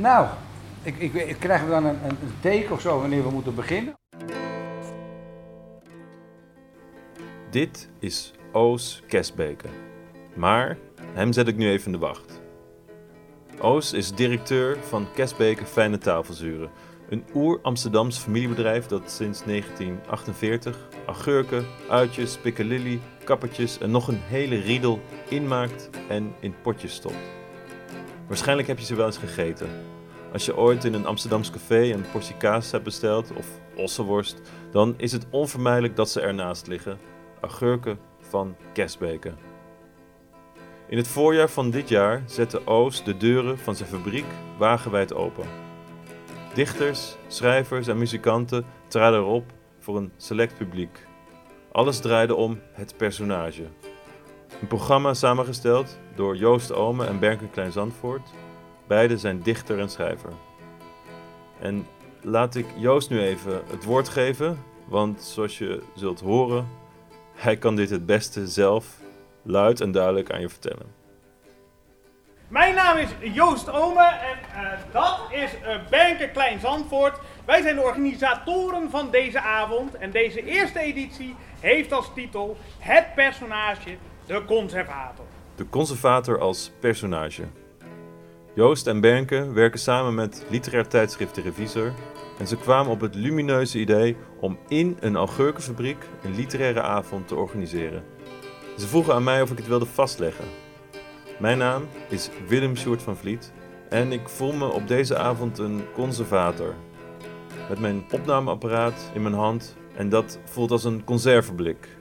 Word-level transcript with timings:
Nou, 0.00 0.26
ik, 0.82 0.96
ik, 0.98 1.14
ik 1.14 1.36
krijg 1.38 1.66
dan 1.68 1.84
een, 1.84 2.04
een, 2.04 2.16
teken 2.40 2.72
of 2.72 2.80
zo 2.80 3.00
wanneer 3.00 3.22
we 3.22 3.30
moeten 3.30 3.54
beginnen. 3.54 3.94
Dit 7.50 7.88
is 7.98 8.32
Oos 8.52 9.02
Kesbeke. 9.06 9.66
Maar 10.34 10.78
hem 11.12 11.32
zet 11.32 11.48
ik 11.48 11.56
nu 11.56 11.70
even 11.70 11.86
in 11.86 11.92
de 11.92 11.98
wacht. 11.98 12.40
Oos 13.58 13.92
is 13.92 14.14
directeur 14.14 14.78
van 14.82 15.06
Kesbeke 15.14 15.66
Fijne 15.66 15.98
Tafelzuren. 15.98 16.70
Een 17.08 17.24
oer-Amsterdams 17.34 18.18
familiebedrijf 18.18 18.86
dat 18.86 19.10
sinds 19.10 19.44
1948 19.44 20.88
augurken, 21.06 21.66
uitjes, 21.88 22.36
piccalilli, 22.36 23.00
kappertjes 23.24 23.78
en 23.78 23.90
nog 23.90 24.08
een 24.08 24.20
hele 24.22 24.56
riedel 24.60 25.00
inmaakt 25.28 25.90
en 26.08 26.34
in 26.40 26.54
potjes 26.62 26.94
stopt. 26.94 27.39
Waarschijnlijk 28.30 28.68
heb 28.68 28.78
je 28.78 28.84
ze 28.84 28.94
wel 28.94 29.06
eens 29.06 29.18
gegeten. 29.18 29.68
Als 30.32 30.44
je 30.44 30.56
ooit 30.56 30.84
in 30.84 30.94
een 30.94 31.06
Amsterdams 31.06 31.50
café 31.50 31.92
een 31.92 32.10
portie 32.12 32.36
kaas 32.36 32.70
hebt 32.70 32.84
besteld 32.84 33.32
of 33.32 33.46
ossenworst, 33.76 34.40
dan 34.70 34.94
is 34.96 35.12
het 35.12 35.26
onvermijdelijk 35.30 35.96
dat 35.96 36.10
ze 36.10 36.20
ernaast 36.20 36.66
liggen. 36.66 36.98
Augurken 37.40 37.98
van 38.20 38.56
Kesbeke. 38.72 39.32
In 40.88 40.96
het 40.96 41.08
voorjaar 41.08 41.48
van 41.48 41.70
dit 41.70 41.88
jaar 41.88 42.22
zette 42.26 42.66
Oos 42.66 43.04
de 43.04 43.16
deuren 43.16 43.58
van 43.58 43.76
zijn 43.76 43.88
fabriek 43.88 44.26
wagenwijd 44.58 45.14
open. 45.14 45.46
Dichters, 46.54 47.16
schrijvers 47.26 47.86
en 47.86 47.98
muzikanten 47.98 48.64
traden 48.88 49.20
erop 49.20 49.52
voor 49.78 49.96
een 49.96 50.12
select 50.16 50.56
publiek. 50.58 51.06
Alles 51.72 52.00
draaide 52.00 52.34
om 52.34 52.60
het 52.72 52.96
personage. 52.96 53.64
Een 54.60 54.66
programma 54.66 55.14
samengesteld 55.14 55.98
door 56.14 56.36
Joost 56.36 56.72
Ome 56.72 57.06
en 57.06 57.18
Bernke 57.18 57.48
Klein 57.48 57.72
Zandvoort. 57.72 58.28
Beiden 58.86 59.18
zijn 59.18 59.42
dichter 59.42 59.78
en 59.78 59.90
schrijver. 59.90 60.32
En 61.60 61.86
laat 62.22 62.54
ik 62.54 62.66
Joost 62.76 63.10
nu 63.10 63.20
even 63.20 63.62
het 63.70 63.84
woord 63.84 64.08
geven, 64.08 64.58
want 64.84 65.22
zoals 65.22 65.58
je 65.58 65.82
zult 65.94 66.20
horen, 66.20 66.68
hij 67.34 67.56
kan 67.56 67.76
dit 67.76 67.90
het 67.90 68.06
beste 68.06 68.46
zelf 68.46 68.86
luid 69.42 69.80
en 69.80 69.92
duidelijk 69.92 70.32
aan 70.32 70.40
je 70.40 70.48
vertellen. 70.48 70.94
Mijn 72.48 72.74
naam 72.74 72.96
is 72.96 73.08
Joost 73.32 73.70
Ome 73.70 74.04
en 74.04 74.62
uh, 74.62 74.72
dat 74.92 75.20
is 75.30 75.54
uh, 75.54 75.88
Bernke 75.90 76.30
Klein 76.30 76.60
Zandvoort. 76.60 77.18
Wij 77.44 77.62
zijn 77.62 77.76
de 77.76 77.82
organisatoren 77.82 78.90
van 78.90 79.10
deze 79.10 79.40
avond 79.40 79.96
en 79.96 80.10
deze 80.10 80.44
eerste 80.44 80.78
editie 80.78 81.34
heeft 81.60 81.92
als 81.92 82.10
titel 82.14 82.56
Het 82.78 83.14
personage, 83.14 83.96
de 84.30 84.44
conservator. 84.44 85.24
De 85.56 85.68
conservator 85.68 86.40
als 86.40 86.72
personage. 86.80 87.42
Joost 88.54 88.86
en 88.86 89.00
Bernke 89.00 89.52
werken 89.52 89.78
samen 89.78 90.14
met 90.14 90.44
literair 90.48 90.88
tijdschrift 90.88 91.34
De 91.34 91.40
Revisor 91.40 91.92
en 92.38 92.46
ze 92.46 92.56
kwamen 92.56 92.92
op 92.92 93.00
het 93.00 93.14
lumineuze 93.14 93.78
idee 93.78 94.16
om 94.40 94.58
in 94.68 94.96
een 95.00 95.16
augurkenfabriek 95.16 96.08
een 96.22 96.34
literaire 96.34 96.80
avond 96.80 97.28
te 97.28 97.34
organiseren. 97.34 98.04
Ze 98.78 98.86
vroegen 98.86 99.14
aan 99.14 99.24
mij 99.24 99.42
of 99.42 99.50
ik 99.50 99.56
het 99.58 99.66
wilde 99.66 99.86
vastleggen. 99.86 100.44
Mijn 101.38 101.58
naam 101.58 101.86
is 102.08 102.30
Willem 102.48 102.76
Sjoerd 102.76 103.02
van 103.02 103.16
Vliet 103.16 103.52
en 103.88 104.12
ik 104.12 104.28
voel 104.28 104.52
me 104.52 104.66
op 104.66 104.88
deze 104.88 105.16
avond 105.16 105.58
een 105.58 105.84
conservator. 105.92 106.74
Met 107.68 107.78
mijn 107.78 108.04
opnameapparaat 108.10 109.10
in 109.14 109.22
mijn 109.22 109.34
hand 109.34 109.76
en 109.96 110.08
dat 110.08 110.38
voelt 110.44 110.70
als 110.70 110.84
een 110.84 111.04
conserveblik. 111.04 111.98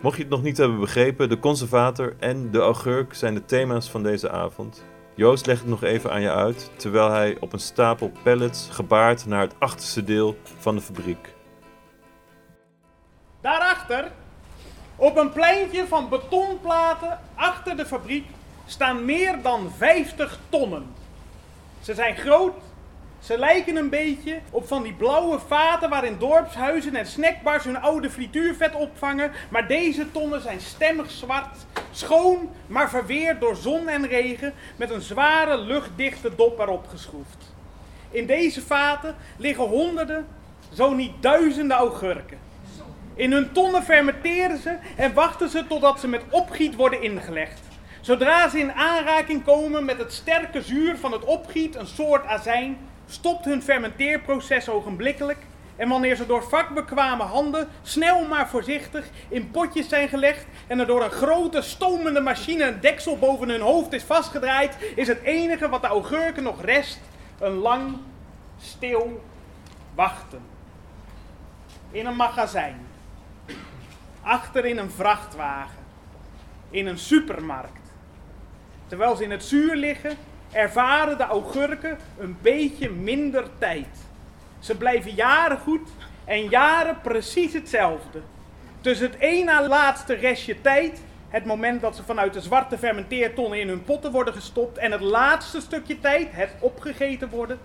Mocht 0.00 0.16
je 0.16 0.22
het 0.22 0.30
nog 0.30 0.42
niet 0.42 0.56
hebben 0.56 0.80
begrepen, 0.80 1.28
de 1.28 1.38
conservator 1.38 2.16
en 2.18 2.50
de 2.50 2.58
augurk 2.58 3.14
zijn 3.14 3.34
de 3.34 3.44
thema's 3.44 3.90
van 3.90 4.02
deze 4.02 4.30
avond. 4.30 4.84
Joost 5.14 5.46
legt 5.46 5.60
het 5.60 5.68
nog 5.68 5.82
even 5.82 6.12
aan 6.12 6.20
je 6.20 6.32
uit, 6.32 6.70
terwijl 6.76 7.10
hij 7.10 7.36
op 7.40 7.52
een 7.52 7.60
stapel 7.60 8.12
pallets 8.22 8.68
gebaart 8.70 9.26
naar 9.26 9.40
het 9.40 9.54
achterste 9.58 10.04
deel 10.04 10.36
van 10.58 10.74
de 10.74 10.80
fabriek. 10.80 11.34
Daarachter, 13.40 14.12
op 14.96 15.16
een 15.16 15.32
pleintje 15.32 15.86
van 15.86 16.08
betonplaten 16.08 17.20
achter 17.34 17.76
de 17.76 17.86
fabriek, 17.86 18.26
staan 18.66 19.04
meer 19.04 19.42
dan 19.42 19.70
50 19.76 20.38
tonnen. 20.48 20.86
Ze 21.80 21.94
zijn 21.94 22.16
groot, 22.16 22.54
ze 23.20 23.38
lijken 23.38 23.76
een 23.76 23.88
beetje 23.90 24.38
op 24.50 24.66
van 24.66 24.82
die 24.82 24.92
blauwe 24.92 25.38
vaten 25.38 25.90
waarin 25.90 26.16
dorpshuizen 26.18 26.96
en 26.96 27.06
snackbars 27.06 27.64
hun 27.64 27.80
oude 27.80 28.10
frituurvet 28.10 28.74
opvangen, 28.74 29.32
maar 29.48 29.68
deze 29.68 30.10
tonnen 30.10 30.40
zijn 30.40 30.60
stemmig 30.60 31.10
zwart, 31.10 31.56
schoon, 31.90 32.50
maar 32.66 32.90
verweerd 32.90 33.40
door 33.40 33.56
zon 33.56 33.88
en 33.88 34.06
regen, 34.06 34.54
met 34.76 34.90
een 34.90 35.00
zware 35.00 35.58
luchtdichte 35.58 36.34
dop 36.34 36.58
erop 36.58 36.86
geschroefd. 36.88 37.54
In 38.10 38.26
deze 38.26 38.62
vaten 38.62 39.16
liggen 39.36 39.64
honderden, 39.64 40.26
zo 40.72 40.94
niet 40.94 41.12
duizenden 41.20 41.76
augurken. 41.76 42.38
In 43.14 43.32
hun 43.32 43.52
tonnen 43.52 43.82
fermenteren 43.82 44.58
ze 44.58 44.76
en 44.96 45.14
wachten 45.14 45.48
ze 45.48 45.66
totdat 45.66 46.00
ze 46.00 46.08
met 46.08 46.22
opgiet 46.30 46.74
worden 46.74 47.02
ingelegd. 47.02 47.60
Zodra 48.00 48.48
ze 48.48 48.58
in 48.58 48.72
aanraking 48.72 49.44
komen 49.44 49.84
met 49.84 49.98
het 49.98 50.12
sterke 50.12 50.62
zuur 50.62 50.96
van 50.96 51.12
het 51.12 51.24
opgiet, 51.24 51.74
een 51.74 51.86
soort 51.86 52.26
azijn, 52.26 52.78
stopt 53.08 53.44
hun 53.44 53.62
fermenteerproces 53.62 54.68
ogenblikkelijk. 54.68 55.38
En 55.76 55.88
wanneer 55.88 56.16
ze 56.16 56.26
door 56.26 56.42
vakbekwame 56.42 57.22
handen, 57.22 57.68
snel 57.82 58.24
maar 58.24 58.48
voorzichtig, 58.48 59.06
in 59.28 59.50
potjes 59.50 59.88
zijn 59.88 60.08
gelegd 60.08 60.46
en 60.66 60.78
er 60.78 60.86
door 60.86 61.04
een 61.04 61.10
grote 61.10 61.62
stomende 61.62 62.20
machine 62.20 62.64
een 62.64 62.80
deksel 62.80 63.18
boven 63.18 63.48
hun 63.48 63.60
hoofd 63.60 63.92
is 63.92 64.02
vastgedraaid, 64.02 64.76
is 64.96 65.08
het 65.08 65.22
enige 65.22 65.68
wat 65.68 65.82
de 65.82 65.88
augurken 65.88 66.42
nog 66.42 66.64
rest 66.64 67.00
een 67.40 67.52
lang, 67.52 67.96
stil 68.60 69.24
wachten. 69.94 70.40
In 71.90 72.06
een 72.06 72.16
magazijn. 72.16 72.86
Achter 74.22 74.64
in 74.64 74.78
een 74.78 74.90
vrachtwagen. 74.90 75.78
In 76.70 76.86
een 76.86 76.98
supermarkt. 76.98 77.92
Terwijl 78.86 79.16
ze 79.16 79.24
in 79.24 79.30
het 79.30 79.44
zuur 79.44 79.76
liggen, 79.76 80.16
ervaren 80.52 81.18
de 81.18 81.24
augurken 81.24 81.98
een 82.18 82.36
beetje 82.42 82.90
minder 82.90 83.44
tijd. 83.58 84.06
Ze 84.58 84.76
blijven 84.76 85.14
jaren 85.14 85.58
goed 85.58 85.88
en 86.24 86.48
jaren 86.48 87.00
precies 87.00 87.52
hetzelfde. 87.52 88.20
Tussen 88.80 89.10
het 89.10 89.18
één 89.18 89.44
na 89.44 89.68
laatste 89.68 90.14
restje 90.14 90.60
tijd, 90.60 91.00
het 91.28 91.44
moment 91.44 91.80
dat 91.80 91.96
ze 91.96 92.02
vanuit 92.02 92.32
de 92.32 92.40
zwarte 92.40 92.78
fermenteertonnen 92.78 93.60
in 93.60 93.68
hun 93.68 93.84
potten 93.84 94.12
worden 94.12 94.34
gestopt, 94.34 94.78
en 94.78 94.92
het 94.92 95.00
laatste 95.00 95.60
stukje 95.60 96.00
tijd, 96.00 96.28
het 96.30 96.50
opgegeten 96.60 97.28
worden, 97.28 97.58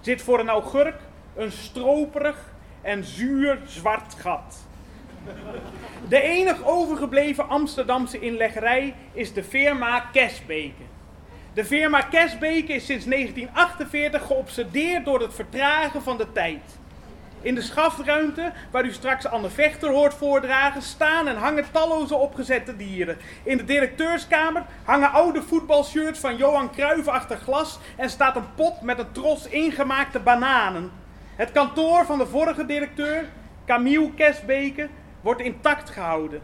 zit 0.00 0.22
voor 0.22 0.38
een 0.38 0.48
augurk 0.48 1.00
een 1.36 1.52
stroperig 1.52 2.52
en 2.82 3.04
zuur 3.04 3.58
zwart 3.66 4.14
gat. 4.14 4.66
De 6.08 6.22
enig 6.22 6.64
overgebleven 6.64 7.48
Amsterdamse 7.48 8.20
inleggerij 8.20 8.94
is 9.12 9.32
de 9.32 9.44
firma 9.44 10.00
Kesbeke. 10.00 10.82
De 11.54 11.64
firma 11.64 12.00
Kesbeke 12.00 12.72
is 12.72 12.86
sinds 12.86 13.04
1948 13.04 14.26
geobsedeerd 14.26 15.04
door 15.04 15.20
het 15.20 15.34
vertragen 15.34 16.02
van 16.02 16.16
de 16.16 16.32
tijd. 16.32 16.78
In 17.40 17.54
de 17.54 17.60
schaftruimte, 17.60 18.52
waar 18.70 18.84
u 18.84 18.92
straks 18.92 19.26
Anne 19.26 19.50
Vechter 19.50 19.90
hoort 19.90 20.14
voordragen, 20.14 20.82
staan 20.82 21.28
en 21.28 21.36
hangen 21.36 21.64
talloze 21.70 22.14
opgezette 22.14 22.76
dieren. 22.76 23.16
In 23.42 23.56
de 23.56 23.64
directeurskamer 23.64 24.64
hangen 24.84 25.12
oude 25.12 25.42
voetbalshirts 25.42 26.20
van 26.20 26.36
Johan 26.36 26.70
Cruijff 26.70 27.08
achter 27.08 27.36
glas 27.36 27.78
en 27.96 28.10
staat 28.10 28.36
een 28.36 28.54
pot 28.54 28.80
met 28.80 28.98
een 28.98 29.12
tros 29.12 29.48
ingemaakte 29.48 30.20
bananen. 30.20 30.90
Het 31.36 31.52
kantoor 31.52 32.04
van 32.04 32.18
de 32.18 32.26
vorige 32.26 32.66
directeur, 32.66 33.28
Camille 33.66 34.14
Kesbeke, 34.14 34.88
wordt 35.20 35.40
intact 35.40 35.90
gehouden. 35.90 36.40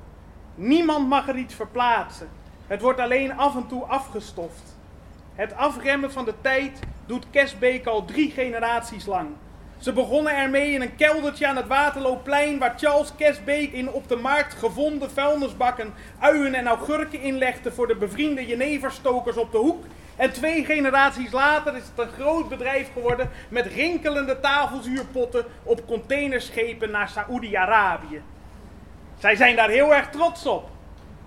Niemand 0.55 1.09
mag 1.09 1.29
er 1.29 1.37
iets 1.37 1.55
verplaatsen. 1.55 2.29
Het 2.67 2.81
wordt 2.81 3.01
alleen 3.01 3.37
af 3.37 3.57
en 3.57 3.67
toe 3.67 3.85
afgestoft. 3.85 4.79
Het 5.41 5.57
afremmen 5.57 6.13
van 6.13 6.25
de 6.25 6.35
tijd 6.41 6.79
doet 7.07 7.27
Kesbeek 7.31 7.87
al 7.87 8.05
drie 8.05 8.31
generaties 8.31 9.07
lang. 9.07 9.29
Ze 9.79 9.93
begonnen 9.93 10.37
ermee 10.37 10.71
in 10.73 10.81
een 10.81 10.97
keldertje 10.97 11.47
aan 11.47 11.57
het 11.57 11.67
Waterloopplein, 11.67 12.59
waar 12.59 12.75
Charles 12.77 13.13
Kesbeek 13.17 13.73
in 13.73 13.91
op 13.91 14.09
de 14.09 14.17
markt 14.17 14.55
gevonden 14.55 15.11
vuilnisbakken, 15.11 15.95
uien 16.19 16.55
en 16.55 16.67
augurken 16.67 17.21
inlegde 17.21 17.73
voor 17.73 17.87
de 17.87 17.97
bevriende 17.97 18.47
jeneverstokers 18.47 19.37
op 19.37 19.53
de 19.53 19.59
hoek. 19.59 19.85
En 20.17 20.33
twee 20.33 20.65
generaties 20.65 21.33
later 21.33 21.77
is 21.77 21.85
het 21.95 22.07
een 22.07 22.13
groot 22.13 22.49
bedrijf 22.49 22.93
geworden 22.93 23.31
met 23.49 23.67
rinkelende 23.67 24.41
tafelzuurpotten 24.41 25.45
op 25.63 25.87
containerschepen 25.87 26.91
naar 26.91 27.09
Saoedi-Arabië. 27.09 28.23
Zij 29.19 29.37
zijn 29.37 29.57
daar 29.57 29.71
heel 29.71 29.95
erg 29.95 30.11
trots 30.11 30.47
op. 30.47 30.69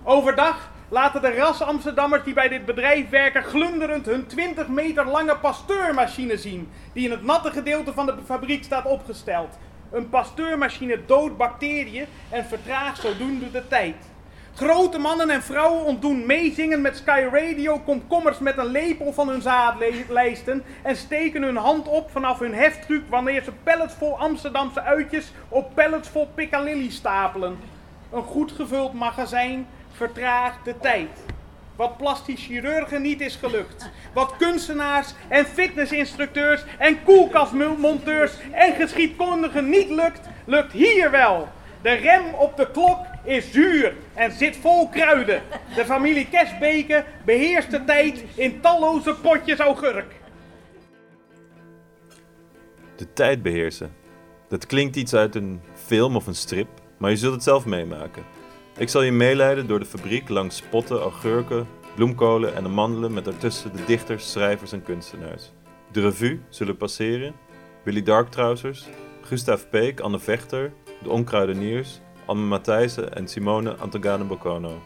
Overdag 0.02 0.72
laten 0.88 1.22
de 1.22 1.34
ras 1.34 1.62
Amsterdammers 1.62 2.24
die 2.24 2.34
bij 2.34 2.48
dit 2.48 2.64
bedrijf 2.64 3.08
werken 3.08 3.42
glunderend 3.42 4.06
hun 4.06 4.26
20 4.26 4.68
meter 4.68 5.06
lange 5.06 5.36
pasteurmachine 5.36 6.36
zien, 6.36 6.68
die 6.92 7.04
in 7.04 7.10
het 7.10 7.22
natte 7.22 7.50
gedeelte 7.50 7.92
van 7.92 8.06
de 8.06 8.14
fabriek 8.24 8.64
staat 8.64 8.84
opgesteld. 8.84 9.58
Een 9.92 10.08
pasteurmachine 10.08 10.98
doodt 11.06 11.36
bacteriën 11.36 12.06
en 12.30 12.44
vertraagt 12.44 13.00
zodoende 13.00 13.50
de 13.50 13.68
tijd. 13.68 13.96
Grote 14.54 14.98
mannen 14.98 15.30
en 15.30 15.42
vrouwen 15.42 15.84
ontdoen 15.84 16.26
meezingen 16.26 16.80
met 16.80 16.96
Sky 16.96 17.28
Radio 17.32 17.78
komkommers 17.78 18.38
met 18.38 18.58
een 18.58 18.66
lepel 18.66 19.12
van 19.12 19.28
hun 19.28 19.42
zaadlijsten 19.42 20.62
en 20.82 20.96
steken 20.96 21.42
hun 21.42 21.56
hand 21.56 21.88
op 21.88 22.10
vanaf 22.10 22.38
hun 22.38 22.54
heftruc 22.54 23.02
wanneer 23.08 23.42
ze 23.42 23.52
pallets 23.62 23.94
vol 23.94 24.18
Amsterdamse 24.18 24.82
uitjes 24.82 25.32
op 25.48 25.74
pallets 25.74 26.08
vol 26.08 26.28
piccalilli 26.34 26.90
stapelen. 26.90 27.58
Een 28.12 28.22
goed 28.22 28.52
gevuld 28.52 28.92
magazijn 28.92 29.66
vertraagt 29.94 30.64
de 30.64 30.74
tijd. 30.80 31.08
Wat 31.76 31.96
plastisch 31.96 32.44
chirurgen 32.44 33.02
niet 33.02 33.20
is 33.20 33.36
gelukt. 33.36 33.90
Wat 34.12 34.34
kunstenaars 34.38 35.14
en 35.28 35.46
fitnessinstructeurs 35.46 36.64
en 36.78 37.02
koelkastmonteurs 37.02 38.32
en 38.52 38.74
geschiedkundigen 38.74 39.68
niet 39.68 39.90
lukt, 39.90 40.28
lukt 40.44 40.72
hier 40.72 41.10
wel. 41.10 41.48
De 41.82 41.92
rem 41.92 42.34
op 42.34 42.56
de 42.56 42.70
klok 42.70 42.98
is 43.24 43.52
zuur 43.52 43.94
en 44.14 44.32
zit 44.32 44.56
vol 44.56 44.88
kruiden. 44.88 45.42
De 45.74 45.84
familie 45.84 46.28
Kesbeke 46.28 47.04
beheerst 47.24 47.70
de 47.70 47.84
tijd 47.84 48.24
in 48.34 48.60
talloze 48.60 49.14
potjes 49.14 49.58
augurk. 49.58 50.12
De 52.96 53.12
tijd 53.12 53.42
beheersen. 53.42 53.92
Dat 54.48 54.66
klinkt 54.66 54.96
iets 54.96 55.14
uit 55.14 55.34
een 55.34 55.60
film 55.74 56.16
of 56.16 56.26
een 56.26 56.34
strip, 56.34 56.68
maar 56.96 57.10
je 57.10 57.16
zult 57.16 57.34
het 57.34 57.42
zelf 57.42 57.64
meemaken. 57.64 58.33
Ik 58.76 58.88
zal 58.88 59.02
je 59.02 59.12
meeleiden 59.12 59.66
door 59.66 59.78
de 59.78 59.84
fabriek 59.84 60.28
langs 60.28 60.62
potten, 60.62 60.98
augurken, 60.98 61.66
bloemkolen 61.94 62.54
en 62.54 62.64
amandelen 62.64 63.12
met 63.12 63.24
daartussen 63.24 63.76
de 63.76 63.84
dichters, 63.84 64.30
schrijvers 64.30 64.72
en 64.72 64.82
kunstenaars. 64.82 65.52
De 65.92 66.00
revue 66.00 66.40
zullen 66.48 66.76
passeren, 66.76 67.34
Willy 67.82 68.02
Darktrousers, 68.02 68.88
Gustav 69.22 69.62
Peek, 69.70 70.00
Anne 70.00 70.18
Vechter, 70.18 70.72
de 71.02 71.08
onkruideniers, 71.08 72.00
Anne 72.26 72.42
Matthijssen 72.42 73.14
en 73.14 73.28
Simone 73.28 73.76
Antogane 73.76 74.24
Bocono. 74.24 74.82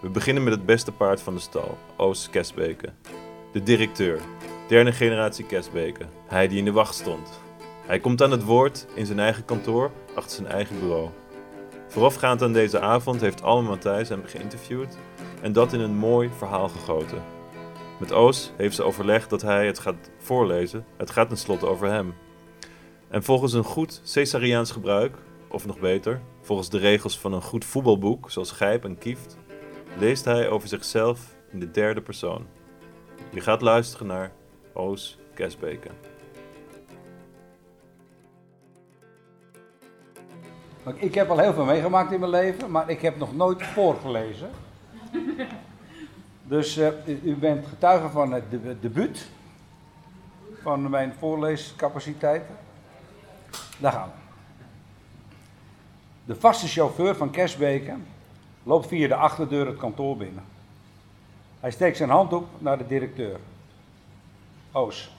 We 0.00 0.08
beginnen 0.08 0.42
met 0.42 0.52
het 0.52 0.66
beste 0.66 0.92
paard 0.92 1.20
van 1.20 1.34
de 1.34 1.40
stal, 1.40 1.78
Oos 1.96 2.30
Kesbeke. 2.30 2.92
De 3.52 3.62
directeur, 3.62 4.20
derde 4.68 4.92
generatie 4.92 5.46
Kesbeke, 5.46 6.04
hij 6.26 6.48
die 6.48 6.58
in 6.58 6.64
de 6.64 6.72
wacht 6.72 6.94
stond. 6.94 7.40
Hij 7.86 8.00
komt 8.00 8.22
aan 8.22 8.30
het 8.30 8.44
woord 8.44 8.86
in 8.94 9.06
zijn 9.06 9.18
eigen 9.18 9.44
kantoor, 9.44 9.90
achter 10.14 10.36
zijn 10.36 10.48
eigen 10.48 10.80
bureau. 10.80 11.10
Voorafgaand 11.90 12.42
aan 12.42 12.52
deze 12.52 12.80
avond 12.80 13.20
heeft 13.20 13.42
Alma 13.42 13.68
Matthijs 13.68 14.08
hem 14.08 14.22
geïnterviewd 14.24 14.96
en 15.42 15.52
dat 15.52 15.72
in 15.72 15.80
een 15.80 15.96
mooi 15.96 16.30
verhaal 16.36 16.68
gegoten. 16.68 17.22
Met 17.98 18.12
Oos 18.12 18.52
heeft 18.56 18.74
ze 18.74 18.82
overlegd 18.82 19.30
dat 19.30 19.42
hij 19.42 19.66
het 19.66 19.78
gaat 19.78 20.10
voorlezen, 20.18 20.84
het 20.96 21.10
gaat 21.10 21.28
tenslotte 21.28 21.66
over 21.66 21.88
hem. 21.88 22.14
En 23.08 23.22
volgens 23.22 23.52
een 23.52 23.64
goed 23.64 24.02
Caesariaans 24.12 24.70
gebruik, 24.70 25.16
of 25.48 25.66
nog 25.66 25.78
beter, 25.78 26.20
volgens 26.40 26.68
de 26.68 26.78
regels 26.78 27.18
van 27.18 27.32
een 27.32 27.42
goed 27.42 27.64
voetbalboek 27.64 28.30
zoals 28.30 28.50
Gijp 28.50 28.84
en 28.84 28.98
Kieft, 28.98 29.36
leest 29.98 30.24
hij 30.24 30.48
over 30.48 30.68
zichzelf 30.68 31.20
in 31.52 31.60
de 31.60 31.70
derde 31.70 32.00
persoon. 32.00 32.46
Je 33.30 33.40
gaat 33.40 33.62
luisteren 33.62 34.06
naar 34.06 34.32
Oos 34.72 35.18
Kesbeke. 35.34 35.90
Ik 40.94 41.14
heb 41.14 41.30
al 41.30 41.38
heel 41.38 41.52
veel 41.52 41.64
meegemaakt 41.64 42.12
in 42.12 42.20
mijn 42.20 42.30
leven, 42.30 42.70
maar 42.70 42.90
ik 42.90 43.00
heb 43.00 43.18
nog 43.18 43.34
nooit 43.34 43.62
voorgelezen. 43.62 44.50
Dus 46.42 46.78
uh, 46.78 46.88
u 47.22 47.36
bent 47.36 47.66
getuige 47.66 48.08
van 48.08 48.32
het 48.32 48.44
debuut 48.80 49.28
van 50.62 50.90
mijn 50.90 51.14
voorleescapaciteiten. 51.18 52.56
Daar 53.78 53.92
gaan 53.92 54.08
we. 54.08 54.18
De 56.24 56.36
vaste 56.40 56.66
chauffeur 56.66 57.16
van 57.16 57.30
Kersbeke 57.30 57.94
loopt 58.62 58.86
via 58.86 59.08
de 59.08 59.14
achterdeur 59.14 59.66
het 59.66 59.76
kantoor 59.76 60.16
binnen. 60.16 60.44
Hij 61.60 61.70
steekt 61.70 61.96
zijn 61.96 62.10
hand 62.10 62.32
op 62.32 62.46
naar 62.58 62.78
de 62.78 62.86
directeur. 62.86 63.38
Oos. 64.72 65.16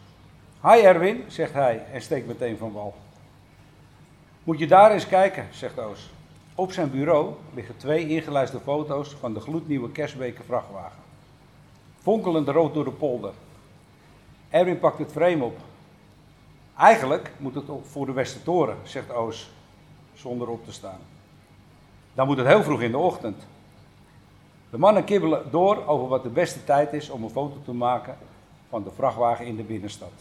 Hi 0.62 0.80
Erwin, 0.80 1.24
zegt 1.28 1.54
hij 1.54 1.86
en 1.92 2.02
steekt 2.02 2.28
meteen 2.28 2.58
van 2.58 2.72
wal. 2.72 2.96
Moet 4.44 4.60
je 4.60 4.68
daar 4.68 4.92
eens 4.92 5.08
kijken, 5.08 5.48
zegt 5.52 5.80
Oos. 5.80 6.10
Op 6.56 6.72
zijn 6.72 6.92
bureau 6.92 7.34
liggen 7.54 7.78
twee 7.78 8.08
ingelijste 8.08 8.60
foto's 8.60 9.10
van 9.10 9.34
de 9.34 9.40
gloednieuwe 9.40 9.92
Kersbeke 9.92 10.44
vrachtwagen. 10.44 11.00
Fonkelend 12.02 12.48
rood 12.48 12.74
door 12.74 12.84
de 12.84 12.92
polder. 12.92 13.34
Erwin 14.50 14.80
pakt 14.80 14.98
het 14.98 15.12
frame 15.12 15.44
op. 15.44 15.58
Eigenlijk 16.78 17.32
moet 17.38 17.56
het 17.56 17.66
voor 17.84 18.06
de 18.06 18.12
Westertoren, 18.12 18.78
zegt 18.84 19.12
Oos, 19.12 19.52
zonder 20.14 20.48
op 20.48 20.66
te 20.66 20.72
staan. 20.72 21.00
Dan 22.14 22.28
moet 22.28 22.38
het 22.38 22.48
heel 22.48 22.64
vroeg 22.64 22.82
in 22.82 22.92
de 22.92 22.98
ochtend. 22.98 23.48
De 24.70 24.78
mannen 24.78 25.04
kibbelen 25.04 25.52
door 25.52 25.86
over 25.86 26.08
wat 26.08 26.24
de 26.24 26.30
beste 26.30 26.64
tijd 26.64 26.94
is 26.94 27.10
om 27.10 27.24
een 27.24 27.30
foto 27.30 27.58
te 27.66 27.74
maken 27.74 28.18
van 28.70 28.84
de 28.84 28.92
vrachtwagen 28.92 29.46
in 29.46 29.56
de 29.56 29.64
binnenstad. 29.64 30.14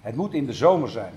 Het 0.00 0.16
moet 0.16 0.34
in 0.34 0.46
de 0.46 0.52
zomer 0.52 0.88
zijn. 0.88 1.12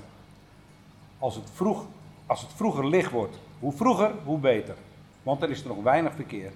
Als 1.19 1.36
het, 1.36 1.50
vroeg, 1.54 1.86
als 2.25 2.42
het 2.42 2.52
vroeger 2.56 2.88
licht 2.88 3.12
wordt, 3.12 3.38
hoe 3.60 3.72
vroeger, 3.74 4.12
hoe 4.25 4.38
beter. 4.38 4.75
Want 5.24 5.42
er 5.42 5.50
is 5.50 5.62
er 5.62 5.68
nog 5.68 5.84
weinig 5.84 6.14
verkeer. 6.14 6.52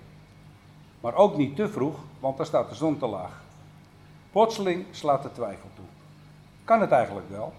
Maar 1.01 1.15
ook 1.15 1.37
niet 1.37 1.55
te 1.55 1.69
vroeg, 1.69 1.95
want 2.19 2.37
dan 2.37 2.45
staat 2.45 2.69
de 2.69 2.75
zon 2.75 2.97
te 2.97 3.07
laag. 3.07 3.41
Plotseling 4.31 4.85
slaat 4.91 5.23
de 5.23 5.31
twijfel 5.31 5.69
toe. 5.75 5.85
Kan 6.63 6.81
het 6.81 6.91
eigenlijk 6.91 7.29
wel? 7.29 7.53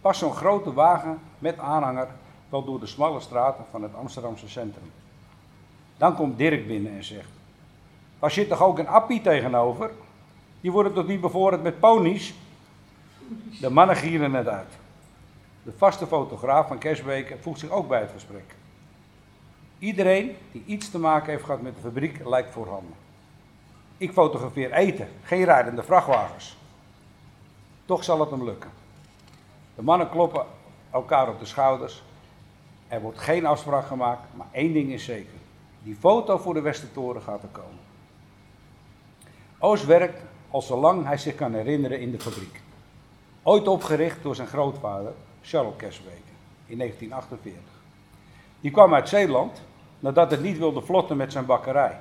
Pas 0.00 0.18
zo'n 0.18 0.34
grote 0.34 0.72
wagen 0.72 1.18
met 1.38 1.58
aanhanger 1.58 2.08
wel 2.48 2.64
door 2.64 2.80
de 2.80 2.86
smalle 2.86 3.20
straten 3.20 3.64
van 3.70 3.82
het 3.82 3.94
Amsterdamse 3.94 4.48
centrum. 4.48 4.92
Dan 5.96 6.14
komt 6.14 6.38
Dirk 6.38 6.66
binnen 6.66 6.92
en 6.92 7.04
zegt: 7.04 7.28
Daar 8.18 8.30
zit 8.30 8.48
toch 8.48 8.62
ook 8.62 8.78
een 8.78 8.88
appie 8.88 9.20
tegenover? 9.20 9.90
Die 10.60 10.72
worden 10.72 10.92
toch 10.92 11.06
niet 11.06 11.20
bevorderd 11.20 11.62
met 11.62 11.80
ponies? 11.80 12.34
De 13.60 13.70
mannen 13.70 13.96
gieren 13.96 14.34
het 14.34 14.48
uit. 14.48 14.80
De 15.62 15.72
vaste 15.76 16.06
fotograaf 16.06 16.66
van 16.66 16.78
Kersbeke 16.78 17.36
voegt 17.40 17.60
zich 17.60 17.70
ook 17.70 17.88
bij 17.88 18.00
het 18.00 18.10
gesprek. 18.10 18.54
Iedereen 19.78 20.36
die 20.52 20.62
iets 20.66 20.90
te 20.90 20.98
maken 20.98 21.30
heeft 21.30 21.44
gehad 21.44 21.62
met 21.62 21.74
de 21.74 21.80
fabriek 21.80 22.26
lijkt 22.26 22.52
voorhanden. 22.52 22.94
Ik 23.96 24.12
fotografeer 24.12 24.72
eten, 24.72 25.08
geen 25.22 25.44
rijdende 25.44 25.82
vrachtwagens. 25.82 26.56
Toch 27.84 28.04
zal 28.04 28.20
het 28.20 28.30
hem 28.30 28.44
lukken. 28.44 28.70
De 29.74 29.82
mannen 29.82 30.08
kloppen 30.08 30.46
elkaar 30.90 31.28
op 31.28 31.38
de 31.38 31.44
schouders. 31.44 32.02
Er 32.88 33.00
wordt 33.00 33.18
geen 33.18 33.46
afspraak 33.46 33.86
gemaakt, 33.86 34.22
maar 34.34 34.46
één 34.50 34.72
ding 34.72 34.92
is 34.92 35.04
zeker. 35.04 35.38
Die 35.82 35.96
foto 35.96 36.38
voor 36.38 36.54
de 36.54 36.60
Westertoren 36.60 37.22
gaat 37.22 37.42
er 37.42 37.48
komen. 37.48 37.78
Oost 39.58 39.84
werkt 39.84 40.22
al 40.50 40.62
zolang 40.62 41.06
hij 41.06 41.18
zich 41.18 41.34
kan 41.34 41.54
herinneren 41.54 42.00
in 42.00 42.10
de 42.10 42.20
fabriek. 42.20 42.60
Ooit 43.42 43.68
opgericht 43.68 44.22
door 44.22 44.34
zijn 44.34 44.48
grootvader, 44.48 45.12
Charles 45.42 45.76
Kersbeke, 45.76 46.32
in 46.66 46.78
1948. 46.78 47.62
Die 48.60 48.70
kwam 48.70 48.94
uit 48.94 49.08
Zeeland 49.08 49.62
nadat 49.98 50.30
het 50.30 50.42
niet 50.42 50.58
wilde 50.58 50.82
vlotten 50.82 51.16
met 51.16 51.32
zijn 51.32 51.46
bakkerij. 51.46 52.00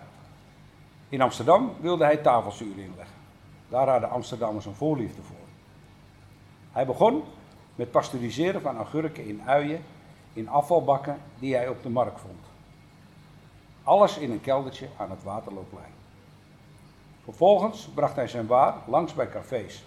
In 1.09 1.21
Amsterdam 1.21 1.71
wilde 1.79 2.03
hij 2.03 2.17
tafelzuur 2.17 2.77
inleggen. 2.77 3.15
Daar 3.69 3.89
hadden 3.89 4.09
Amsterdammers 4.09 4.65
een 4.65 4.75
voorliefde 4.75 5.21
voor. 5.21 5.35
Hij 6.71 6.85
begon 6.85 7.23
met 7.75 7.91
pasteuriseren 7.91 8.61
van 8.61 8.77
augurken 8.77 9.25
in 9.25 9.41
uien 9.45 9.83
in 10.33 10.49
afvalbakken 10.49 11.17
die 11.39 11.55
hij 11.55 11.67
op 11.67 11.83
de 11.83 11.89
markt 11.89 12.19
vond. 12.19 12.45
Alles 13.83 14.17
in 14.17 14.31
een 14.31 14.41
keldertje 14.41 14.87
aan 14.97 15.09
het 15.09 15.23
Waterloopplein. 15.23 15.93
Vervolgens 17.23 17.89
bracht 17.93 18.15
hij 18.15 18.27
zijn 18.27 18.47
waar 18.47 18.75
langs 18.87 19.13
bij 19.13 19.29
cafés. 19.29 19.83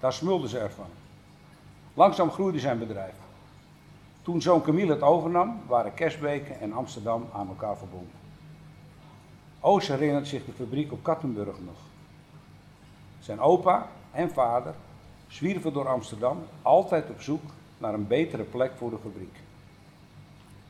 Daar 0.00 0.12
smulden 0.12 0.48
ze 0.48 0.58
ervan. 0.58 0.90
Langzaam 1.98 2.30
groeide 2.30 2.58
zijn 2.58 2.78
bedrijf. 2.78 3.14
Toen 4.22 4.42
zoon 4.42 4.62
Camille 4.62 4.92
het 4.92 5.02
overnam, 5.02 5.60
waren 5.66 5.94
Kersbeke 5.94 6.52
en 6.52 6.72
Amsterdam 6.72 7.26
aan 7.32 7.48
elkaar 7.48 7.76
verbonden. 7.76 8.18
Oos 9.60 9.88
herinnert 9.88 10.28
zich 10.28 10.44
de 10.44 10.52
fabriek 10.52 10.92
op 10.92 11.02
Kattenburg 11.02 11.60
nog. 11.60 11.76
Zijn 13.20 13.40
opa 13.40 13.88
en 14.10 14.30
vader 14.30 14.74
zwierven 15.28 15.72
door 15.72 15.88
Amsterdam, 15.88 16.38
altijd 16.62 17.10
op 17.10 17.20
zoek 17.20 17.42
naar 17.78 17.94
een 17.94 18.06
betere 18.06 18.42
plek 18.42 18.72
voor 18.76 18.90
de 18.90 18.98
fabriek. 19.02 19.36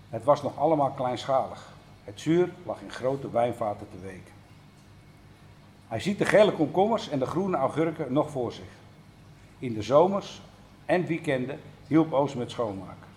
Het 0.08 0.25
was 0.25 0.42
nog 0.42 0.58
allemaal 0.58 0.90
kleinschalig. 0.90 1.73
Het 2.04 2.20
zuur 2.20 2.52
lag 2.66 2.80
in 2.80 2.90
grote 2.90 3.30
wijnvaten 3.30 3.87
te 3.90 3.99
weken. 4.00 4.32
Hij 5.88 6.00
ziet 6.00 6.18
de 6.18 6.25
gele 6.25 6.52
komkommers 6.52 7.08
en 7.08 7.18
de 7.18 7.26
groene 7.26 7.56
augurken 7.56 8.12
nog 8.12 8.30
voor 8.30 8.52
zich. 8.52 8.76
In 9.58 9.75
de 9.75 9.82
zomers 9.82 10.40
en 10.88 11.07
weekenden 11.07 11.61
hielp 11.87 12.12
Oos 12.12 12.35
met 12.35 12.50
schoonmaken. 12.50 13.09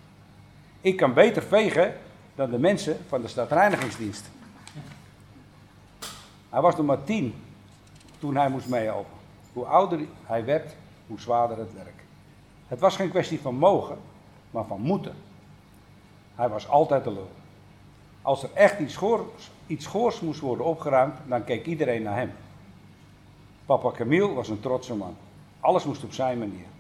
Ik 0.82 0.98
kan 0.98 1.14
beter 1.14 1.44
vegen 1.44 1.94
dan 2.36 2.52
de 2.52 2.60
mensen 2.60 2.98
van 3.08 3.22
de 3.22 3.28
stadreinigingsdienst. 3.28 4.30
Hij 6.50 6.62
was 6.62 6.76
nog 6.76 6.86
maar 6.86 7.04
tien 7.04 7.34
toen 8.20 8.36
hij 8.36 8.50
moest 8.50 8.68
meehelpen. 8.68 9.18
Hoe 9.54 9.66
ouder 9.66 10.00
hij 10.24 10.46
werd, 10.46 10.76
hoe 11.08 11.20
zwaarder 11.20 11.58
het 11.58 11.74
werk. 11.74 12.04
Het 12.68 12.80
was 12.80 12.96
geen 12.96 13.10
kwestie 13.10 13.40
van 13.40 13.56
mogen, 13.56 13.98
maar 14.52 14.66
van 14.66 14.82
moeten. 14.82 15.16
Hij 16.36 16.50
was 16.50 16.68
altijd 16.68 17.04
de 17.04 17.12
lul. 17.12 17.32
Als 18.22 18.44
er 18.44 18.50
echt 18.54 18.80
iets 18.80 18.94
schoors, 18.94 19.52
iets 19.68 20.22
moest 20.22 20.40
worden 20.40 20.66
opgeruimd, 20.66 21.16
dan 21.28 21.44
keek 21.44 21.66
iedereen 21.66 22.04
naar 22.04 22.16
hem. 22.16 22.32
Papa 23.66 23.92
Camille 23.92 24.34
was 24.34 24.50
een 24.50 24.60
trotse 24.60 24.96
man. 24.96 25.16
Alles 25.60 25.86
moest 25.86 26.04
op 26.04 26.14
zijn 26.14 26.40
manier. 26.40 26.71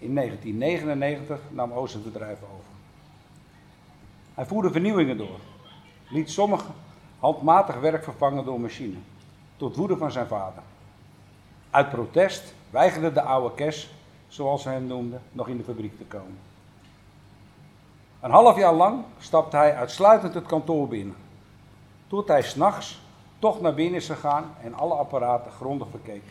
In 0.00 0.14
1999 0.14 1.40
nam 1.50 1.72
Oost 1.72 1.94
het 1.94 2.04
bedrijf 2.04 2.38
over. 2.42 2.70
Hij 4.34 4.46
voerde 4.46 4.70
vernieuwingen 4.70 5.16
door, 5.16 5.38
liet 6.08 6.30
sommige 6.30 6.70
handmatig 7.18 7.80
werk 7.80 8.04
vervangen 8.04 8.44
door 8.44 8.60
machine, 8.60 8.96
tot 9.56 9.76
woede 9.76 9.96
van 9.96 10.12
zijn 10.12 10.26
vader. 10.26 10.62
Uit 11.70 11.90
protest 11.90 12.54
weigerde 12.70 13.12
de 13.12 13.22
oude 13.22 13.54
Kes, 13.54 13.90
zoals 14.28 14.62
ze 14.62 14.68
hem 14.68 14.86
noemden, 14.86 15.22
nog 15.32 15.48
in 15.48 15.56
de 15.56 15.64
fabriek 15.64 15.96
te 15.96 16.04
komen. 16.04 16.38
Een 18.20 18.30
half 18.30 18.56
jaar 18.56 18.74
lang 18.74 19.04
stapte 19.18 19.56
hij 19.56 19.74
uitsluitend 19.74 20.34
het 20.34 20.46
kantoor 20.46 20.88
binnen, 20.88 21.16
tot 22.06 22.28
hij 22.28 22.42
s'nachts 22.42 23.00
toch 23.38 23.60
naar 23.60 23.74
binnen 23.74 24.00
is 24.00 24.06
gegaan 24.06 24.54
en 24.62 24.74
alle 24.74 24.94
apparaten 24.94 25.52
grondig 25.52 25.88
verkeek. 25.90 26.22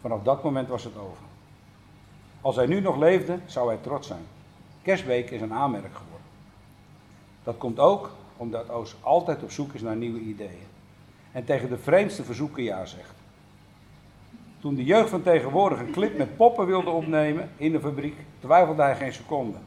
Vanaf 0.00 0.22
dat 0.22 0.42
moment 0.42 0.68
was 0.68 0.84
het 0.84 0.96
over. 0.96 1.27
Als 2.40 2.56
hij 2.56 2.66
nu 2.66 2.80
nog 2.80 2.96
leefde, 2.96 3.38
zou 3.46 3.68
hij 3.68 3.78
trots 3.80 4.06
zijn. 4.06 4.26
Kersbeek 4.82 5.30
is 5.30 5.40
een 5.40 5.52
aanmerk 5.52 5.94
geworden. 5.94 6.26
Dat 7.42 7.58
komt 7.58 7.78
ook 7.78 8.10
omdat 8.36 8.70
Oos 8.70 8.96
altijd 9.00 9.42
op 9.42 9.50
zoek 9.50 9.72
is 9.72 9.82
naar 9.82 9.96
nieuwe 9.96 10.20
ideeën. 10.20 10.66
En 11.32 11.44
tegen 11.44 11.68
de 11.68 11.78
vreemdste 11.78 12.24
verzoeken 12.24 12.62
ja 12.62 12.84
zegt. 12.84 13.14
Toen 14.60 14.74
de 14.74 14.84
jeugd 14.84 15.10
van 15.10 15.22
tegenwoordig 15.22 15.80
een 15.80 15.90
clip 15.90 16.18
met 16.18 16.36
poppen 16.36 16.66
wilde 16.66 16.90
opnemen 16.90 17.50
in 17.56 17.72
de 17.72 17.80
fabriek, 17.80 18.16
twijfelde 18.40 18.82
hij 18.82 18.96
geen 18.96 19.12
seconde. 19.12 19.58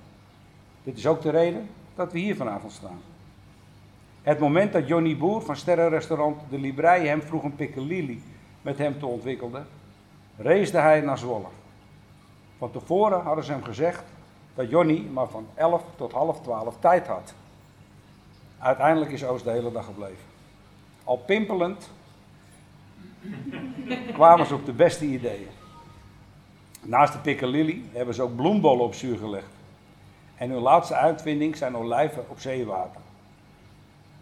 Dit 0.84 0.98
is 0.98 1.08
ook 1.08 1.22
de 1.22 1.30
reden 1.30 1.70
dat 1.96 2.12
we 2.12 2.20
hier 2.20 2.36
vanavond 2.36 2.72
staan. 2.72 3.00
Het 4.22 4.40
moment 4.40 4.74
dat 4.74 4.88
Johnny 4.88 5.18
Boer 5.18 5.42
van 5.42 5.56
sterrenrestaurant 5.56 6.42
De 6.50 6.60
Librei 6.60 7.08
hem 7.08 7.22
vroeg 7.22 7.44
een 7.44 7.56
pikkelili 7.56 8.22
met 8.62 8.78
hem 8.78 9.00
te 9.00 9.06
ontwikkelen, 9.06 9.68
reisde 10.38 10.78
hij 10.78 11.01
naar 11.01 11.18
Zwolle. 11.18 11.48
Van 12.62 12.72
tevoren 12.72 13.22
hadden 13.22 13.44
ze 13.44 13.51
hem 13.51 13.63
gezegd 13.63 14.03
dat 14.56 14.70
Johnny 14.70 15.08
maar 15.13 15.27
van 15.27 15.48
11 15.53 15.84
tot 15.96 16.12
half 16.12 16.41
12 16.41 16.75
tijd 16.80 17.08
had. 17.08 17.34
Uiteindelijk 18.60 19.12
is 19.12 19.24
Oost 19.24 19.44
de 19.44 19.51
hele 19.51 19.72
dag 19.72 19.86
gebleven. 19.86 20.25
Al 21.03 21.18
pimpelend 21.18 21.89
kwamen 24.13 24.46
ze 24.46 24.53
op 24.53 24.65
de 24.65 24.72
beste 24.72 25.06
ideeën. 25.06 25.48
Naast 26.82 27.13
de 27.13 27.20
piccalilli 27.20 27.89
hebben 27.91 28.15
ze 28.15 28.22
ook 28.22 28.36
bloembollen 28.36 28.86
op 28.86 28.94
zuur 28.94 29.18
gelegd. 29.18 29.53
En 30.36 30.50
hun 30.50 30.62
laatste 30.62 30.96
uitvinding 30.96 31.58
zijn 31.58 31.77
olijven 31.77 32.30
op 32.30 32.39
zeewater. 32.39 33.01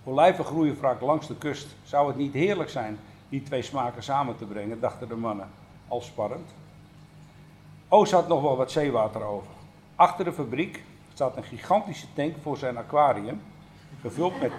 Olijven 0.03 0.45
groeien 0.45 0.77
vaak 0.77 1.01
langs 1.01 1.27
de 1.27 1.35
kust. 1.35 1.75
Zou 1.83 2.07
het 2.07 2.17
niet 2.17 2.33
heerlijk 2.33 2.69
zijn 2.69 2.99
die 3.29 3.43
twee 3.43 3.61
smaken 3.61 4.03
samen 4.03 4.37
te 4.37 4.45
brengen, 4.45 4.79
dachten 4.79 5.07
de 5.07 5.15
mannen, 5.15 5.49
al 5.87 6.01
sparrend. 6.01 6.49
Oost 7.91 8.11
had 8.11 8.27
nog 8.27 8.41
wel 8.41 8.57
wat 8.57 8.71
zeewater 8.71 9.23
over. 9.23 9.51
Achter 9.95 10.25
de 10.25 10.33
fabriek 10.33 10.83
staat 11.13 11.37
een 11.37 11.43
gigantische 11.43 12.07
tank 12.13 12.35
voor 12.41 12.57
zijn 12.57 12.77
aquarium, 12.77 13.41
gevuld 14.01 14.39
met 14.39 14.51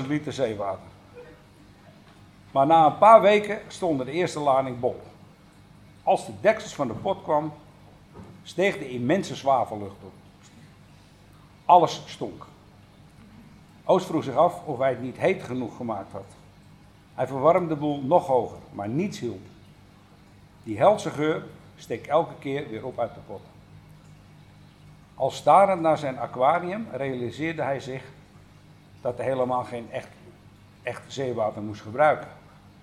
12.000 0.00 0.06
liter 0.06 0.32
zeewater. 0.32 0.90
Maar 2.50 2.66
na 2.66 2.86
een 2.86 2.98
paar 2.98 3.20
weken 3.20 3.60
stonden 3.68 4.06
de 4.06 4.12
eerste 4.12 4.40
lading 4.40 4.80
bol. 4.80 5.00
Als 6.02 6.26
de 6.26 6.32
deksels 6.40 6.74
van 6.74 6.86
de 6.86 6.94
pot 6.94 7.22
kwam, 7.22 7.52
steeg 8.42 8.78
de 8.78 8.90
immense 8.90 9.34
zwavellucht 9.34 10.02
op. 10.02 10.12
Alles 11.64 12.02
stonk. 12.06 12.46
Oost 13.84 14.06
vroeg 14.06 14.24
zich 14.24 14.36
af 14.36 14.64
of 14.64 14.78
hij 14.78 14.90
het 14.90 15.02
niet 15.02 15.16
heet 15.16 15.42
genoeg 15.42 15.76
gemaakt 15.76 16.12
had. 16.12 16.26
Hij 17.14 17.26
verwarmde 17.26 17.74
de 17.74 17.80
boel 17.80 18.00
nog 18.02 18.26
hoger, 18.26 18.58
maar 18.72 18.88
niets 18.88 19.18
hielp. 19.18 19.46
Die 20.62 20.78
helse 20.78 21.10
geur 21.10 21.44
steekt 21.82 22.06
elke 22.06 22.34
keer 22.38 22.68
weer 22.68 22.86
op 22.86 22.98
uit 22.98 23.14
de 23.14 23.20
pot. 23.26 23.40
Al 25.14 25.30
starend 25.30 25.80
naar 25.80 25.98
zijn 25.98 26.18
aquarium 26.18 26.86
realiseerde 26.92 27.62
hij 27.62 27.80
zich 27.80 28.04
dat 29.00 29.16
hij 29.16 29.26
helemaal 29.26 29.64
geen 29.64 29.90
echt, 29.90 30.08
echt 30.82 31.02
zeewater 31.06 31.62
moest 31.62 31.80
gebruiken. 31.80 32.28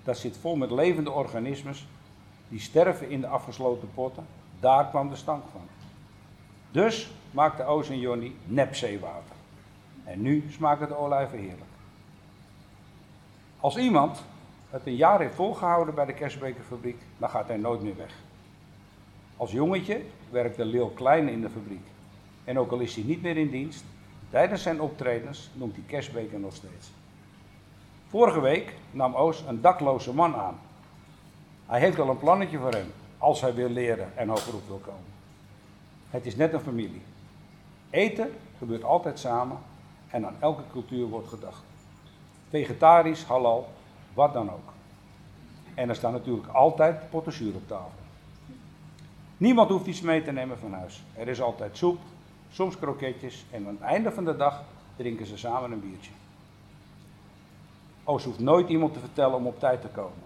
Dat 0.04 0.18
zit 0.18 0.38
vol 0.38 0.56
met 0.56 0.72
levende 0.72 1.12
organismes 1.12 1.88
die 2.48 2.60
sterven 2.60 3.10
in 3.10 3.22
de 3.22 3.28
afgesloten 3.28 3.90
potten. 3.94 4.26
Daar 4.60 4.90
kwam 4.90 5.10
de 5.10 5.16
stank 5.16 5.44
van. 5.52 5.68
Dus 6.72 7.12
maakte 7.32 7.64
Oos 7.64 7.90
en 7.90 8.00
Jonny 8.00 8.32
nepzeewater. 8.44 9.36
En 10.04 10.22
nu 10.22 10.48
smaken 10.52 10.88
de 10.88 10.98
olijven 10.98 11.38
heerlijk. 11.40 11.72
Als 13.60 13.78
iemand 13.78 14.24
het 14.70 14.82
een 14.86 14.96
jaar 14.96 15.20
heeft 15.20 15.36
volgehouden 15.36 15.96
bij 15.96 16.06
de 16.06 16.14
Kersbekerfabriek, 16.14 17.02
dan 17.18 17.30
gaat 17.30 17.48
hij 17.48 17.58
nooit 17.58 17.82
meer 17.82 17.98
weg. 17.98 18.14
Als 19.40 19.52
jongetje 19.52 20.02
werkte 20.30 20.66
Lil 20.66 20.90
Klein 20.90 21.30
in 21.30 21.42
de 21.42 21.50
fabriek. 21.50 21.88
En 22.44 22.60
ook 22.60 22.72
al 22.72 22.80
is 22.80 22.96
hij 22.96 23.04
niet 23.04 23.22
meer 23.22 23.38
in 23.38 23.50
dienst, 23.50 23.84
tijdens 24.30 24.62
zijn 24.62 24.82
optredens 24.82 25.50
noemt 25.54 25.76
hij 25.76 25.84
Kersbeker 25.88 26.40
nog 26.40 26.56
steeds. 26.56 26.92
Vorige 28.08 28.40
week 28.40 28.74
nam 28.92 29.16
Oos 29.16 29.44
een 29.48 29.62
dakloze 29.62 30.14
man 30.14 30.36
aan. 30.36 30.60
Hij 31.66 31.80
heeft 31.80 32.00
al 32.00 32.10
een 32.10 32.18
plannetje 32.18 32.58
voor 32.58 32.72
hem, 32.72 32.92
als 33.18 33.42
hij 33.42 33.54
wil 33.54 33.70
leren 33.70 34.18
en 34.18 34.30
hogerop 34.30 34.68
wil 34.68 34.78
komen. 34.78 35.12
Het 36.10 36.26
is 36.26 36.36
net 36.36 36.54
een 36.54 36.60
familie. 36.60 37.02
Eten 37.90 38.32
gebeurt 38.58 38.84
altijd 38.84 39.20
samen 39.20 39.58
en 40.10 40.26
aan 40.26 40.36
elke 40.40 40.64
cultuur 40.72 41.06
wordt 41.06 41.28
gedacht. 41.28 41.64
Vegetarisch, 42.50 43.24
halal, 43.24 43.70
wat 44.14 44.34
dan 44.34 44.52
ook. 44.52 44.74
En 45.74 45.90
er 45.90 45.96
staan 45.96 46.12
natuurlijk 46.12 46.48
altijd 46.48 47.10
potten 47.10 47.56
op 47.56 47.68
tafel. 47.68 48.08
Niemand 49.40 49.70
hoeft 49.70 49.86
iets 49.86 50.02
mee 50.02 50.24
te 50.24 50.32
nemen 50.32 50.60
van 50.60 50.74
huis. 50.74 51.04
Er 51.14 51.28
is 51.28 51.42
altijd 51.42 51.78
soep, 51.78 52.00
soms 52.52 52.78
kroketjes 52.78 53.46
en 53.52 53.68
aan 53.68 53.74
het 53.74 53.82
einde 53.82 54.12
van 54.12 54.26
de 54.26 54.38
dag 54.38 54.64
drinken 54.96 55.26
ze 55.26 55.38
samen 55.38 55.72
een 55.72 55.80
biertje. 55.90 56.12
Oos 58.04 58.24
hoeft 58.24 58.40
nooit 58.40 58.70
iemand 58.70 58.94
te 58.94 59.00
vertellen 59.00 59.36
om 59.36 59.48
op 59.48 59.60
tijd 59.60 59.82
te 59.82 59.88
komen. 59.88 60.24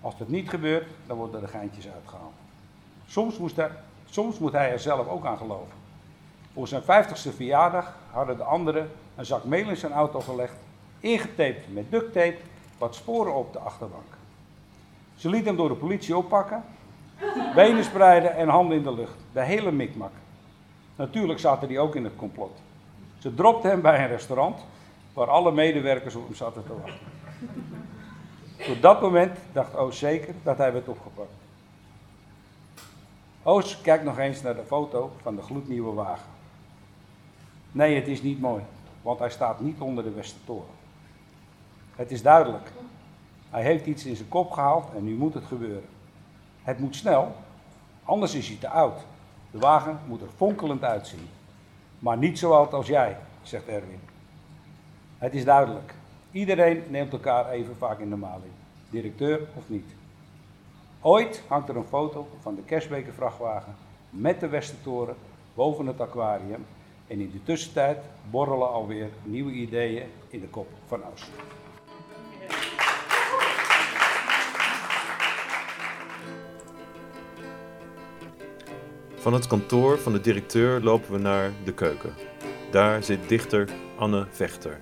Als 0.00 0.18
dat 0.18 0.28
niet 0.28 0.48
gebeurt, 0.48 0.88
dan 1.06 1.16
worden 1.16 1.42
er 1.42 1.48
geintjes 1.48 1.88
uitgehaald. 1.88 2.32
Soms, 3.06 3.38
moest 3.38 3.56
hij, 3.56 3.70
soms 4.10 4.38
moet 4.38 4.52
hij 4.52 4.72
er 4.72 4.80
zelf 4.80 5.08
ook 5.08 5.24
aan 5.24 5.38
geloven. 5.38 5.74
Voor 6.52 6.68
zijn 6.68 6.82
50ste 6.82 7.34
verjaardag 7.34 7.96
hadden 8.10 8.36
de 8.36 8.44
anderen 8.44 8.90
een 9.16 9.26
zak 9.26 9.44
meel 9.44 9.68
in 9.68 9.76
zijn 9.76 9.92
auto 9.92 10.20
gelegd, 10.20 10.56
ingetaped 11.00 11.72
met 11.72 11.90
duct 11.90 12.12
tape, 12.12 12.38
wat 12.78 12.94
sporen 12.94 13.34
op 13.34 13.52
de 13.52 13.58
achterbank. 13.58 14.16
Ze 15.16 15.28
liet 15.28 15.44
hem 15.44 15.56
door 15.56 15.68
de 15.68 15.74
politie 15.74 16.16
oppakken, 16.16 16.64
benen 17.54 17.84
spreiden 17.84 18.36
en 18.36 18.48
handen 18.48 18.76
in 18.76 18.82
de 18.82 18.94
lucht. 18.94 19.16
De 19.32 19.42
hele 19.42 19.72
mikmak. 19.72 20.12
Natuurlijk 20.96 21.38
zaten 21.38 21.68
die 21.68 21.78
ook 21.78 21.94
in 21.94 22.04
het 22.04 22.16
complot. 22.16 22.58
Ze 23.18 23.34
dropte 23.34 23.68
hem 23.68 23.80
bij 23.80 24.02
een 24.02 24.08
restaurant 24.08 24.60
waar 25.12 25.30
alle 25.30 25.52
medewerkers 25.52 26.14
op 26.14 26.24
hem 26.24 26.34
zaten 26.34 26.64
te 26.66 26.80
wachten. 26.80 27.06
Tot 28.66 28.82
dat 28.82 29.00
moment 29.00 29.38
dacht 29.52 29.76
Oos 29.76 29.98
zeker 29.98 30.34
dat 30.42 30.58
hij 30.58 30.72
werd 30.72 30.88
opgepakt. 30.88 31.32
Oos 33.42 33.80
kijkt 33.80 34.04
nog 34.04 34.18
eens 34.18 34.42
naar 34.42 34.54
de 34.54 34.64
foto 34.66 35.12
van 35.22 35.36
de 35.36 35.42
gloednieuwe 35.42 35.92
wagen. 35.92 36.30
Nee, 37.72 37.94
het 37.94 38.08
is 38.08 38.22
niet 38.22 38.40
mooi, 38.40 38.62
want 39.02 39.18
hij 39.18 39.30
staat 39.30 39.60
niet 39.60 39.80
onder 39.80 40.04
de 40.04 40.10
Westertoren. 40.10 40.74
Het 41.96 42.10
is 42.10 42.22
duidelijk. 42.22 42.72
Hij 43.50 43.62
heeft 43.62 43.86
iets 43.86 44.04
in 44.04 44.16
zijn 44.16 44.28
kop 44.28 44.50
gehaald 44.50 44.94
en 44.94 45.04
nu 45.04 45.14
moet 45.14 45.34
het 45.34 45.44
gebeuren. 45.44 45.88
Het 46.62 46.78
moet 46.78 46.96
snel, 46.96 47.34
anders 48.04 48.34
is 48.34 48.48
hij 48.48 48.56
te 48.56 48.68
oud. 48.68 49.00
De 49.50 49.58
wagen 49.58 49.98
moet 50.06 50.20
er 50.20 50.28
fonkelend 50.36 50.84
uitzien. 50.84 51.28
Maar 51.98 52.16
niet 52.16 52.38
zo 52.38 52.52
oud 52.52 52.72
als 52.72 52.86
jij, 52.86 53.16
zegt 53.42 53.68
Erwin. 53.68 54.00
Het 55.18 55.34
is 55.34 55.44
duidelijk. 55.44 55.94
Iedereen 56.30 56.82
neemt 56.88 57.12
elkaar 57.12 57.50
even 57.50 57.76
vaak 57.76 57.98
in 57.98 58.10
de 58.10 58.16
maling. 58.16 58.52
Directeur 58.90 59.40
of 59.54 59.62
niet. 59.66 59.94
Ooit 61.00 61.42
hangt 61.48 61.68
er 61.68 61.76
een 61.76 61.84
foto 61.84 62.28
van 62.40 62.54
de 62.54 62.62
Kersbeker 62.62 63.12
vrachtwagen 63.12 63.74
met 64.10 64.40
de 64.40 64.48
Westertoren 64.48 65.16
boven 65.54 65.86
het 65.86 66.00
aquarium. 66.00 66.64
En 67.06 67.20
in 67.20 67.30
de 67.30 67.42
tussentijd 67.42 67.98
borrelen 68.30 68.72
alweer 68.72 69.08
nieuwe 69.22 69.52
ideeën 69.52 70.06
in 70.28 70.40
de 70.40 70.48
kop 70.48 70.68
van 70.86 71.00
Oost. 71.12 71.30
Van 79.22 79.32
het 79.32 79.46
kantoor 79.46 79.98
van 79.98 80.12
de 80.12 80.20
directeur 80.20 80.80
lopen 80.80 81.12
we 81.12 81.18
naar 81.18 81.52
de 81.64 81.74
keuken. 81.74 82.14
Daar 82.70 83.02
zit 83.02 83.28
dichter 83.28 83.68
Anne 83.98 84.26
Vechter. 84.30 84.78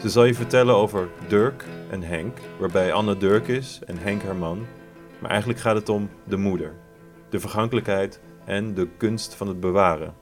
Ze 0.00 0.08
zal 0.08 0.24
je 0.24 0.34
vertellen 0.34 0.74
over 0.74 1.08
Dirk 1.28 1.64
en 1.90 2.02
Henk, 2.02 2.38
waarbij 2.58 2.92
Anne 2.92 3.16
Dirk 3.16 3.48
is 3.48 3.80
en 3.86 3.98
Henk 3.98 4.22
haar 4.22 4.36
man. 4.36 4.66
Maar 5.20 5.30
eigenlijk 5.30 5.60
gaat 5.60 5.74
het 5.74 5.88
om 5.88 6.10
de 6.24 6.36
moeder, 6.36 6.74
de 7.28 7.40
vergankelijkheid 7.40 8.20
en 8.44 8.74
de 8.74 8.88
kunst 8.96 9.34
van 9.34 9.48
het 9.48 9.60
bewaren. 9.60 10.14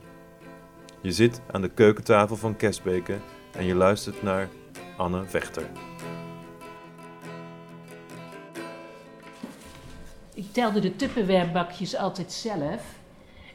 Je 1.01 1.11
zit 1.11 1.41
aan 1.51 1.61
de 1.61 1.69
keukentafel 1.69 2.35
van 2.35 2.55
Kesbeke 2.55 3.17
en 3.51 3.65
je 3.65 3.75
luistert 3.75 4.23
naar 4.23 4.49
Anne 4.97 5.23
Vechter. 5.25 5.63
Ik 10.33 10.53
telde 10.53 10.79
de 10.79 10.95
tupperwarebakjes 10.95 11.95
altijd 11.95 12.31
zelf. 12.31 12.98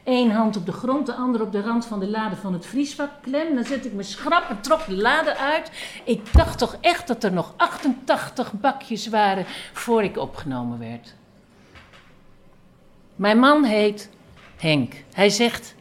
Eén 0.04 0.30
hand 0.30 0.56
op 0.56 0.66
de 0.66 0.72
grond, 0.72 1.06
de 1.06 1.14
andere 1.14 1.44
op 1.44 1.52
de 1.52 1.60
rand 1.60 1.86
van 1.86 2.00
de 2.00 2.08
lade 2.08 2.36
van 2.36 2.52
het 2.52 2.66
vriesvak 2.66 3.10
klem. 3.22 3.54
Dan 3.54 3.64
zet 3.64 3.84
ik 3.84 3.92
mijn 3.92 4.06
schrap 4.06 4.48
en 4.48 4.60
trok 4.60 4.86
de 4.86 4.96
lade 4.96 5.36
uit. 5.36 5.70
Ik 6.04 6.32
dacht 6.32 6.58
toch 6.58 6.76
echt 6.80 7.06
dat 7.06 7.24
er 7.24 7.32
nog 7.32 7.52
88 7.56 8.52
bakjes 8.52 9.08
waren 9.08 9.44
voor 9.72 10.02
ik 10.02 10.16
opgenomen 10.16 10.78
werd. 10.78 11.14
Mijn 13.16 13.38
man 13.38 13.64
heet 13.64 14.10
Henk. 14.56 14.94
Hij 15.12 15.30
zegt: 15.30 15.74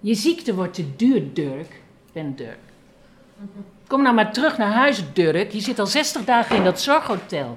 Je 0.00 0.14
ziekte 0.14 0.54
wordt 0.54 0.74
te 0.74 0.96
duur, 0.96 1.34
Dirk. 1.34 1.70
Ik 2.06 2.12
ben 2.12 2.36
Dirk. 2.36 2.58
Kom 3.86 4.02
nou 4.02 4.14
maar 4.14 4.32
terug 4.32 4.58
naar 4.58 4.72
huis, 4.72 5.02
Dirk. 5.12 5.50
Je 5.50 5.60
zit 5.60 5.78
al 5.78 5.86
60 5.86 6.24
dagen 6.24 6.56
in 6.56 6.64
dat 6.64 6.80
zorghotel. 6.80 7.56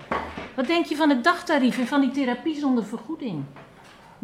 Wat 0.56 0.68
denk 0.68 0.86
je 0.86 0.96
van 0.96 1.10
het 1.10 1.24
dagtarief 1.24 1.78
en 1.78 1.88
van 1.88 2.02
die 2.02 2.12
therapie 2.12 2.60
zonder 2.60 2.86
vergoeding? 2.86 3.44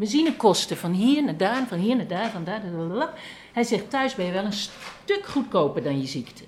Benzinekosten 0.02 0.78
van 0.78 0.92
hier 0.92 1.24
naar 1.24 1.38
daar, 1.38 1.68
van 1.68 1.78
hier 1.78 1.96
naar 1.96 2.08
daar, 2.08 2.30
van 2.30 2.44
daar. 2.44 3.14
Hij 3.54 3.64
zegt: 3.64 3.90
Thuis 3.90 4.16
ben 4.16 4.26
je 4.26 4.32
wel 4.32 4.46
een 4.46 4.54
stuk 4.54 5.26
goedkoper 5.26 5.84
dan 5.84 6.02
je 6.02 6.08
ziekte. 6.08 6.44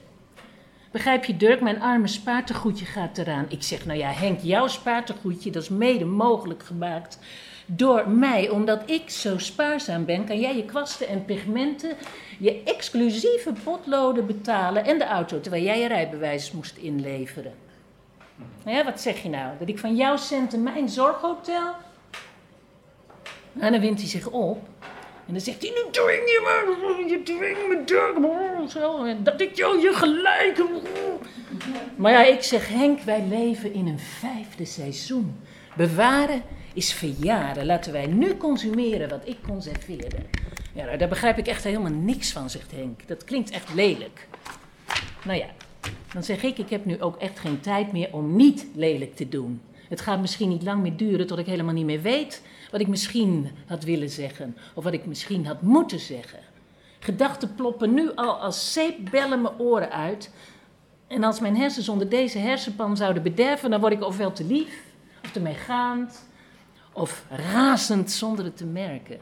Begrijp 0.91 1.25
je, 1.25 1.38
Dirk, 1.38 1.62
mijn 1.62 1.81
arme 1.81 2.07
spaartegoedje 2.07 2.86
gaat 2.86 3.17
eraan. 3.17 3.45
Ik 3.50 3.63
zeg: 3.63 3.86
Nou 3.86 4.00
ja, 4.00 4.12
Henk, 4.12 4.39
jouw 4.39 4.67
spaartegoedje, 4.67 5.51
dat 5.51 5.63
is 5.63 5.69
mede 5.69 6.05
mogelijk 6.05 6.63
gemaakt 6.63 7.19
door 7.65 8.10
mij, 8.10 8.50
omdat 8.50 8.89
ik 8.89 9.10
zo 9.10 9.38
spaarzaam 9.38 10.05
ben, 10.05 10.25
kan 10.25 10.39
jij 10.39 10.55
je 10.55 10.65
kwasten 10.65 11.07
en 11.07 11.25
pigmenten, 11.25 11.95
je 12.39 12.63
exclusieve 12.63 13.53
potloden 13.63 14.25
betalen 14.25 14.86
en 14.86 14.98
de 14.98 15.05
auto, 15.05 15.39
terwijl 15.39 15.63
jij 15.63 15.79
je 15.79 15.88
rijbewijs 15.88 16.51
moest 16.51 16.77
inleveren. 16.77 17.53
Nou 18.63 18.77
ja, 18.77 18.83
wat 18.83 19.01
zeg 19.01 19.24
je 19.24 19.29
nou? 19.29 19.57
Dat 19.60 19.67
ik 19.67 19.79
van 19.79 19.95
jouw 19.95 20.17
centen 20.17 20.63
mijn 20.63 20.89
zorghotel? 20.89 21.74
En 23.60 23.72
dan 23.72 23.81
wint 23.81 24.00
hij 24.00 24.10
zich 24.10 24.27
op. 24.27 24.67
En 25.27 25.33
dan 25.33 25.41
zegt 25.41 25.62
hij, 25.62 25.69
nu 25.69 25.91
dwing 25.91 26.29
je 26.29 26.39
me, 26.43 27.10
je 27.10 27.24
dwingt 27.24 27.67
me, 27.67 27.83
Dirk. 27.86 28.69
Zo, 28.69 29.03
en 29.03 29.24
dat 29.24 29.41
ik 29.41 29.55
jou 29.55 29.81
je 29.81 29.93
gelijk. 29.93 30.63
Maar 31.95 32.12
ja, 32.12 32.25
ik 32.25 32.41
zeg, 32.43 32.67
Henk, 32.69 33.01
wij 33.01 33.24
leven 33.29 33.74
in 33.74 33.88
een 33.88 34.00
vijfde 34.00 34.65
seizoen. 34.65 35.36
Bewaren 35.75 36.41
is 36.74 36.93
verjaren. 36.93 37.65
Laten 37.65 37.91
wij 37.91 38.07
nu 38.07 38.38
consumeren 38.38 39.10
wat 39.10 39.22
ik 39.27 39.38
conserveerde. 39.48 40.17
Ja, 40.74 40.86
nou, 40.86 40.98
daar 40.98 41.10
begrijp 41.10 41.38
ik 41.38 41.48
echt 41.48 41.63
helemaal 41.63 41.91
niks 41.91 42.31
van, 42.31 42.50
zegt 42.50 42.72
Henk. 42.72 43.07
Dat 43.07 43.24
klinkt 43.24 43.50
echt 43.50 43.74
lelijk. 43.74 44.27
Nou 45.25 45.38
ja, 45.38 45.48
dan 46.13 46.24
zeg 46.24 46.43
ik, 46.43 46.57
ik 46.57 46.69
heb 46.69 46.86
nu 46.86 47.01
ook 47.01 47.17
echt 47.17 47.39
geen 47.39 47.60
tijd 47.60 47.91
meer 47.91 48.10
om 48.12 48.36
niet 48.36 48.65
lelijk 48.75 49.15
te 49.15 49.29
doen. 49.29 49.62
Het 49.89 50.01
gaat 50.01 50.22
misschien 50.22 50.50
niet 50.50 50.63
lang 50.63 50.81
meer 50.81 50.98
duren 50.98 51.27
tot 51.27 51.38
ik 51.38 51.45
helemaal 51.45 51.74
niet 51.74 51.86
meer 51.86 52.01
weet 52.01 52.41
wat 52.74 52.82
ik 52.82 52.88
misschien 52.88 53.51
had 53.65 53.84
willen 53.84 54.10
zeggen. 54.10 54.58
Of 54.74 54.84
wat 54.84 54.94
ik 54.94 55.06
misschien 55.06 55.46
had 55.46 55.62
moeten 55.62 56.00
zeggen. 56.00 56.39
Gedachten 57.00 57.56
ploppen 57.56 57.94
nu 57.94 58.15
al 58.15 58.39
als 58.39 58.74
zeepbellen 58.74 59.42
mijn 59.42 59.60
oren 59.60 59.92
uit. 59.92 60.32
En 61.08 61.24
als 61.24 61.39
mijn 61.39 61.58
hersens 61.58 61.89
onder 61.89 62.10
deze 62.10 62.38
hersenpan 62.38 62.98
zouden 62.98 63.24
bederven, 63.24 63.70
dan 63.70 63.80
word 63.80 63.94
ik 63.94 64.03
ofwel 64.03 64.32
te 64.32 64.44
lief, 64.44 64.84
of 65.24 65.32
te 65.32 65.39
meegaand, 65.39 66.25
of 66.94 67.25
razend 67.30 68.12
zonder 68.12 68.46
het 68.46 68.58
te 68.58 68.65
merken. 68.65 69.20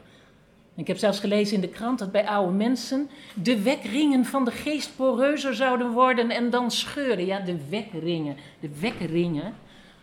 Ik 0.74 0.86
heb 0.86 0.96
zelfs 0.96 1.20
gelezen 1.20 1.54
in 1.54 1.60
de 1.60 1.68
krant 1.68 1.98
dat 1.98 2.12
bij 2.12 2.26
oude 2.26 2.52
mensen 2.52 3.10
de 3.34 3.62
wekringen 3.62 4.24
van 4.24 4.44
de 4.44 4.50
geest 4.50 4.96
poreuzer 4.96 5.54
zouden 5.54 5.90
worden 5.90 6.30
en 6.30 6.50
dan 6.50 6.70
scheuren. 6.70 7.26
Ja, 7.26 7.40
de 7.40 7.68
wekringen, 7.68 8.36
de 8.60 8.70
wekringen. 8.80 9.54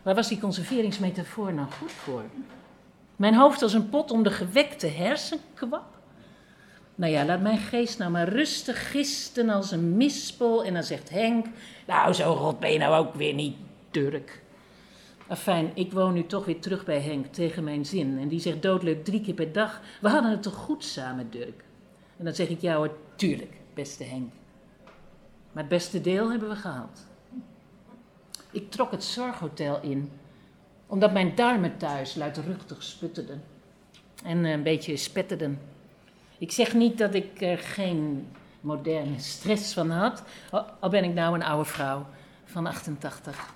Waar 0.03 0.15
was 0.15 0.27
die 0.27 0.39
conserveringsmetafoor 0.39 1.53
nou 1.53 1.67
goed 1.71 1.91
voor? 1.91 2.23
Mijn 3.19 3.35
hoofd 3.35 3.61
als 3.61 3.73
een 3.73 3.89
pot 3.89 4.11
om 4.11 4.23
de 4.23 4.31
gewekte 4.31 4.87
hersenkwap. 4.87 5.97
Nou 6.95 7.11
ja, 7.11 7.25
laat 7.25 7.41
mijn 7.41 7.57
geest 7.57 7.97
nou 7.97 8.11
maar 8.11 8.29
rustig 8.29 8.91
gisten 8.91 9.49
als 9.49 9.71
een 9.71 9.97
mispel. 9.97 10.63
En 10.65 10.73
dan 10.73 10.83
zegt 10.83 11.09
Henk, 11.09 11.45
nou 11.87 12.13
zo 12.13 12.31
rot 12.33 12.59
ben 12.59 12.71
je 12.71 12.77
nou 12.77 12.95
ook 12.95 13.13
weer 13.15 13.33
niet, 13.33 13.55
Turk. 13.91 14.41
Afijn, 15.27 15.71
ik 15.73 15.91
woon 15.91 16.13
nu 16.13 16.25
toch 16.25 16.45
weer 16.45 16.59
terug 16.59 16.85
bij 16.85 16.99
Henk 16.99 17.25
tegen 17.25 17.63
mijn 17.63 17.85
zin. 17.85 18.17
En 18.19 18.27
die 18.27 18.39
zegt 18.39 18.61
doodleuk 18.61 19.05
drie 19.05 19.21
keer 19.21 19.33
per 19.33 19.51
dag. 19.51 19.81
We 20.01 20.09
hadden 20.09 20.31
het 20.31 20.43
toch 20.43 20.55
goed 20.55 20.83
samen, 20.83 21.29
Dirk? 21.29 21.63
En 22.17 22.25
dan 22.25 22.35
zeg 22.35 22.49
ik 22.49 22.61
jou, 22.61 22.89
tuurlijk, 23.15 23.53
beste 23.73 24.03
Henk. 24.03 24.31
Maar 25.51 25.63
het 25.63 25.71
beste 25.71 26.01
deel 26.01 26.29
hebben 26.31 26.49
we 26.49 26.55
gehad. 26.55 27.07
Ik 28.51 28.71
trok 28.71 28.91
het 28.91 29.03
zorghotel 29.03 29.81
in, 29.81 30.11
omdat 30.89 31.11
mijn 31.11 31.35
darmen 31.35 31.77
thuis 31.77 32.15
luidruchtig 32.15 32.83
sputterden. 32.83 33.43
En 34.23 34.43
een 34.43 34.63
beetje 34.63 34.97
spetterden. 34.97 35.59
Ik 36.37 36.51
zeg 36.51 36.73
niet 36.73 36.97
dat 36.97 37.13
ik 37.13 37.41
er 37.41 37.57
geen 37.57 38.27
moderne 38.61 39.19
stress 39.19 39.73
van 39.73 39.89
had, 39.89 40.23
al 40.79 40.89
ben 40.89 41.03
ik 41.03 41.13
nou 41.13 41.35
een 41.35 41.43
oude 41.43 41.69
vrouw 41.69 42.05
van 42.45 42.67
88. 42.67 43.53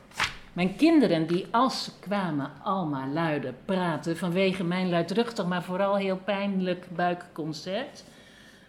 Mijn 0.54 0.76
kinderen, 0.76 1.28
die 1.28 1.48
als 1.52 1.84
ze 1.84 1.92
kwamen 2.00 2.52
allemaal 2.64 3.08
luiden 3.08 3.58
praten 3.66 4.18
vanwege 4.18 4.64
mijn 4.64 4.90
luidruchtig, 4.90 5.46
maar 5.46 5.64
vooral 5.64 5.96
heel 5.96 6.18
pijnlijk 6.18 6.88
buikconcert, 6.96 8.04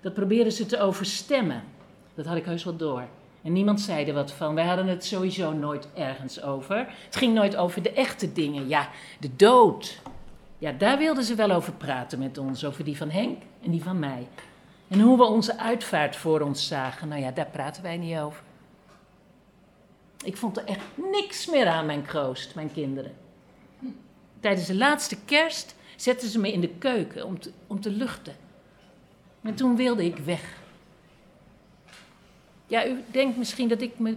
dat 0.00 0.14
probeerden 0.14 0.53
ze 0.53 0.66
te 0.66 0.81
overstemmen. 0.81 1.62
Dat 2.14 2.27
had 2.27 2.37
ik 2.37 2.44
heus 2.44 2.64
wel 2.64 2.77
door. 2.77 3.03
En 3.45 3.53
niemand 3.53 3.81
zei 3.81 4.07
er 4.07 4.15
wat 4.15 4.33
van. 4.33 4.55
Wij 4.55 4.65
hadden 4.65 4.87
het 4.87 5.05
sowieso 5.05 5.53
nooit 5.53 5.89
ergens 5.95 6.43
over. 6.43 6.77
Het 7.05 7.17
ging 7.17 7.35
nooit 7.35 7.57
over 7.57 7.83
de 7.83 7.93
echte 7.93 8.33
dingen. 8.33 8.69
Ja, 8.69 8.89
de 9.21 9.37
dood. 9.37 10.01
Ja, 10.59 10.73
daar 10.73 10.99
wilden 10.99 11.25
ze 11.25 11.35
wel 11.35 11.51
over 11.51 11.73
praten 11.73 12.19
met 12.19 12.39
ons. 12.39 12.65
Over 12.65 12.85
die 12.85 12.97
van 12.97 13.11
Henk 13.11 13.43
en 13.63 13.71
die 13.71 13.83
van 13.83 13.99
mij. 13.99 14.27
En 14.89 15.01
hoe 15.01 15.17
we 15.17 15.25
onze 15.25 15.59
uitvaart 15.59 16.17
voor 16.17 16.41
ons 16.41 16.67
zagen. 16.67 17.09
Nou 17.09 17.21
ja, 17.21 17.31
daar 17.31 17.47
praten 17.47 17.83
wij 17.83 17.97
niet 17.97 18.19
over. 18.19 18.43
Ik 20.25 20.37
vond 20.37 20.57
er 20.57 20.65
echt 20.65 20.85
niks 21.11 21.47
meer 21.47 21.67
aan 21.67 21.87
mijn 21.87 22.03
kroost, 22.03 22.55
mijn 22.55 22.73
kinderen. 22.73 23.13
Tijdens 24.41 24.67
de 24.67 24.75
laatste 24.75 25.17
kerst 25.25 25.75
zetten 25.97 26.29
ze 26.29 26.39
me 26.39 26.53
in 26.53 26.61
de 26.61 26.69
keuken 26.69 27.27
om 27.27 27.41
te, 27.41 27.51
om 27.67 27.81
te 27.81 27.91
luchten. 27.91 28.37
En 29.43 29.55
toen 29.55 29.77
wilde 29.77 30.05
ik 30.05 30.17
weg. 30.17 30.63
Ja, 32.75 32.87
u 32.87 33.05
denkt 33.11 33.37
misschien 33.37 33.69
dat 33.69 33.81
ik 33.81 33.99
me 33.99 34.17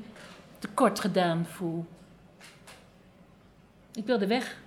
tekort 0.59 0.99
gedaan 0.99 1.45
voel. 1.45 1.85
Ik 3.93 4.05
wilde 4.05 4.27
weg. 4.27 4.57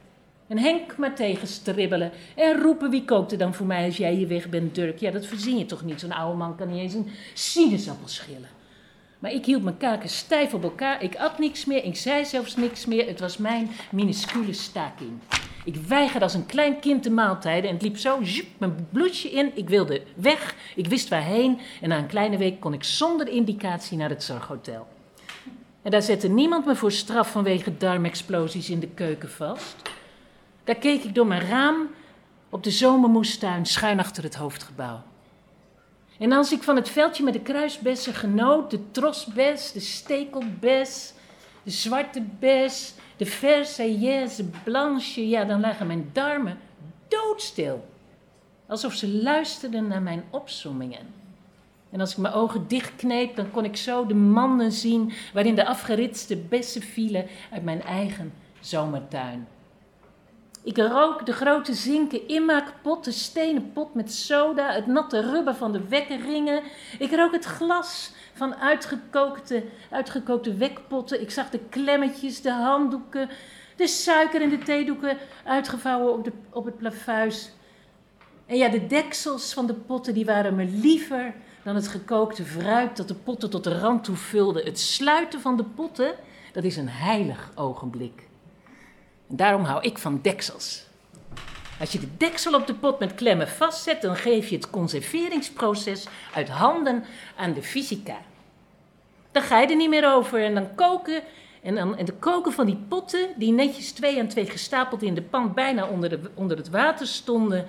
En 0.46 0.58
Henk 0.58 0.96
maar 0.96 1.14
tegenstribbelen. 1.14 2.12
En 2.36 2.60
roepen, 2.60 2.90
wie 2.90 3.04
kookt 3.04 3.32
er 3.32 3.38
dan 3.38 3.54
voor 3.54 3.66
mij 3.66 3.84
als 3.84 3.96
jij 3.96 4.12
hier 4.12 4.28
weg 4.28 4.48
bent, 4.48 4.74
Dirk? 4.74 4.98
Ja, 4.98 5.10
dat 5.10 5.26
verzin 5.26 5.58
je 5.58 5.66
toch 5.66 5.84
niet? 5.84 6.00
Zo'n 6.00 6.12
oude 6.12 6.36
man 6.36 6.56
kan 6.56 6.68
niet 6.68 6.80
eens 6.80 6.94
een 6.94 7.10
sinaasappel 7.34 8.08
schillen. 8.08 8.48
Maar 9.18 9.32
ik 9.32 9.44
hield 9.44 9.62
mijn 9.62 9.76
kaken 9.76 10.08
stijf 10.08 10.54
op 10.54 10.62
elkaar. 10.62 11.02
Ik 11.02 11.16
at 11.16 11.38
niks 11.38 11.64
meer. 11.64 11.84
Ik 11.84 11.96
zei 11.96 12.24
zelfs 12.24 12.56
niks 12.56 12.86
meer. 12.86 13.06
Het 13.06 13.20
was 13.20 13.36
mijn 13.36 13.70
minuscule 13.90 14.52
staking. 14.52 15.10
Ik 15.64 15.76
weigerde 15.76 16.24
als 16.24 16.34
een 16.34 16.46
klein 16.46 16.80
kind 16.80 17.02
de 17.02 17.10
maaltijden 17.10 17.68
en 17.68 17.74
het 17.74 17.84
liep 17.84 17.98
zo 17.98 18.18
zoep, 18.22 18.46
mijn 18.58 18.88
bloedje 18.92 19.30
in. 19.30 19.50
Ik 19.54 19.68
wilde 19.68 20.02
weg. 20.14 20.54
Ik 20.76 20.86
wist 20.86 21.08
waarheen. 21.08 21.60
En 21.80 21.88
na 21.88 21.98
een 21.98 22.06
kleine 22.06 22.36
week 22.36 22.60
kon 22.60 22.72
ik 22.72 22.84
zonder 22.84 23.28
indicatie 23.28 23.96
naar 23.96 24.08
het 24.08 24.22
zorghotel. 24.22 24.88
En 25.82 25.90
daar 25.90 26.02
zette 26.02 26.28
niemand 26.28 26.66
me 26.66 26.76
voor 26.76 26.92
straf 26.92 27.30
vanwege 27.30 27.76
darmexplosies 27.76 28.70
in 28.70 28.80
de 28.80 28.88
keuken 28.88 29.30
vast. 29.30 29.76
Daar 30.64 30.74
keek 30.74 31.04
ik 31.04 31.14
door 31.14 31.26
mijn 31.26 31.48
raam 31.48 31.90
op 32.50 32.64
de 32.64 32.70
zomermoestuin 32.70 33.66
schuin 33.66 33.98
achter 33.98 34.22
het 34.22 34.34
hoofdgebouw. 34.34 35.02
En 36.18 36.32
als 36.32 36.52
ik 36.52 36.62
van 36.62 36.76
het 36.76 36.88
veldje 36.88 37.24
met 37.24 37.32
de 37.32 37.40
kruisbessen 37.40 38.14
genoot, 38.14 38.70
de 38.70 38.90
trosbes, 38.90 39.72
de 39.72 39.80
stekelbes, 39.80 41.12
de 41.62 41.70
zwarte 41.70 42.22
bes, 42.38 42.94
de 43.16 43.26
versaillese 43.26 44.44
blanche, 44.64 45.28
ja, 45.28 45.44
dan 45.44 45.60
lagen 45.60 45.86
mijn 45.86 46.10
darmen 46.12 46.58
doodstil. 47.08 47.88
Alsof 48.66 48.94
ze 48.94 49.08
luisterden 49.08 49.88
naar 49.88 50.02
mijn 50.02 50.24
opsommingen. 50.30 51.18
En 51.90 52.00
als 52.00 52.12
ik 52.12 52.18
mijn 52.18 52.34
ogen 52.34 52.68
dichtkneep, 52.68 53.36
dan 53.36 53.50
kon 53.50 53.64
ik 53.64 53.76
zo 53.76 54.06
de 54.06 54.14
mannen 54.14 54.72
zien 54.72 55.12
waarin 55.32 55.54
de 55.54 55.66
afgeritste 55.66 56.36
bessen 56.36 56.82
vielen 56.82 57.26
uit 57.50 57.64
mijn 57.64 57.82
eigen 57.82 58.32
zomertuin. 58.60 59.46
Ik 60.62 60.76
rook 60.76 61.26
de 61.26 61.32
grote 61.32 61.74
zinken 61.74 62.28
inmaakpot, 62.28 63.04
de 63.04 63.12
stenen 63.12 63.72
pot 63.72 63.94
met 63.94 64.12
soda, 64.12 64.72
het 64.72 64.86
natte 64.86 65.20
rubber 65.20 65.54
van 65.54 65.72
de 65.72 65.88
wekkerringen. 65.88 66.62
Ik 66.98 67.14
rook 67.14 67.32
het 67.32 67.44
glas 67.44 68.12
van 68.32 68.54
uitgekookte, 68.54 69.64
uitgekookte 69.90 70.54
wekpotten. 70.54 71.20
Ik 71.20 71.30
zag 71.30 71.50
de 71.50 71.58
klemmetjes, 71.58 72.42
de 72.42 72.52
handdoeken, 72.52 73.28
de 73.76 73.86
suiker 73.86 74.42
en 74.42 74.48
de 74.48 74.58
theedoeken 74.58 75.18
uitgevouwen 75.44 76.12
op, 76.12 76.24
de, 76.24 76.32
op 76.50 76.64
het 76.64 76.76
plafuis. 76.76 77.52
En 78.46 78.56
ja, 78.56 78.68
de 78.68 78.86
deksels 78.86 79.52
van 79.52 79.66
de 79.66 79.74
potten 79.74 80.14
die 80.14 80.24
waren 80.24 80.54
me 80.54 80.64
liever 80.64 81.34
dan 81.62 81.74
het 81.74 81.88
gekookte 81.88 82.44
fruit 82.44 82.96
dat 82.96 83.08
de 83.08 83.14
potten 83.14 83.50
tot 83.50 83.64
de 83.64 83.78
rand 83.78 84.04
toe 84.04 84.16
vulde. 84.16 84.62
Het 84.62 84.78
sluiten 84.78 85.40
van 85.40 85.56
de 85.56 85.64
potten, 85.64 86.14
dat 86.52 86.64
is 86.64 86.76
een 86.76 86.88
heilig 86.88 87.50
ogenblik. 87.54 88.28
Daarom 89.32 89.64
hou 89.64 89.82
ik 89.82 89.98
van 89.98 90.18
deksels. 90.22 90.82
Als 91.80 91.92
je 91.92 92.00
de 92.00 92.16
deksel 92.16 92.54
op 92.54 92.66
de 92.66 92.74
pot 92.74 92.98
met 92.98 93.14
klemmen 93.14 93.48
vastzet, 93.48 94.02
dan 94.02 94.16
geef 94.16 94.48
je 94.48 94.56
het 94.56 94.70
conserveringsproces 94.70 96.06
uit 96.34 96.48
handen 96.48 97.04
aan 97.36 97.52
de 97.52 97.62
fysica. 97.62 98.16
Dan 99.32 99.42
ga 99.42 99.60
je 99.60 99.66
er 99.66 99.76
niet 99.76 99.88
meer 99.88 100.12
over 100.12 100.44
en 100.44 100.54
dan 100.54 100.74
koken. 100.74 101.22
En, 101.62 101.74
dan, 101.74 101.96
en 101.96 102.04
de 102.04 102.12
koken 102.12 102.52
van 102.52 102.66
die 102.66 102.78
potten, 102.88 103.28
die 103.36 103.52
netjes 103.52 103.92
twee 103.92 104.20
aan 104.20 104.28
twee 104.28 104.46
gestapeld 104.46 105.02
in 105.02 105.14
de 105.14 105.22
pan 105.22 105.54
bijna 105.54 105.86
onder, 105.86 106.08
de, 106.08 106.20
onder 106.34 106.56
het 106.56 106.70
water 106.70 107.06
stonden, 107.06 107.66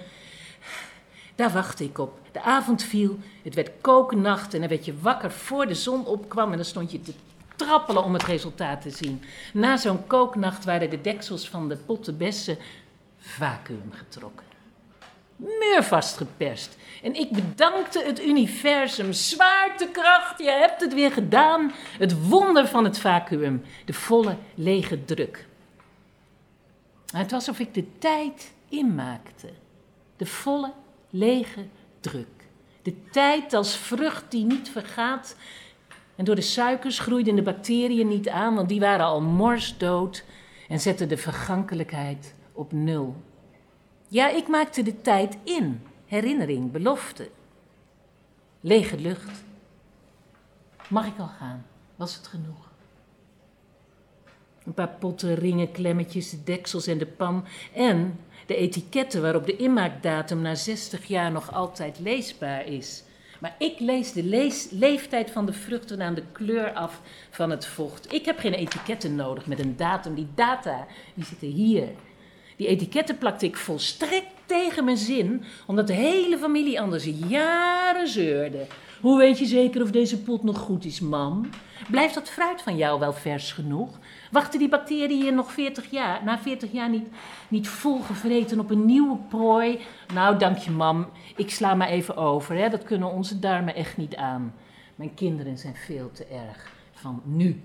daar 1.35 1.51
wachtte 1.51 1.83
ik 1.83 1.97
op. 1.97 2.19
De 2.31 2.41
avond 2.41 2.83
viel, 2.83 3.17
het 3.43 3.53
werd 3.53 3.71
kokennacht 3.81 4.53
en 4.53 4.59
dan 4.59 4.69
werd 4.69 4.85
je 4.85 4.99
wakker 5.01 5.31
voor 5.31 5.67
de 5.67 5.75
zon 5.75 6.05
opkwam 6.05 6.51
en 6.51 6.55
dan 6.55 6.65
stond 6.65 6.91
je 6.91 7.01
te 7.01 7.13
trappelen 7.65 8.03
om 8.03 8.13
het 8.13 8.23
resultaat 8.23 8.81
te 8.81 8.89
zien. 8.89 9.23
Na 9.53 9.77
zo'n 9.77 10.07
kooknacht 10.07 10.65
waren 10.65 10.89
de 10.89 11.01
deksels 11.01 11.49
van 11.49 11.69
de 11.69 11.77
potten 11.77 12.17
bessen 12.17 12.57
vacuüm 13.17 13.91
getrokken. 13.91 14.45
Muur 15.35 15.83
vastgeperst. 15.83 16.77
En 17.03 17.15
ik 17.15 17.31
bedankte 17.31 18.03
het 18.03 18.23
universum. 18.23 19.13
Zwaartekracht, 19.13 20.39
je 20.39 20.51
hebt 20.51 20.81
het 20.81 20.93
weer 20.93 21.11
gedaan. 21.11 21.71
Het 21.97 22.27
wonder 22.27 22.67
van 22.67 22.83
het 22.83 22.99
vacuüm. 22.99 23.63
De 23.85 23.93
volle 23.93 24.35
lege 24.55 25.05
druk. 25.05 25.45
Het 27.11 27.31
was 27.31 27.47
alsof 27.47 27.59
ik 27.59 27.73
de 27.73 27.97
tijd 27.97 28.53
inmaakte. 28.69 29.49
De 30.17 30.25
volle 30.25 30.71
lege 31.09 31.65
druk. 31.99 32.27
De 32.81 33.09
tijd 33.11 33.53
als 33.53 33.75
vrucht 33.75 34.31
die 34.31 34.45
niet 34.45 34.69
vergaat. 34.69 35.35
En 36.21 36.27
door 36.27 36.35
de 36.35 36.41
suikers 36.41 36.99
groeiden 36.99 37.35
de 37.35 37.41
bacteriën 37.41 38.07
niet 38.07 38.29
aan, 38.29 38.55
want 38.55 38.69
die 38.69 38.79
waren 38.79 39.05
al 39.05 39.21
morsdood 39.21 40.23
en 40.67 40.79
zetten 40.79 41.09
de 41.09 41.17
vergankelijkheid 41.17 42.33
op 42.51 42.71
nul. 42.71 43.15
Ja, 44.07 44.29
ik 44.29 44.47
maakte 44.47 44.83
de 44.83 45.01
tijd 45.01 45.37
in. 45.43 45.81
Herinnering, 46.05 46.71
belofte. 46.71 47.29
Lege 48.59 48.97
lucht. 48.97 49.43
Mag 50.89 51.07
ik 51.07 51.19
al 51.19 51.29
gaan? 51.39 51.65
Was 51.95 52.15
het 52.15 52.27
genoeg? 52.27 52.69
Een 54.63 54.73
paar 54.73 54.95
potten, 54.99 55.35
ringen, 55.35 55.71
klemmetjes, 55.71 56.29
de 56.29 56.43
deksels 56.43 56.87
en 56.87 56.97
de 56.97 57.07
pan. 57.07 57.45
En 57.73 58.19
de 58.45 58.55
etiketten 58.55 59.21
waarop 59.21 59.45
de 59.45 59.55
inmaakdatum 59.55 60.41
na 60.41 60.55
60 60.55 61.05
jaar 61.05 61.31
nog 61.31 61.53
altijd 61.53 61.99
leesbaar 61.99 62.65
is. 62.65 63.03
Maar 63.41 63.55
ik 63.57 63.79
lees 63.79 64.11
de 64.11 64.53
leeftijd 64.71 65.31
van 65.31 65.45
de 65.45 65.53
vruchten 65.53 66.01
aan 66.01 66.13
de 66.13 66.23
kleur 66.31 66.73
af 66.73 67.01
van 67.29 67.49
het 67.49 67.65
vocht. 67.65 68.13
Ik 68.13 68.25
heb 68.25 68.39
geen 68.39 68.53
etiketten 68.53 69.15
nodig 69.15 69.45
met 69.45 69.59
een 69.59 69.75
datum. 69.77 70.15
Die 70.15 70.27
data, 70.35 70.87
die 71.13 71.25
zitten 71.25 71.47
hier. 71.47 71.87
Die 72.55 72.67
etiketten 72.67 73.17
plakte 73.17 73.45
ik 73.45 73.57
volstrekt 73.57 74.31
tegen 74.45 74.83
mijn 74.83 74.97
zin, 74.97 75.43
omdat 75.67 75.87
de 75.87 75.93
hele 75.93 76.37
familie 76.37 76.81
anders 76.81 77.09
jaren 77.27 78.07
zeurde. 78.07 78.65
Hoe 79.01 79.17
weet 79.17 79.39
je 79.39 79.45
zeker 79.45 79.81
of 79.81 79.91
deze 79.91 80.21
pot 80.21 80.43
nog 80.43 80.57
goed 80.57 80.85
is, 80.85 80.99
mam? 80.99 81.49
Blijft 81.89 82.13
dat 82.13 82.29
fruit 82.29 82.61
van 82.61 82.77
jou 82.77 82.99
wel 82.99 83.13
vers 83.13 83.51
genoeg? 83.51 83.99
Wachten 84.31 84.59
die 84.59 84.69
bacteriën 84.69 85.35
nog 85.35 85.51
40 85.51 85.91
jaar, 85.91 86.23
na 86.23 86.39
40 86.39 86.71
jaar 86.71 86.89
niet, 86.89 87.07
niet 87.47 87.67
volgevreten 87.67 88.59
op 88.59 88.69
een 88.69 88.85
nieuwe 88.85 89.17
prooi? 89.29 89.79
Nou, 90.13 90.37
dank 90.37 90.57
je, 90.57 90.71
mam. 90.71 91.07
Ik 91.35 91.51
sla 91.51 91.75
maar 91.75 91.87
even 91.89 92.15
over. 92.15 92.55
Hè. 92.55 92.69
Dat 92.69 92.83
kunnen 92.83 93.11
onze 93.11 93.39
darmen 93.39 93.75
echt 93.75 93.97
niet 93.97 94.15
aan. 94.15 94.53
Mijn 94.95 95.13
kinderen 95.13 95.57
zijn 95.57 95.75
veel 95.75 96.11
te 96.11 96.25
erg 96.25 96.71
van 96.93 97.21
nu 97.25 97.61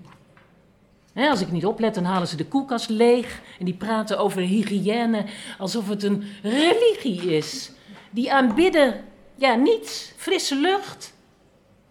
als 1.25 1.41
ik 1.41 1.51
niet 1.51 1.65
oplet, 1.65 1.93
dan 1.93 2.03
halen 2.03 2.27
ze 2.27 2.35
de 2.35 2.45
koelkast 2.45 2.89
leeg 2.89 3.41
en 3.59 3.65
die 3.65 3.73
praten 3.73 4.19
over 4.19 4.41
hygiëne 4.41 5.25
alsof 5.57 5.87
het 5.87 6.03
een 6.03 6.23
religie 6.41 7.35
is. 7.35 7.71
Die 8.11 8.33
aanbidden, 8.33 9.03
ja, 9.35 9.55
niets, 9.55 10.13
frisse 10.15 10.55
lucht. 10.55 11.13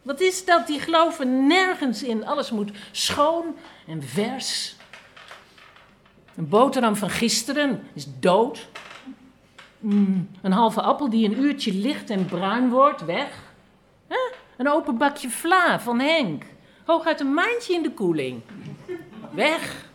Wat 0.07 0.21
is 0.21 0.45
dat? 0.45 0.67
Die 0.67 0.81
geloven 0.81 1.47
nergens 1.47 2.03
in. 2.03 2.27
Alles 2.27 2.51
moet 2.51 2.71
schoon 2.91 3.57
en 3.87 4.03
vers. 4.03 4.77
Een 6.37 6.49
boterham 6.49 6.97
van 6.97 7.11
gisteren 7.11 7.83
is 7.93 8.07
dood. 8.21 8.69
Mm, 9.79 10.29
een 10.43 10.53
halve 10.53 10.81
appel 10.81 11.11
die 11.11 11.25
een 11.29 11.39
uurtje 11.39 11.75
licht 11.75 12.11
en 12.11 12.27
bruin 12.27 12.69
wordt, 12.69 13.05
weg. 13.05 13.45
Een 14.57 14.69
open 14.69 14.99
bakje 14.99 15.31
vla 15.31 15.81
van 15.81 16.01
Henk. 16.01 16.45
Hooguit 16.85 17.21
een 17.21 17.35
maandje 17.35 17.75
in 17.75 17.83
de 17.83 17.93
koeling. 17.93 18.43
Weg. 19.33 19.91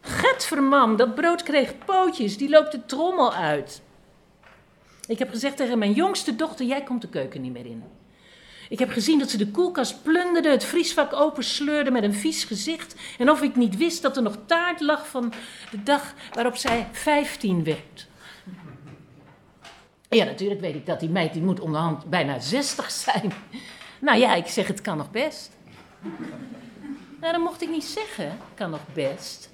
Getvermam, 0.00 0.96
dat 0.96 1.14
brood 1.14 1.42
kreeg 1.42 1.74
pootjes, 1.84 2.36
die 2.36 2.48
loopt 2.48 2.72
de 2.72 2.86
trommel 2.86 3.34
uit. 3.34 3.82
Ik 5.06 5.18
heb 5.18 5.30
gezegd 5.30 5.56
tegen 5.56 5.78
mijn 5.78 5.92
jongste 5.92 6.36
dochter, 6.36 6.66
jij 6.66 6.82
komt 6.82 7.02
de 7.02 7.08
keuken 7.08 7.40
niet 7.40 7.52
meer 7.52 7.66
in. 7.66 7.84
Ik 8.70 8.78
heb 8.78 8.90
gezien 8.90 9.18
dat 9.18 9.30
ze 9.30 9.36
de 9.36 9.50
koelkast 9.50 10.02
plunderde, 10.02 10.50
het 10.50 10.64
vriesvak 10.64 11.12
opensleurde 11.12 11.90
met 11.90 12.02
een 12.02 12.14
vies 12.14 12.44
gezicht. 12.44 12.94
En 13.18 13.30
of 13.30 13.42
ik 13.42 13.56
niet 13.56 13.76
wist 13.76 14.02
dat 14.02 14.16
er 14.16 14.22
nog 14.22 14.36
taart 14.46 14.80
lag 14.80 15.08
van 15.08 15.32
de 15.70 15.82
dag 15.82 16.14
waarop 16.32 16.56
zij 16.56 16.88
15 16.92 17.64
werd. 17.64 18.08
Ja, 20.08 20.24
natuurlijk 20.24 20.60
weet 20.60 20.74
ik 20.74 20.86
dat 20.86 21.00
die 21.00 21.08
meid, 21.08 21.32
die 21.32 21.42
moet 21.42 21.60
onderhand 21.60 22.04
bijna 22.04 22.38
60 22.38 22.90
zijn. 22.90 23.32
Nou 23.98 24.18
ja, 24.18 24.34
ik 24.34 24.46
zeg, 24.46 24.66
het 24.66 24.80
kan 24.80 24.96
nog 24.96 25.10
best. 25.10 25.50
Nou, 27.20 27.32
dat 27.32 27.42
mocht 27.42 27.62
ik 27.62 27.70
niet 27.70 27.84
zeggen. 27.84 28.38
Kan 28.54 28.70
nog 28.70 28.84
best. 28.92 29.50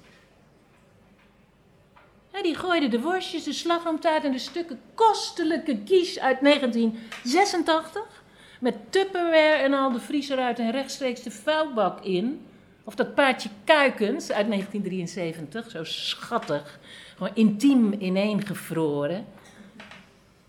die 2.41 2.55
gooide 2.55 2.87
de 2.87 3.01
worstjes, 3.01 3.43
de 3.43 3.53
slagroomtaart 3.53 4.23
en 4.23 4.31
de 4.31 4.39
stukken 4.39 4.79
kostelijke 4.93 5.83
quiche 5.83 6.21
uit 6.21 6.41
1986. 6.41 8.16
Met 8.59 8.75
Tupperware 8.89 9.55
en 9.63 9.73
al 9.73 9.91
de 9.91 9.99
vriezer 9.99 10.37
uit 10.37 10.59
en 10.59 10.71
rechtstreeks 10.71 11.23
de 11.23 11.31
vuilbak 11.31 12.03
in. 12.03 12.41
Of 12.83 12.95
dat 12.95 13.15
paardje 13.15 13.49
kuikens 13.63 14.31
uit 14.31 14.47
1973, 14.47 15.71
zo 15.71 15.83
schattig. 15.83 16.79
Gewoon 17.15 17.35
intiem 17.35 17.93
ineengevroren. 17.99 19.25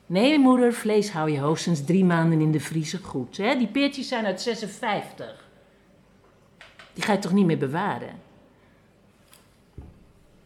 Nee, 0.06 0.38
moeder, 0.38 0.72
vlees 0.72 1.10
hou 1.10 1.30
je 1.30 1.38
hoogstens 1.38 1.84
drie 1.84 2.04
maanden 2.04 2.40
in 2.40 2.52
de 2.52 2.60
vriezer 2.60 2.98
goed. 2.98 3.36
Hè? 3.36 3.56
Die 3.56 3.66
peertjes 3.66 4.08
zijn 4.08 4.24
uit 4.24 4.40
56. 4.40 5.46
Die 6.92 7.04
ga 7.04 7.12
je 7.12 7.18
toch 7.18 7.32
niet 7.32 7.46
meer 7.46 7.58
bewaren? 7.58 8.20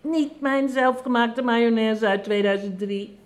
Niet 0.01 0.40
mijn 0.40 0.68
zelfgemaakte 0.68 1.42
mayonaise 1.42 2.07
uit 2.07 2.25
2003. 2.25 3.16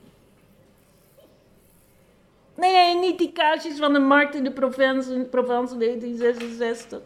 Nee, 2.56 2.98
niet 2.98 3.18
die 3.18 3.32
kaasjes 3.32 3.78
van 3.78 3.92
de 3.92 3.98
markt 3.98 4.34
in 4.34 4.44
de 4.44 4.52
Provence, 4.52 5.26
Provence 5.30 5.76
1966. 5.76 7.00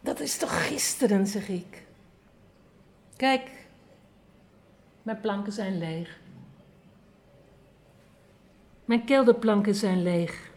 Dat 0.00 0.20
is 0.20 0.36
toch 0.36 0.66
gisteren, 0.66 1.26
zeg 1.26 1.48
ik. 1.48 1.86
Kijk, 3.16 3.50
mijn 5.02 5.20
planken 5.20 5.52
zijn 5.52 5.78
leeg. 5.78 6.20
Mijn 8.84 9.04
kelderplanken 9.04 9.74
zijn 9.74 10.02
leeg. 10.02 10.50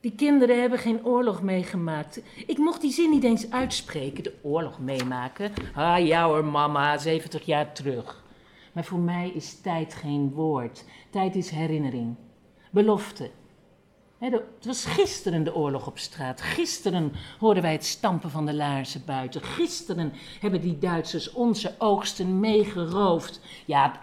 Die 0.00 0.14
kinderen 0.14 0.60
hebben 0.60 0.78
geen 0.78 1.04
oorlog 1.04 1.42
meegemaakt. 1.42 2.20
Ik 2.46 2.58
mocht 2.58 2.80
die 2.80 2.92
zin 2.92 3.10
niet 3.10 3.24
eens 3.24 3.50
uitspreken, 3.50 4.22
de 4.22 4.34
oorlog 4.42 4.78
meemaken. 4.78 5.52
Ah 5.74 6.06
ja 6.06 6.42
mama, 6.42 6.98
70 6.98 7.46
jaar 7.46 7.72
terug. 7.72 8.24
Maar 8.76 8.84
voor 8.84 8.98
mij 8.98 9.30
is 9.30 9.60
tijd 9.60 9.94
geen 9.94 10.32
woord. 10.32 10.84
Tijd 11.10 11.36
is 11.36 11.50
herinnering. 11.50 12.14
Belofte. 12.70 13.30
het 14.18 14.66
was 14.66 14.84
gisteren 14.84 15.44
de 15.44 15.54
oorlog 15.54 15.86
op 15.86 15.98
straat. 15.98 16.40
Gisteren 16.40 17.12
hoorden 17.38 17.62
wij 17.62 17.72
het 17.72 17.84
stampen 17.84 18.30
van 18.30 18.46
de 18.46 18.54
laarzen 18.54 19.02
buiten. 19.06 19.42
Gisteren 19.42 20.12
hebben 20.40 20.60
die 20.60 20.78
Duitsers 20.78 21.32
onze 21.32 21.74
oogsten 21.78 22.40
meegeroofd. 22.40 23.40
Ja, 23.66 24.00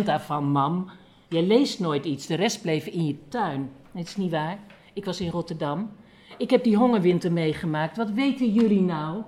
8% 0.00 0.04
daarvan, 0.04 0.44
mam. 0.44 0.90
Je 1.28 1.42
leest 1.42 1.80
nooit 1.80 2.04
iets, 2.04 2.26
de 2.26 2.34
rest 2.34 2.62
bleef 2.62 2.86
in 2.86 3.06
je 3.06 3.28
tuin. 3.28 3.70
Dat 3.92 4.04
is 4.04 4.16
niet 4.16 4.30
waar. 4.30 4.58
Ik 4.92 5.04
was 5.04 5.20
in 5.20 5.30
Rotterdam. 5.30 5.90
Ik 6.38 6.50
heb 6.50 6.64
die 6.64 6.76
hongerwinter 6.76 7.32
meegemaakt. 7.32 7.96
Wat 7.96 8.10
weten 8.10 8.52
jullie 8.52 8.82
nou? 8.82 9.22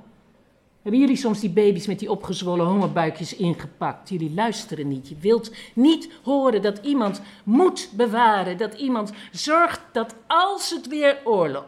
Hebben 0.82 1.00
jullie 1.00 1.16
soms 1.16 1.40
die 1.40 1.50
baby's 1.50 1.86
met 1.86 1.98
die 1.98 2.10
opgezwollen 2.10 2.66
hongerbuikjes 2.66 3.36
ingepakt? 3.36 4.08
Jullie 4.08 4.34
luisteren 4.34 4.88
niet. 4.88 5.08
Je 5.08 5.16
wilt 5.16 5.52
niet 5.74 6.10
horen 6.22 6.62
dat 6.62 6.78
iemand 6.82 7.20
moet 7.44 7.90
bewaren. 7.96 8.56
Dat 8.56 8.74
iemand 8.74 9.12
zorgt 9.32 9.80
dat 9.92 10.14
als 10.26 10.70
het 10.70 10.86
weer 10.86 11.18
oorlog. 11.24 11.64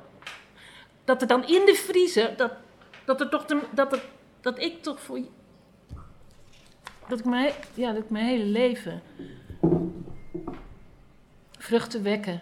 Dat 1.04 1.20
er 1.20 1.28
dan 1.28 1.46
in 1.46 1.66
de 1.66 1.74
vriezer. 1.74 2.36
Dat, 2.36 2.52
dat, 3.04 3.20
er 3.20 3.28
toch 3.28 3.44
dat, 3.70 4.00
dat 4.40 4.60
ik 4.60 4.82
toch 4.82 5.00
voor. 5.00 5.20
Dat 7.08 7.18
ik, 7.18 7.24
mijn, 7.24 7.52
ja, 7.74 7.92
dat 7.92 8.02
ik 8.02 8.10
mijn 8.10 8.26
hele 8.26 8.44
leven 8.44 9.02
Vruchten 11.62 12.02
wekken. 12.02 12.40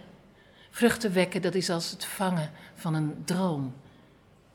Vruchten 0.71 1.13
wekken, 1.13 1.43
dat 1.43 1.55
is 1.55 1.71
als 1.71 1.91
het 1.91 2.05
vangen 2.05 2.51
van 2.75 2.95
een 2.95 3.23
droom. 3.25 3.75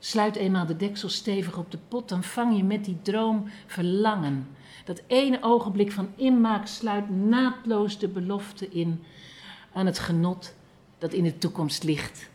Sluit 0.06 0.36
eenmaal 0.36 0.66
de 0.66 0.76
deksel 0.76 1.10
stevig 1.10 1.58
op 1.58 1.72
de 1.72 1.78
pot, 1.88 2.10
dan 2.10 2.24
vang 2.24 2.58
je 2.58 2.64
met 2.64 2.86
die 2.86 3.02
droom 3.02 3.50
verlangen. 3.66 4.48
Dat 4.84 5.02
ene 5.08 5.38
ogenblik 5.42 5.92
van 5.92 6.12
inmaak 6.16 6.68
sluit 6.68 7.10
naadloos 7.10 8.00
de 8.00 8.08
belofte 8.08 8.70
in 8.70 9.04
aan 9.74 9.86
het 9.86 10.00
genot 10.00 10.54
dat 10.98 11.14
in 11.14 11.24
de 11.24 11.38
toekomst 11.38 11.84
ligt. 11.84 12.30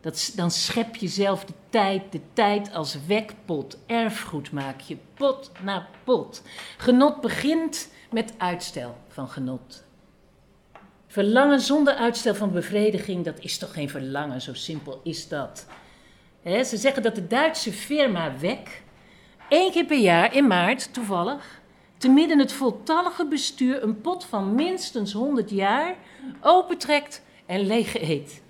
Dat, 0.00 0.32
dan 0.36 0.50
schep 0.50 0.96
je 0.96 1.08
zelf 1.08 1.44
de 1.44 1.52
tijd, 1.68 2.12
de 2.12 2.20
tijd 2.32 2.72
als 2.72 2.98
wekpot. 3.06 3.78
Erfgoed 3.86 4.52
maak 4.52 4.80
je, 4.80 4.96
pot 5.14 5.50
na 5.62 5.88
pot. 6.04 6.42
Genot 6.76 7.20
begint 7.20 7.90
met 8.10 8.34
uitstel 8.38 8.96
van 9.08 9.28
genot. 9.28 9.84
Verlangen 11.06 11.60
zonder 11.60 11.94
uitstel 11.94 12.34
van 12.34 12.52
bevrediging, 12.52 13.24
dat 13.24 13.38
is 13.38 13.58
toch 13.58 13.72
geen 13.72 13.90
verlangen, 13.90 14.40
zo 14.40 14.54
simpel 14.54 15.00
is 15.04 15.28
dat. 15.28 15.66
Ze 16.44 16.76
zeggen 16.76 17.02
dat 17.02 17.14
de 17.14 17.26
Duitse 17.26 17.72
firma 17.72 18.38
WEC 18.38 18.82
één 19.48 19.70
keer 19.72 19.84
per 19.84 19.98
jaar 19.98 20.34
in 20.34 20.46
maart, 20.46 20.92
toevallig, 20.92 21.60
te 21.98 22.08
midden 22.08 22.38
het 22.38 22.52
voltallige 22.52 23.26
bestuur 23.26 23.82
een 23.82 24.00
pot 24.00 24.24
van 24.24 24.54
minstens 24.54 25.12
100 25.12 25.50
jaar 25.50 25.94
opentrekt 26.40 27.22
en 27.46 27.66
leeg 27.66 28.00
eet. 28.00 28.42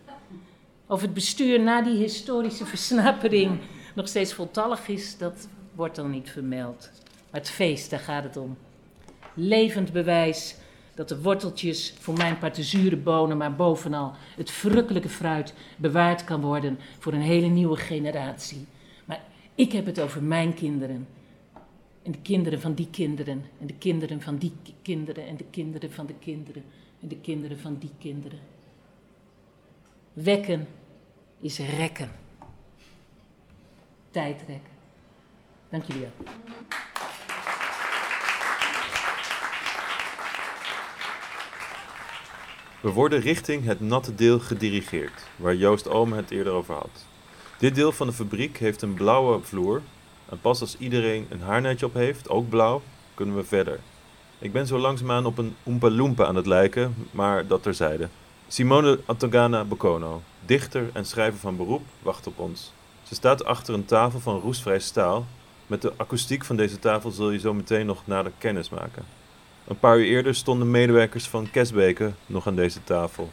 Of 0.86 1.00
het 1.00 1.14
bestuur 1.14 1.60
na 1.60 1.82
die 1.82 1.96
historische 1.96 2.66
versnapering 2.66 3.60
nog 3.94 4.08
steeds 4.08 4.32
voltallig 4.32 4.88
is, 4.88 5.18
dat 5.18 5.48
wordt 5.74 5.96
dan 5.96 6.10
niet 6.10 6.30
vermeld. 6.30 6.90
Maar 7.30 7.40
het 7.40 7.50
feest, 7.50 7.90
daar 7.90 8.00
gaat 8.00 8.24
het 8.24 8.36
om. 8.36 8.56
Levend 9.34 9.92
bewijs 9.92 10.56
dat 10.94 11.08
de 11.08 11.22
worteltjes 11.22 11.94
voor 11.98 12.14
mijn 12.14 12.38
part 12.38 13.02
bonen, 13.04 13.36
maar 13.36 13.54
bovenal 13.54 14.12
het 14.36 14.50
verrukkelijke 14.50 15.08
fruit 15.08 15.54
bewaard 15.76 16.24
kan 16.24 16.40
worden 16.40 16.78
voor 16.98 17.12
een 17.12 17.20
hele 17.20 17.46
nieuwe 17.46 17.76
generatie. 17.76 18.66
Maar 19.04 19.22
ik 19.54 19.72
heb 19.72 19.86
het 19.86 20.00
over 20.00 20.22
mijn 20.22 20.54
kinderen. 20.54 21.08
En 22.02 22.12
de 22.12 22.18
kinderen 22.22 22.60
van 22.60 22.74
die 22.74 22.88
kinderen. 22.90 23.44
En 23.60 23.66
de 23.66 23.74
kinderen 23.74 24.22
van 24.22 24.36
die 24.36 24.52
kinderen. 24.82 25.26
En 25.26 25.36
de 25.36 25.44
kinderen 25.50 25.92
van 25.92 26.06
de 26.06 26.14
kinderen. 26.14 26.64
En 27.00 27.08
de 27.08 27.16
kinderen 27.16 27.58
van 27.58 27.76
die 27.78 27.92
kinderen. 27.98 28.38
Wekken 30.12 30.66
is 31.40 31.58
rekken. 31.58 32.10
Tijdrekken. 34.10 34.72
Dank 35.68 35.84
jullie 35.84 36.02
wel. 36.02 36.26
We 42.84 42.92
worden 42.92 43.20
richting 43.20 43.64
het 43.64 43.80
natte 43.80 44.14
deel 44.14 44.38
gedirigeerd, 44.38 45.22
waar 45.36 45.54
Joost 45.54 45.88
Ome 45.88 46.16
het 46.16 46.30
eerder 46.30 46.52
over 46.52 46.74
had. 46.74 47.06
Dit 47.58 47.74
deel 47.74 47.92
van 47.92 48.06
de 48.06 48.12
fabriek 48.12 48.58
heeft 48.58 48.82
een 48.82 48.94
blauwe 48.94 49.40
vloer 49.42 49.82
en 50.28 50.40
pas 50.40 50.60
als 50.60 50.76
iedereen 50.78 51.26
een 51.28 51.40
haarnetje 51.40 51.86
op 51.86 51.94
heeft, 51.94 52.28
ook 52.28 52.48
blauw, 52.48 52.82
kunnen 53.14 53.36
we 53.36 53.44
verder. 53.44 53.80
Ik 54.38 54.52
ben 54.52 54.66
zo 54.66 54.78
langzaamaan 54.78 55.26
op 55.26 55.38
een 55.38 55.56
Oompa 55.62 55.90
Loompa 55.90 56.24
aan 56.24 56.36
het 56.36 56.46
lijken, 56.46 56.94
maar 57.10 57.46
dat 57.46 57.62
terzijde. 57.62 58.08
Simone 58.48 59.00
Atogana 59.06 59.64
Bocono, 59.64 60.22
dichter 60.46 60.90
en 60.92 61.06
schrijver 61.06 61.40
van 61.40 61.56
beroep, 61.56 61.82
wacht 62.02 62.26
op 62.26 62.38
ons. 62.38 62.72
Ze 63.02 63.14
staat 63.14 63.44
achter 63.44 63.74
een 63.74 63.84
tafel 63.84 64.20
van 64.20 64.40
roestvrij 64.40 64.80
staal. 64.80 65.26
Met 65.66 65.82
de 65.82 65.92
akoestiek 65.96 66.44
van 66.44 66.56
deze 66.56 66.78
tafel 66.78 67.10
zul 67.10 67.30
je 67.30 67.38
zo 67.38 67.54
meteen 67.54 67.86
nog 67.86 68.06
nader 68.06 68.32
kennis 68.38 68.70
maken. 68.70 69.04
Een 69.66 69.78
paar 69.78 69.98
uur 69.98 70.04
eerder 70.04 70.34
stonden 70.34 70.70
medewerkers 70.70 71.28
van 71.28 71.50
Kesbeke 71.50 72.12
nog 72.26 72.46
aan 72.46 72.56
deze 72.56 72.84
tafel. 72.84 73.30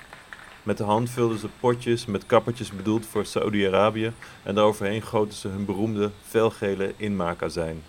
Met 0.64 0.78
de 0.78 0.84
hand 0.84 1.10
vulden 1.10 1.38
ze 1.38 1.48
potjes 1.60 2.06
met 2.06 2.26
kappertjes 2.26 2.72
bedoeld 2.72 3.06
voor 3.06 3.26
Saudi-Arabië 3.26 4.14
en 4.44 4.56
daaroverheen 4.56 5.02
goten 5.02 5.38
ze 5.38 5.48
hun 5.48 5.66
beroemde 5.66 6.12
felgele 6.28 6.94
inmaakazijn. 6.98 7.84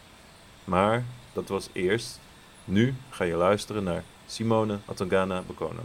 Maar 0.64 1.04
dat 1.32 1.48
was 1.48 1.68
eerst. 1.72 2.20
Nu 2.64 2.94
ga 3.10 3.24
je 3.24 3.34
luisteren 3.34 3.84
naar 3.84 4.02
Simone 4.26 4.78
Atangana 4.84 5.42
Bokono. 5.46 5.82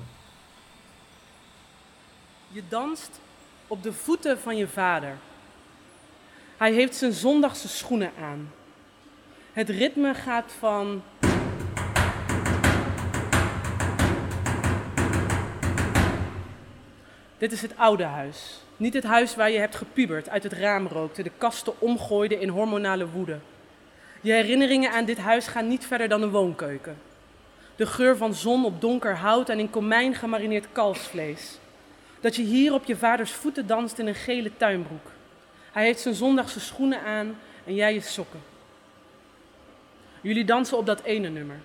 Je 2.52 2.64
danst 2.70 3.20
op 3.68 3.84
de 3.84 3.94
voeten 3.94 4.40
van 4.40 4.58
je 4.58 4.68
vader. 4.68 5.18
Hij 6.58 6.74
heeft 6.74 6.96
zijn 6.96 7.14
zondagse 7.14 7.68
schoenen 7.68 8.12
aan. 8.22 8.52
Het 9.54 9.70
ritme 9.70 10.14
gaat 10.14 10.52
van 10.60 11.02
Dit 17.38 17.52
is 17.52 17.62
het 17.62 17.78
oude 17.78 18.04
huis. 18.04 18.62
Niet 18.78 18.94
het 18.94 19.04
huis 19.04 19.36
waar 19.36 19.52
je 19.52 19.60
hebt 19.60 19.76
gepubert, 19.76 20.30
uit 20.30 20.44
het 20.44 20.54
raam 20.54 20.88
rookte, 20.88 21.24
de 21.24 21.32
kasten 21.38 21.74
omgooide 21.80 22.40
in 22.40 22.50
hormonale 22.50 23.10
woede. 23.10 23.40
Je 24.22 24.32
herinneringen 24.32 24.92
aan 24.92 25.06
dit 25.06 25.18
huis 25.18 25.48
gaan 25.48 25.68
niet 25.68 25.86
verder 25.86 26.10
dan 26.10 26.22
een 26.22 26.30
woonkeuken. 26.30 26.98
De 27.76 27.86
geur 27.86 28.18
van 28.18 28.34
zon 28.34 28.66
op 28.66 28.82
donker 28.82 29.16
hout 29.16 29.50
en 29.50 29.60
in 29.60 29.70
komijn 29.70 30.16
gemarineerd 30.16 30.68
kalfsvlees. 30.72 31.58
Dat 32.20 32.36
je 32.36 32.44
hier 32.44 32.74
op 32.74 32.86
je 32.86 32.96
vaders 32.96 33.32
voeten 33.32 33.68
danst 33.68 34.00
in 34.00 34.08
een 34.08 34.16
gele 34.16 34.52
tuinbroek. 34.58 35.12
Hij 35.72 35.86
heeft 35.86 36.00
zijn 36.00 36.16
zondagse 36.16 36.60
schoenen 36.60 37.02
aan 37.02 37.38
en 37.66 37.76
jij 37.76 37.94
je 37.94 38.02
sokken. 38.02 38.42
Jullie 40.22 40.46
dansen 40.46 40.78
op 40.78 40.86
dat 40.86 41.02
ene 41.02 41.30
nummer. 41.30 41.60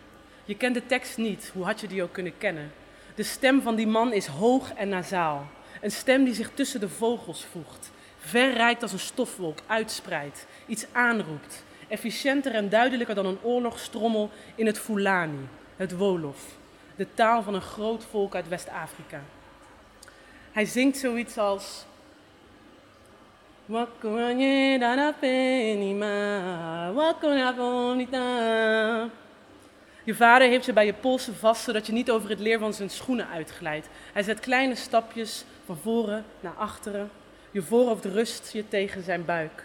Je 0.44 0.56
kent 0.56 0.74
de 0.74 0.86
tekst 0.86 1.16
niet, 1.16 1.50
hoe 1.54 1.64
had 1.64 1.80
je 1.80 1.86
die 1.86 2.02
ook 2.02 2.12
kunnen 2.12 2.38
kennen? 2.38 2.72
De 3.14 3.22
stem 3.22 3.62
van 3.62 3.74
die 3.74 3.86
man 3.86 4.12
is 4.12 4.26
hoog 4.26 4.72
en 4.74 4.88
nasaal. 4.88 5.46
Een 5.82 5.90
stem 5.90 6.24
die 6.24 6.34
zich 6.34 6.50
tussen 6.54 6.80
de 6.80 6.88
vogels 6.88 7.46
voegt, 7.52 7.90
verrijkt 8.18 8.82
als 8.82 8.92
een 8.92 8.98
stofwolk, 8.98 9.58
uitspreidt, 9.66 10.46
iets 10.66 10.86
aanroept. 10.92 11.64
Efficiënter 11.88 12.54
en 12.54 12.68
duidelijker 12.68 13.14
dan 13.14 13.26
een 13.26 13.42
oorlogsstrommel 13.42 14.30
in 14.54 14.66
het 14.66 14.78
Fulani, 14.78 15.48
het 15.76 15.96
Wolof, 15.96 16.44
de 16.96 17.06
taal 17.14 17.42
van 17.42 17.54
een 17.54 17.60
groot 17.60 18.04
volk 18.10 18.34
uit 18.34 18.48
West-Afrika. 18.48 19.22
Hij 20.52 20.64
zingt 20.64 20.98
zoiets 20.98 21.38
als. 21.38 21.84
Je 30.04 30.14
vader 30.14 30.48
heeft 30.48 30.64
je 30.64 30.72
bij 30.72 30.86
je 30.86 30.92
polsen 30.92 31.34
vast, 31.36 31.62
zodat 31.62 31.86
je 31.86 31.92
niet 31.92 32.10
over 32.10 32.30
het 32.30 32.40
leer 32.40 32.58
van 32.58 32.74
zijn 32.74 32.90
schoenen 32.90 33.28
uitglijdt. 33.28 33.88
Hij 34.12 34.22
zet 34.22 34.40
kleine 34.40 34.74
stapjes 34.74 35.44
van 35.72 35.92
voren 35.92 36.24
naar 36.40 36.54
achteren. 36.56 37.10
Je 37.50 37.62
voorhoofd 37.62 38.04
rust 38.04 38.52
je 38.52 38.68
tegen 38.68 39.02
zijn 39.02 39.24
buik. 39.24 39.64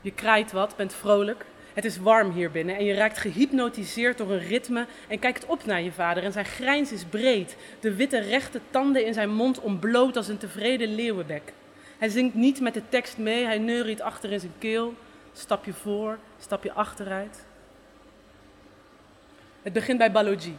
Je 0.00 0.12
kraait 0.14 0.52
wat, 0.52 0.76
bent 0.76 0.94
vrolijk. 0.94 1.44
Het 1.74 1.84
is 1.84 1.98
warm 1.98 2.30
hier 2.30 2.50
binnen 2.50 2.76
en 2.76 2.84
je 2.84 2.94
raakt 2.94 3.18
gehypnotiseerd 3.18 4.18
door 4.18 4.30
een 4.30 4.46
ritme 4.46 4.86
en 5.08 5.18
kijkt 5.18 5.46
op 5.46 5.64
naar 5.64 5.82
je 5.82 5.92
vader. 5.92 6.22
En 6.24 6.32
zijn 6.32 6.44
grijns 6.44 6.92
is 6.92 7.04
breed, 7.04 7.56
de 7.80 7.94
witte 7.94 8.18
rechte 8.18 8.60
tanden 8.70 9.06
in 9.06 9.14
zijn 9.14 9.30
mond 9.34 9.60
ontbloot 9.60 10.16
als 10.16 10.28
een 10.28 10.38
tevreden 10.38 10.94
leeuwenbek. 10.94 11.52
Hij 11.98 12.08
zingt 12.08 12.34
niet 12.34 12.60
met 12.60 12.74
de 12.74 12.82
tekst 12.88 13.18
mee, 13.18 13.44
hij 13.44 13.58
neuriet 13.58 14.02
achter 14.02 14.32
in 14.32 14.40
zijn 14.40 14.54
keel. 14.58 14.94
Stap 15.32 15.64
je 15.64 15.72
voor, 15.72 16.18
stap 16.38 16.64
je 16.64 16.72
achteruit. 16.72 17.50
Het 19.62 19.72
begint 19.72 19.98
bij 19.98 20.12
Baloji. 20.12 20.56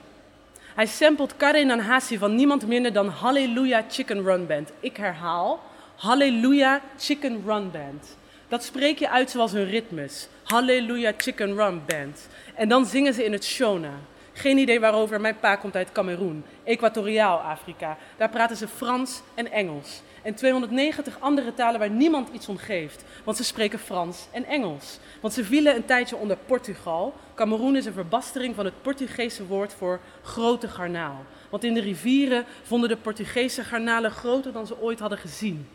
Hij 0.75 0.85
samplet 0.85 1.37
Karen 1.37 1.67
Nanhasi 1.67 2.17
van 2.17 2.35
niemand 2.35 2.67
minder 2.67 2.93
dan 2.93 3.07
Hallelujah 3.07 3.83
Chicken 3.89 4.23
Run 4.23 4.47
Band. 4.47 4.71
Ik 4.79 4.97
herhaal, 4.97 5.63
Hallelujah 5.95 6.81
Chicken 6.97 7.43
Run 7.45 7.71
Band. 7.71 8.17
Dat 8.47 8.63
spreek 8.63 8.99
je 8.99 9.09
uit 9.09 9.29
zoals 9.29 9.51
hun 9.51 9.65
ritmes. 9.65 10.27
Hallelujah 10.43 11.13
Chicken 11.17 11.55
Run 11.55 11.81
Band. 11.85 12.27
En 12.55 12.69
dan 12.69 12.85
zingen 12.85 13.13
ze 13.13 13.25
in 13.25 13.31
het 13.31 13.45
Shona. 13.45 13.93
Geen 14.33 14.57
idee 14.57 14.79
waarover. 14.79 15.21
Mijn 15.21 15.39
pa 15.39 15.55
komt 15.55 15.75
uit 15.75 15.91
Cameroen, 15.91 16.43
Equatoriaal 16.63 17.37
Afrika. 17.37 17.97
Daar 18.17 18.29
praten 18.29 18.57
ze 18.57 18.67
Frans 18.67 19.21
en 19.33 19.51
Engels. 19.51 20.01
En 20.21 20.35
290 20.35 21.19
andere 21.19 21.53
talen 21.53 21.79
waar 21.79 21.89
niemand 21.89 22.29
iets 22.31 22.47
om 22.47 22.57
geeft. 22.57 23.03
Want 23.23 23.37
ze 23.37 23.43
spreken 23.43 23.79
Frans 23.79 24.27
en 24.31 24.45
Engels. 24.45 24.99
Want 25.21 25.33
ze 25.33 25.43
vielen 25.43 25.75
een 25.75 25.85
tijdje 25.85 26.15
onder 26.15 26.37
Portugal. 26.45 27.13
Cameroen 27.35 27.75
is 27.75 27.85
een 27.85 27.93
verbastering 27.93 28.55
van 28.55 28.65
het 28.65 28.81
Portugese 28.81 29.45
woord 29.45 29.73
voor 29.73 29.99
grote 30.21 30.67
garnaal. 30.67 31.25
Want 31.49 31.63
in 31.63 31.73
de 31.73 31.81
rivieren 31.81 32.45
vonden 32.63 32.89
de 32.89 32.97
Portugese 32.97 33.63
garnalen 33.63 34.11
groter 34.11 34.51
dan 34.51 34.67
ze 34.67 34.81
ooit 34.81 34.99
hadden 34.99 35.17
gezien. 35.17 35.67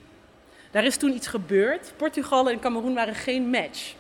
Daar 0.71 0.85
is 0.85 0.97
toen 0.97 1.15
iets 1.15 1.27
gebeurd. 1.27 1.93
Portugal 1.97 2.51
en 2.51 2.61
Cameroen 2.61 2.95
waren 2.95 3.15
geen 3.15 3.51
match. 3.51 3.95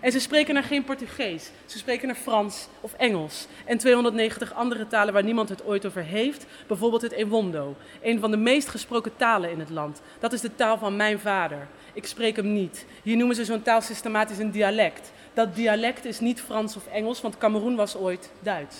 En 0.00 0.12
ze 0.12 0.20
spreken 0.20 0.56
er 0.56 0.62
geen 0.62 0.84
Portugees, 0.84 1.50
ze 1.66 1.78
spreken 1.78 2.08
er 2.08 2.14
Frans 2.14 2.68
of 2.80 2.92
Engels. 2.92 3.46
En 3.64 3.78
290 3.78 4.54
andere 4.54 4.86
talen 4.86 5.12
waar 5.12 5.24
niemand 5.24 5.48
het 5.48 5.64
ooit 5.64 5.86
over 5.86 6.02
heeft, 6.02 6.46
bijvoorbeeld 6.66 7.02
het 7.02 7.12
Ewondo, 7.12 7.76
een 8.02 8.20
van 8.20 8.30
de 8.30 8.36
meest 8.36 8.68
gesproken 8.68 9.16
talen 9.16 9.50
in 9.50 9.58
het 9.58 9.70
land. 9.70 10.00
Dat 10.18 10.32
is 10.32 10.40
de 10.40 10.54
taal 10.54 10.78
van 10.78 10.96
mijn 10.96 11.18
vader. 11.18 11.66
Ik 11.92 12.06
spreek 12.06 12.36
hem 12.36 12.52
niet. 12.52 12.86
Hier 13.02 13.16
noemen 13.16 13.36
ze 13.36 13.44
zo'n 13.44 13.62
taal 13.62 13.80
systematisch 13.80 14.38
een 14.38 14.50
dialect. 14.50 15.12
Dat 15.34 15.54
dialect 15.54 16.04
is 16.04 16.20
niet 16.20 16.40
Frans 16.40 16.76
of 16.76 16.86
Engels, 16.86 17.20
want 17.20 17.38
Cameroen 17.38 17.76
was 17.76 17.96
ooit 17.96 18.30
Duits. 18.40 18.76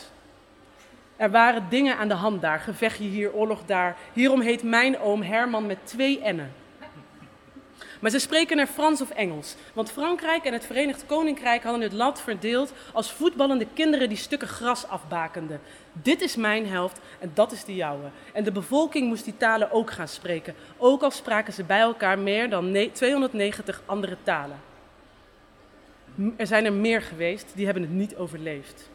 Er 1.17 1.31
waren 1.31 1.67
dingen 1.71 1.97
aan 1.97 2.09
de 2.09 2.15
hand 2.15 2.41
daar, 2.41 2.61
gevechtje 2.61 3.05
hier, 3.05 3.33
oorlog 3.33 3.61
daar. 3.67 3.97
Hierom 4.13 4.41
heet 4.41 4.63
mijn 4.63 4.99
oom 4.99 5.23
Herman 5.23 5.67
met 5.67 5.79
twee 5.85 6.21
N'en. 6.23 6.53
Maar 8.01 8.11
ze 8.11 8.19
spreken 8.19 8.59
er 8.59 8.67
Frans 8.67 9.01
of 9.01 9.11
Engels. 9.11 9.57
Want 9.73 9.91
Frankrijk 9.91 10.45
en 10.45 10.53
het 10.53 10.67
Verenigd 10.67 11.07
Koninkrijk 11.07 11.63
hadden 11.63 11.83
het 11.83 11.93
land 11.93 12.21
verdeeld 12.21 12.73
als 12.93 13.13
voetballende 13.13 13.67
kinderen 13.75 14.09
die 14.09 14.19
stukken 14.19 14.49
gras 14.49 14.87
afbakenden. 14.87 15.61
Dit 15.93 16.21
is 16.21 16.37
mijn 16.37 16.67
helft 16.67 17.01
en 17.19 17.31
dat 17.35 17.53
is 17.53 17.65
de 17.65 17.75
jouwe. 17.75 18.11
En 18.33 18.45
de 18.45 18.53
bevolking 18.53 19.09
moest 19.09 19.25
die 19.25 19.37
talen 19.37 19.71
ook 19.71 19.91
gaan 19.91 20.09
spreken. 20.09 20.55
Ook 20.77 21.03
al 21.03 21.11
spraken 21.11 21.53
ze 21.53 21.65
bij 21.65 21.81
elkaar 21.81 22.19
meer 22.19 22.51
dan 22.51 22.91
290 22.93 23.83
andere 23.87 24.17
talen. 24.23 24.61
Er 26.37 26.47
zijn 26.47 26.65
er 26.65 26.73
meer 26.73 27.03
geweest, 27.03 27.53
die 27.55 27.65
hebben 27.65 27.83
het 27.83 27.93
niet 27.93 28.17
overleefd. 28.17 28.91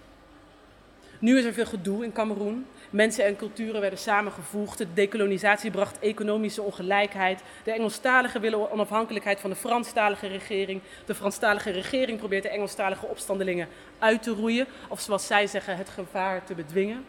Nu 1.19 1.37
is 1.37 1.43
er 1.43 1.53
veel 1.53 1.65
gedoe 1.65 2.03
in 2.03 2.13
Cameroen. 2.13 2.65
Mensen 2.95 3.25
en 3.25 3.36
culturen 3.36 3.81
werden 3.81 3.99
samengevoegd. 3.99 4.77
De 4.77 4.93
decolonisatie 4.93 5.71
bracht 5.71 5.99
economische 5.99 6.62
ongelijkheid. 6.62 7.41
De 7.63 7.71
Engelstaligen 7.71 8.41
willen 8.41 8.71
onafhankelijkheid 8.71 9.39
van 9.39 9.49
de 9.49 9.55
Franstalige 9.55 10.27
regering. 10.27 10.81
De 11.05 11.15
Franstalige 11.15 11.71
regering 11.71 12.17
probeert 12.17 12.43
de 12.43 12.49
Engelstalige 12.49 13.05
opstandelingen 13.05 13.67
uit 13.99 14.23
te 14.23 14.31
roeien. 14.31 14.67
Of 14.88 14.99
zoals 14.99 15.27
zij 15.27 15.47
zeggen, 15.47 15.77
het 15.77 15.89
gevaar 15.89 16.43
te 16.43 16.53
bedwingen. 16.53 17.05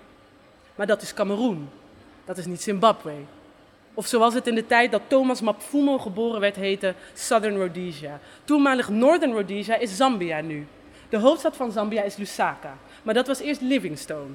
Maar 0.74 0.86
dat 0.86 1.02
is 1.02 1.14
Cameroen. 1.14 1.68
Dat 2.24 2.38
is 2.38 2.46
niet 2.46 2.62
Zimbabwe. 2.62 3.14
Of 3.94 4.06
zoals 4.06 4.34
het 4.34 4.46
in 4.46 4.54
de 4.54 4.66
tijd 4.66 4.90
dat 4.90 5.02
Thomas 5.06 5.40
Mapfumo 5.40 5.98
geboren 5.98 6.40
werd 6.40 6.56
heette, 6.56 6.94
Southern 7.14 7.56
Rhodesia. 7.56 8.20
Toenmalig 8.44 8.88
Northern 8.88 9.32
Rhodesia 9.32 9.76
is 9.76 9.96
Zambia 9.96 10.40
nu. 10.40 10.66
De 11.08 11.18
hoofdstad 11.18 11.56
van 11.56 11.72
Zambia 11.72 12.02
is 12.02 12.16
Lusaka. 12.16 12.76
Maar 13.02 13.14
dat 13.14 13.26
was 13.26 13.40
eerst 13.40 13.60
Livingstone. 13.60 14.34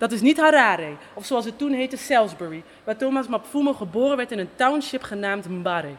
Dat 0.00 0.12
is 0.12 0.20
niet 0.20 0.40
Harare, 0.40 0.96
of 1.14 1.26
zoals 1.26 1.44
het 1.44 1.58
toen 1.58 1.72
heette 1.72 1.96
Salisbury, 1.96 2.62
waar 2.84 2.96
Thomas 2.96 3.28
Mapfumo 3.28 3.72
geboren 3.72 4.16
werd 4.16 4.32
in 4.32 4.38
een 4.38 4.48
township 4.54 5.02
genaamd 5.02 5.48
Mbare. 5.48 5.94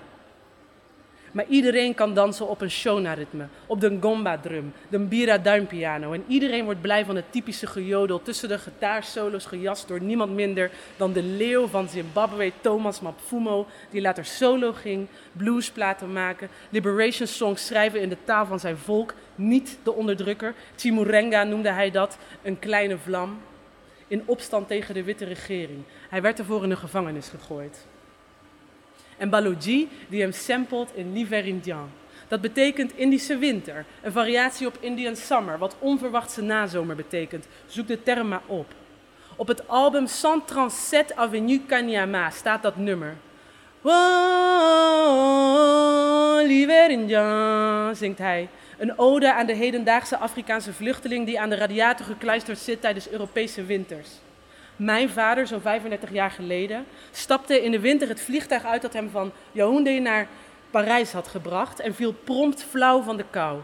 Maar 1.32 1.46
iedereen 1.48 1.94
kan 1.94 2.14
dansen 2.14 2.48
op 2.48 2.62
een 2.62 2.72
shona-ritme, 2.72 3.48
op 3.66 3.82
de 3.82 3.90
ngomba-drum, 3.90 4.74
de 4.90 4.98
mbira-duimpiano. 4.98 6.14
En 6.14 6.24
iedereen 6.28 6.64
wordt 6.64 6.82
blij 6.82 7.06
van 7.06 7.16
het 7.16 7.32
typische 7.32 7.68
gejodel 7.68 8.22
tussen 8.22 8.50
de 8.50 8.58
gitaarsolo's 8.58 9.46
gejast 9.46 9.88
door 9.88 10.02
niemand 10.02 10.34
minder 10.34 10.72
dan 10.98 11.14
de 11.14 11.24
leeuw 11.24 11.68
van 11.68 11.90
Zimbabwe, 11.90 12.52
Thomas 12.62 13.02
Mapfumo, 13.02 13.68
die 13.90 14.02
later 14.02 14.26
solo 14.26 14.74
ging, 14.74 15.08
bluesplaten 15.32 16.14
maken, 16.14 16.50
liberation 16.70 17.28
songs 17.28 17.66
schrijven 17.66 18.02
in 18.02 18.10
de 18.10 18.18
taal 18.24 18.46
van 18.46 18.60
zijn 18.60 18.78
volk, 18.78 19.14
niet 19.36 19.78
de 19.84 19.94
onderdrukker. 19.94 20.54
Chimurenga 20.76 21.44
noemde 21.44 21.72
hij 21.72 21.92
dat, 21.92 22.18
een 22.42 22.60
kleine 22.60 22.98
vlam, 22.98 23.38
in 24.12 24.24
opstand 24.26 24.68
tegen 24.68 24.94
de 24.94 25.04
witte 25.04 25.26
regering. 25.26 25.84
Hij 26.10 26.22
werd 26.22 26.40
ervoor 26.40 26.64
in 26.64 26.70
de 26.70 26.76
gevangenis 26.76 27.30
gegooid 27.30 27.86
en 29.22 29.30
Baloji 29.30 29.90
die 30.10 30.22
hem 30.22 30.32
samplet 30.32 30.90
in 30.94 31.14
L'hiver. 31.14 31.76
Dat 32.28 32.42
betekent 32.42 32.96
Indische 32.96 33.38
winter, 33.38 33.86
een 34.02 34.12
variatie 34.12 34.68
op 34.68 34.78
Indian 34.80 35.16
summer, 35.16 35.58
wat 35.58 35.76
onverwachtse 35.80 36.42
nazomer 36.42 36.96
betekent. 36.96 37.48
Zoek 37.66 37.88
de 37.88 38.04
term 38.04 38.28
maar 38.28 38.42
op. 38.46 38.66
Op 39.36 39.48
het 39.48 39.68
album 39.68 40.08
137 40.22 41.16
Avenue 41.16 41.62
Kanyama 41.66 42.30
staat 42.30 42.62
dat 42.62 42.78
nummer. 42.78 43.16
Indien, 46.90 47.96
zingt 47.96 48.18
hij. 48.18 48.50
Een 48.82 49.00
ode 49.00 49.34
aan 49.34 49.46
de 49.46 49.54
hedendaagse 49.54 50.18
Afrikaanse 50.18 50.74
vluchteling 50.74 51.26
die 51.26 51.40
aan 51.40 51.50
de 51.50 51.56
radiator 51.56 52.06
gekluisterd 52.06 52.60
zit 52.60 52.82
tijdens 52.82 53.10
Europese 53.10 53.66
winters. 53.66 54.10
Mijn 54.76 55.10
vader, 55.10 55.48
zo'n 55.48 55.62
35 55.62 56.12
jaar 56.12 56.32
geleden, 56.32 56.86
stapte 57.12 57.64
in 57.64 57.72
de 57.72 57.80
winter 57.80 58.08
het 58.08 58.22
vliegtuig 58.22 58.66
uit 58.66 58.82
dat 58.82 58.94
hem 58.94 59.10
van 59.10 59.32
Yaoundé 59.52 60.00
naar 60.00 60.28
Parijs 60.72 61.12
had 61.12 61.28
gebracht 61.28 61.80
en 61.80 61.96
viel 61.96 62.14
prompt 62.14 62.64
flauw 62.64 63.02
van 63.02 63.18
de 63.18 63.26
kou. 63.30 63.60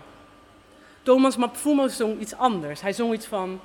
Thomas 1.01 1.37
Mapfumo 1.37 1.87
zong 1.87 2.19
iets 2.19 2.35
anders. 2.35 2.81
Hij 2.81 2.93
zong 2.93 3.13
iets 3.13 3.25
van. 3.25 3.59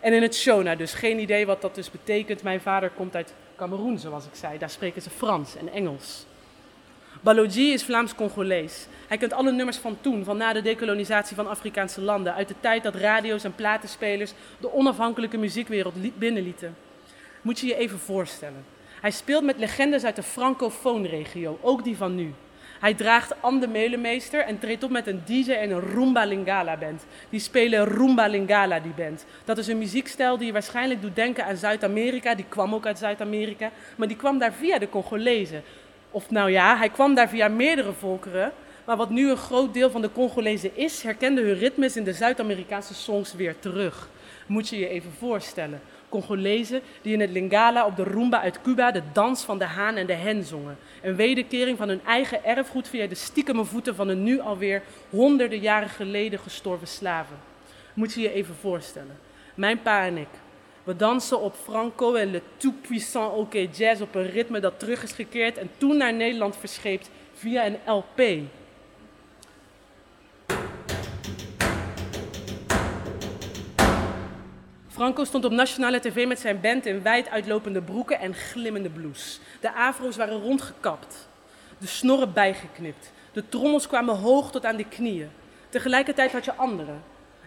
En 0.00 0.12
in 0.12 0.22
het 0.22 0.34
Shona, 0.34 0.74
dus 0.74 0.94
geen 0.94 1.18
idee 1.18 1.46
wat 1.46 1.60
dat 1.60 1.74
dus 1.74 1.90
betekent. 1.90 2.42
Mijn 2.42 2.60
vader 2.60 2.90
komt 2.90 3.16
uit 3.16 3.34
Cameroen, 3.56 3.98
zoals 3.98 4.24
ik 4.24 4.34
zei. 4.34 4.58
Daar 4.58 4.70
spreken 4.70 5.02
ze 5.02 5.10
Frans 5.10 5.56
en 5.56 5.72
Engels. 5.72 6.26
Balogi 7.24 7.72
is 7.72 7.84
Vlaams-Congolees. 7.84 8.86
Hij 9.08 9.16
kent 9.16 9.32
alle 9.32 9.52
nummers 9.52 9.76
van 9.76 9.96
toen, 10.00 10.24
van 10.24 10.36
na 10.36 10.52
de 10.52 10.62
dekolonisatie 10.62 11.36
van 11.36 11.48
Afrikaanse 11.48 12.00
landen, 12.00 12.34
uit 12.34 12.48
de 12.48 12.54
tijd 12.60 12.82
dat 12.82 12.94
radio's 12.94 13.44
en 13.44 13.54
platenspelers 13.54 14.32
de 14.60 14.72
onafhankelijke 14.72 15.36
muziekwereld 15.36 16.18
binnenlieten. 16.18 16.76
Moet 17.42 17.58
je 17.58 17.66
je 17.66 17.76
even 17.76 17.98
voorstellen. 17.98 18.64
Hij 19.00 19.10
speelt 19.10 19.44
met 19.44 19.58
legendes 19.58 20.04
uit 20.04 20.16
de 20.16 20.22
francofoon-regio, 20.22 21.58
ook 21.62 21.84
die 21.84 21.96
van 21.96 22.14
nu. 22.14 22.34
Hij 22.80 22.94
draagt 22.94 23.42
Am 23.42 23.60
de 23.60 23.68
Meulemeester 23.68 24.40
en 24.40 24.58
treedt 24.58 24.82
op 24.82 24.90
met 24.90 25.06
een 25.06 25.22
DJ 25.24 25.50
en 25.50 25.70
een 25.70 25.80
Rumba 25.80 26.24
Lingala 26.24 26.76
band. 26.76 27.04
Die 27.30 27.40
spelen 27.40 27.84
Rumba 27.84 28.26
Lingala, 28.26 28.80
die 28.80 28.92
band. 28.96 29.24
Dat 29.44 29.58
is 29.58 29.66
een 29.66 29.78
muziekstijl 29.78 30.36
die 30.36 30.46
je 30.46 30.52
waarschijnlijk 30.52 31.02
doet 31.02 31.16
denken 31.16 31.44
aan 31.44 31.56
Zuid-Amerika. 31.56 32.34
Die 32.34 32.44
kwam 32.48 32.74
ook 32.74 32.86
uit 32.86 32.98
Zuid-Amerika, 32.98 33.70
maar 33.96 34.08
die 34.08 34.16
kwam 34.16 34.38
daar 34.38 34.52
via 34.52 34.78
de 34.78 34.88
Congolezen. 34.88 35.62
Of 36.14 36.30
nou 36.30 36.50
ja, 36.50 36.76
hij 36.76 36.88
kwam 36.88 37.14
daar 37.14 37.28
via 37.28 37.48
meerdere 37.48 37.92
volkeren. 37.92 38.52
Maar 38.84 38.96
wat 38.96 39.10
nu 39.10 39.30
een 39.30 39.36
groot 39.36 39.74
deel 39.74 39.90
van 39.90 40.00
de 40.00 40.12
Congolezen 40.12 40.76
is, 40.76 41.02
herkende 41.02 41.42
hun 41.42 41.54
ritmes 41.54 41.96
in 41.96 42.04
de 42.04 42.12
Zuid-Amerikaanse 42.12 42.94
songs 42.94 43.34
weer 43.34 43.58
terug. 43.58 44.08
Moet 44.46 44.68
je 44.68 44.78
je 44.78 44.88
even 44.88 45.12
voorstellen. 45.18 45.80
Congolezen 46.08 46.80
die 47.02 47.12
in 47.12 47.20
het 47.20 47.30
Lingala 47.30 47.86
op 47.86 47.96
de 47.96 48.02
rumba 48.02 48.40
uit 48.40 48.60
Cuba 48.62 48.90
de 48.90 49.02
dans 49.12 49.44
van 49.44 49.58
de 49.58 49.64
haan 49.64 49.96
en 49.96 50.06
de 50.06 50.12
hen 50.12 50.44
zongen. 50.44 50.76
Een 51.02 51.16
wederkering 51.16 51.78
van 51.78 51.88
hun 51.88 52.04
eigen 52.06 52.44
erfgoed 52.44 52.88
via 52.88 53.06
de 53.06 53.14
stiekeme 53.14 53.64
voeten 53.64 53.94
van 53.94 54.08
een 54.08 54.22
nu 54.22 54.40
alweer 54.40 54.82
honderden 55.10 55.58
jaren 55.58 55.88
geleden 55.88 56.38
gestorven 56.38 56.88
slaven. 56.88 57.36
Moet 57.94 58.12
je 58.12 58.20
je 58.20 58.32
even 58.32 58.54
voorstellen. 58.60 59.18
Mijn 59.54 59.82
pa 59.82 60.04
en 60.04 60.16
ik, 60.16 60.28
we 60.84 60.96
dansen 60.96 61.40
op 61.40 61.54
Franco 61.62 62.14
en 62.14 62.30
Le 62.30 62.42
Tout-Puissant 62.56 63.32
OK 63.32 63.52
Jazz 63.52 64.00
op 64.00 64.14
een 64.14 64.30
ritme 64.30 64.60
dat 64.60 64.78
terug 64.78 65.02
is 65.02 65.12
gekeerd 65.12 65.58
en 65.58 65.70
toen 65.76 65.96
naar 65.96 66.14
Nederland 66.14 66.56
verscheept 66.56 67.10
via 67.34 67.66
een 67.66 67.78
LP. 67.86 68.22
Franco 74.88 75.24
stond 75.24 75.44
op 75.44 75.52
nationale 75.52 76.00
tv 76.00 76.26
met 76.26 76.40
zijn 76.40 76.60
band 76.60 76.86
in 76.86 77.02
wijd 77.02 77.28
uitlopende 77.28 77.82
broeken 77.82 78.20
en 78.20 78.34
glimmende 78.34 78.90
blouse. 78.90 79.38
De 79.60 79.72
afro's 79.72 80.16
waren 80.16 80.40
rondgekapt, 80.40 81.28
de 81.78 81.86
snorren 81.86 82.32
bijgeknipt. 82.32 83.12
De 83.32 83.48
trommels 83.48 83.86
kwamen 83.86 84.16
hoog 84.16 84.50
tot 84.50 84.64
aan 84.64 84.76
de 84.76 84.88
knieën. 84.88 85.30
Tegelijkertijd 85.68 86.32
had 86.32 86.44
je 86.44 86.54
anderen, 86.54 87.02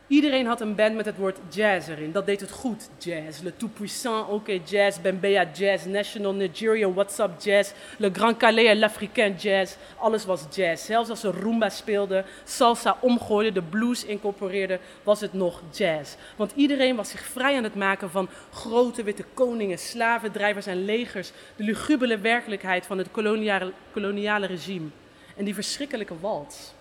Iedereen 0.08 0.46
had 0.46 0.62
een 0.62 0.76
band 0.76 0.96
met 0.96 1.06
het 1.06 1.18
woord 1.18 1.38
jazz 1.50 1.88
erin. 1.88 2.12
Dat 2.12 2.26
deed 2.26 2.40
het 2.40 2.52
goed. 2.52 2.90
Jazz. 2.98 3.42
Le 3.42 3.56
Tout 3.58 3.74
Puissant, 3.74 4.30
OK 4.30 4.48
Jazz. 4.66 5.00
Bembea 5.00 5.48
Jazz. 5.54 5.86
National 5.86 6.34
Nigerian 6.34 6.94
What's 6.94 7.20
Up 7.20 7.32
Jazz. 7.40 7.72
Le 7.98 8.10
Grand 8.14 8.38
Calais 8.38 8.66
et 8.66 8.76
l'Africain 8.76 9.36
Jazz. 9.38 9.76
Alles 9.98 10.26
was 10.26 10.46
jazz. 10.56 10.86
Zelfs 10.86 11.10
als 11.10 11.20
ze 11.20 11.32
rumba 11.32 11.70
speelden, 11.70 12.26
salsa 12.44 12.98
omgooiden, 13.00 13.54
de 13.54 13.62
blues 13.62 14.06
incorporeerden, 14.06 14.80
was 15.04 15.22
het 15.22 15.34
nog 15.34 15.62
jazz. 15.72 16.16
Want 16.36 16.52
iedereen 16.56 16.96
was 16.96 17.10
zich 17.10 17.22
vrij 17.22 17.58
aan 17.58 17.64
het 17.64 17.76
maken 17.76 18.10
van 18.10 18.30
grote 18.52 19.04
witte 19.04 19.24
koningen, 19.34 19.80
slavendrijvers 19.80 20.66
en 20.66 20.86
legers. 20.86 21.32
De 21.56 21.64
lugubele 21.64 22.18
werkelijkheid 22.18 22.86
van 22.86 22.98
het 22.98 23.12
koloniale, 23.12 23.72
koloniale 23.94 24.46
regime. 24.46 24.88
En 25.36 25.46
die 25.46 25.54
verschrikkelijke 25.54 26.20
wals. 26.20 26.74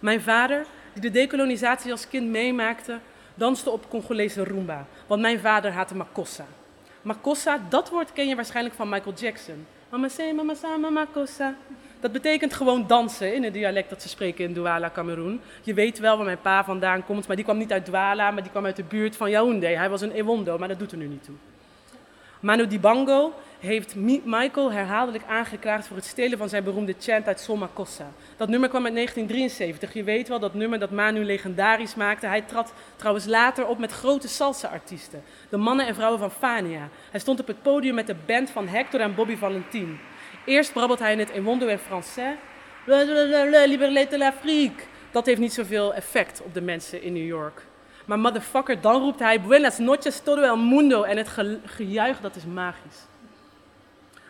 Mijn 0.00 0.20
vader 0.20 0.66
die 0.94 1.02
de 1.02 1.10
decolonisatie 1.10 1.90
als 1.90 2.08
kind 2.08 2.30
meemaakte, 2.30 2.98
danste 3.34 3.70
op 3.70 3.90
Congolese 3.90 4.44
rumba. 4.44 4.86
Want 5.06 5.20
mijn 5.20 5.38
vader 5.38 5.72
haatte 5.72 5.94
makossa. 5.94 6.46
Makossa, 7.02 7.58
dat 7.68 7.90
woord 7.90 8.12
ken 8.12 8.28
je 8.28 8.34
waarschijnlijk 8.34 8.74
van 8.74 8.88
Michael 8.88 9.14
Jackson. 9.14 9.66
Mama 9.88 10.08
say, 10.08 10.32
mama 10.32 10.54
sama, 10.54 10.90
makossa. 10.90 11.54
Dat 12.00 12.12
betekent 12.12 12.54
gewoon 12.54 12.86
dansen 12.86 13.34
in 13.34 13.42
het 13.42 13.52
dialect 13.52 13.90
dat 13.90 14.02
ze 14.02 14.08
spreken 14.08 14.44
in 14.44 14.52
Douala, 14.52 14.90
Cameroen. 14.90 15.40
Je 15.62 15.74
weet 15.74 15.98
wel 15.98 16.16
waar 16.16 16.24
mijn 16.24 16.40
pa 16.40 16.64
vandaan 16.64 17.04
komt, 17.04 17.26
maar 17.26 17.36
die 17.36 17.44
kwam 17.44 17.58
niet 17.58 17.72
uit 17.72 17.86
Douala, 17.86 18.30
maar 18.30 18.42
die 18.42 18.50
kwam 18.50 18.64
uit 18.64 18.76
de 18.76 18.84
buurt 18.84 19.16
van 19.16 19.30
Yaoundé. 19.30 19.66
Hij 19.66 19.90
was 19.90 20.00
een 20.00 20.12
Ewondo, 20.12 20.58
maar 20.58 20.68
dat 20.68 20.78
doet 20.78 20.92
er 20.92 20.98
nu 20.98 21.06
niet 21.06 21.24
toe. 21.24 21.34
Manu 22.44 22.66
Dibango 22.66 23.32
heeft 23.58 23.94
Michael 24.24 24.72
herhaaldelijk 24.72 25.24
aangeklaagd 25.28 25.86
voor 25.86 25.96
het 25.96 26.04
stelen 26.04 26.38
van 26.38 26.48
zijn 26.48 26.64
beroemde 26.64 26.94
chant 26.98 27.26
uit 27.26 27.40
Soma 27.40 27.68
Kossa. 27.72 28.12
Dat 28.36 28.48
nummer 28.48 28.68
kwam 28.68 28.84
uit 28.84 28.94
1973. 28.94 29.92
Je 29.94 30.04
weet 30.04 30.28
wel, 30.28 30.38
dat 30.38 30.54
nummer 30.54 30.78
dat 30.78 30.90
Manu 30.90 31.24
legendarisch 31.24 31.94
maakte. 31.94 32.26
Hij 32.26 32.40
trad 32.40 32.72
trouwens 32.96 33.26
later 33.26 33.66
op 33.66 33.78
met 33.78 33.92
grote 33.92 34.28
salsa-artiesten. 34.28 35.22
De 35.48 35.56
mannen 35.56 35.86
en 35.86 35.94
vrouwen 35.94 36.18
van 36.20 36.30
Fania. 36.30 36.88
Hij 37.10 37.20
stond 37.20 37.40
op 37.40 37.46
het 37.46 37.62
podium 37.62 37.94
met 37.94 38.06
de 38.06 38.16
band 38.26 38.50
van 38.50 38.68
Hector 38.68 39.00
en 39.00 39.14
Bobby 39.14 39.36
Valentin. 39.36 39.98
Eerst 40.44 40.72
brabbelt 40.72 40.98
hij 40.98 41.12
in 41.12 41.18
het 41.18 41.30
Emondo 41.30 41.66
en 41.66 41.78
Français. 41.78 42.36
Liberté 43.66 44.16
l'Afrique. 44.16 44.84
Dat 45.10 45.26
heeft 45.26 45.40
niet 45.40 45.52
zoveel 45.52 45.94
effect 45.94 46.42
op 46.42 46.54
de 46.54 46.60
mensen 46.60 47.02
in 47.02 47.12
New 47.12 47.26
York. 47.26 47.62
Maar 48.04 48.18
motherfucker, 48.18 48.80
dan 48.80 49.00
roept 49.00 49.18
hij 49.18 49.40
Buenas 49.40 49.78
noches 49.78 50.20
todo 50.20 50.42
el 50.42 50.56
mundo. 50.56 51.02
En 51.02 51.16
het 51.16 51.28
gejuich, 51.64 52.20
dat 52.20 52.36
is 52.36 52.44
magisch. 52.44 53.06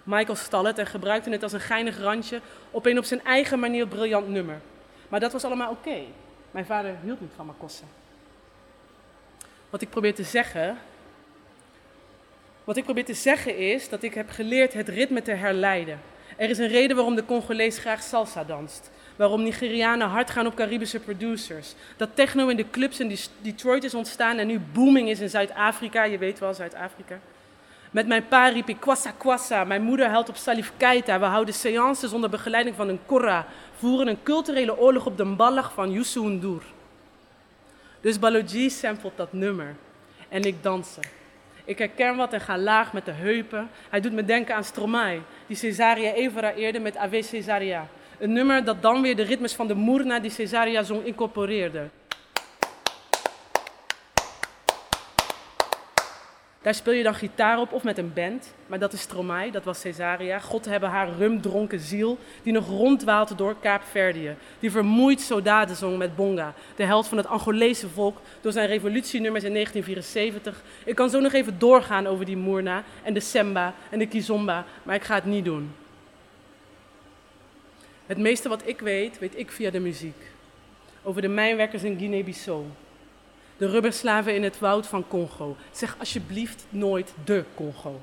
Michael 0.05 0.37
stal 0.37 0.65
het 0.65 0.79
en 0.79 0.87
gebruikte 0.87 1.31
het 1.31 1.43
als 1.43 1.53
een 1.53 1.61
geinig 1.61 1.99
randje 1.99 2.41
op 2.71 2.87
een 2.87 2.99
op 2.99 3.05
zijn 3.05 3.25
eigen 3.25 3.59
manier 3.59 3.87
briljant 3.87 4.29
nummer. 4.29 4.61
Maar 5.09 5.21
dat 5.21 5.33
was 5.33 5.45
allemaal 5.45 5.71
oké. 5.71 6.01
Mijn 6.51 6.67
vader 6.67 6.97
hield 7.03 7.21
niet 7.21 7.33
van 7.37 7.47
Makossa. 7.47 7.85
Wat 9.71 9.83
ik 9.83 9.91
probeer 9.91 10.15
te 10.15 10.23
zeggen. 10.23 10.79
Wat 12.65 12.77
ik 12.77 12.85
probeer 12.85 13.05
te 13.05 13.15
zeggen 13.15 13.57
is 13.57 13.89
dat 13.89 14.03
ik 14.03 14.15
heb 14.15 14.31
geleerd 14.31 14.73
het 14.73 14.89
ritme 14.89 15.23
te 15.23 15.33
herleiden. 15.33 16.01
Er 16.37 16.51
is 16.51 16.59
een 16.59 16.69
reden 16.69 16.97
waarom 16.97 17.15
de 17.15 17.25
Congolees 17.25 17.79
graag 17.79 18.03
salsa 18.03 18.45
danst. 18.45 18.91
Waarom 19.17 19.43
Nigerianen 19.43 20.09
hard 20.09 20.31
gaan 20.31 20.47
op 20.47 20.55
Caribische 20.55 21.01
producers. 21.01 21.75
Dat 21.97 22.09
techno 22.15 22.49
in 22.49 22.57
de 22.57 22.71
clubs 22.71 23.01
in 23.01 23.19
Detroit 23.41 23.85
is 23.85 23.95
ontstaan 23.95 24.39
en 24.39 24.47
nu 24.47 24.61
booming 24.73 25.09
is 25.09 25.21
in 25.21 25.29
Zuid-Afrika. 25.29 26.05
Je 26.05 26.19
weet 26.19 26.39
wel, 26.39 26.55
Zuid-Afrika. 26.55 27.19
Met 27.91 28.07
mijn 28.07 28.29
pa 28.29 28.49
riep 28.49 28.69
ik 28.69 28.81
kwassa 28.81 29.11
kwassa. 29.11 29.65
Mijn 29.65 29.83
moeder 29.83 30.11
helpt 30.11 30.29
op 30.29 30.37
Salif 30.37 30.73
Keita. 30.77 31.19
We 31.19 31.25
houden 31.25 31.55
seances 31.55 32.13
onder 32.13 32.31
begeleiding 32.31 32.77
van 32.77 32.89
een 32.89 33.01
korra. 33.07 33.47
Voeren 33.79 34.09
een 34.09 34.23
culturele 34.23 34.79
oorlog 34.79 35.07
op 35.07 35.17
de 35.17 35.25
mballag 35.25 35.73
van 35.73 35.93
Youssou 35.93 36.31
N'Dour. 36.31 36.63
Dus 38.01 38.19
Balogi 38.19 38.71
samplet 38.71 39.17
dat 39.17 39.33
nummer. 39.33 39.77
En 40.29 40.43
ik 40.43 40.63
dansen. 40.63 41.03
Ik 41.65 41.79
herken 41.79 42.17
wat 42.17 42.33
en 42.33 42.41
ga 42.41 42.59
laag 42.59 42.93
met 42.93 43.05
de 43.05 43.11
heupen. 43.11 43.69
Hij 43.91 44.01
doet 44.01 44.13
me 44.13 44.25
denken 44.25 44.55
aan 44.55 44.65
Stromae, 44.65 45.21
die 45.47 45.57
Cesaria 45.57 46.13
Evora 46.13 46.53
eerde 46.53 46.81
met 46.81 46.97
Ave 46.97 47.23
Cesaria. 47.23 47.89
Een 48.19 48.33
nummer 48.33 48.65
dat 48.65 48.83
dan 48.83 49.03
weer 49.03 49.17
de 49.17 49.23
ritmes 49.23 49.55
van 49.55 49.67
de 49.67 49.75
Moerna 49.75 50.19
die 50.19 50.31
Cesaria 50.31 50.83
zong 50.83 51.05
incorporeerde. 51.05 51.89
Daar 56.65 56.75
speel 56.75 56.93
je 56.93 57.03
dan 57.03 57.15
gitaar 57.15 57.59
op 57.59 57.73
of 57.73 57.83
met 57.83 57.99
een 57.99 58.13
band. 58.13 58.55
Maar 58.67 58.79
dat 58.79 58.93
is 58.93 59.01
Stromae, 59.01 59.51
dat 59.51 59.65
was 59.65 59.81
Cesaria. 59.81 60.39
God 60.39 60.65
hebben 60.65 60.89
haar 60.89 61.09
rumdronken 61.19 61.81
ziel, 61.81 62.19
die 62.43 62.53
nog 62.53 62.69
rondwaalt 62.69 63.39
door 63.39 63.57
Kaapverdië. 63.61 64.37
Die 64.59 64.71
vermoeid 64.71 65.21
soldaten 65.21 65.77
zong 65.77 65.99
met 65.99 66.17
Bonga, 66.17 66.55
de 66.77 66.85
held 66.85 67.07
van 67.07 67.17
het 67.17 67.27
Angolese 67.27 67.89
volk, 67.89 68.21
door 68.41 68.53
zijn 68.53 68.69
revolutienummers 68.69 69.45
in 69.45 69.53
1974. 69.53 70.63
Ik 70.85 70.95
kan 70.95 71.11
zo 71.11 71.21
nog 71.21 71.33
even 71.33 71.59
doorgaan 71.59 72.07
over 72.07 72.25
die 72.25 72.37
Moerna 72.37 72.83
en 73.03 73.15
de 73.15 73.21
Semba 73.21 73.75
en 73.91 73.99
de 73.99 74.07
Kizomba, 74.07 74.65
maar 74.83 74.95
ik 74.95 75.05
ga 75.05 75.15
het 75.15 75.25
niet 75.25 75.45
doen. 75.45 75.84
Het 78.15 78.23
meeste 78.23 78.49
wat 78.49 78.63
ik 78.67 78.81
weet, 78.81 79.19
weet 79.19 79.39
ik 79.39 79.51
via 79.51 79.71
de 79.71 79.81
muziek. 79.81 80.17
Over 81.03 81.23
de 81.23 81.29
mijnwerkers 81.29 81.83
in 81.83 81.99
Guinea-Bissau 81.99 82.65
de 83.57 83.69
rubberslaven 83.69 84.35
in 84.35 84.43
het 84.43 84.59
woud 84.59 84.87
van 84.87 85.09
Congo. 85.09 85.57
Zeg 85.73 85.97
alsjeblieft 85.99 86.65
nooit 86.69 87.15
de 87.25 87.45
Congo. 87.55 88.01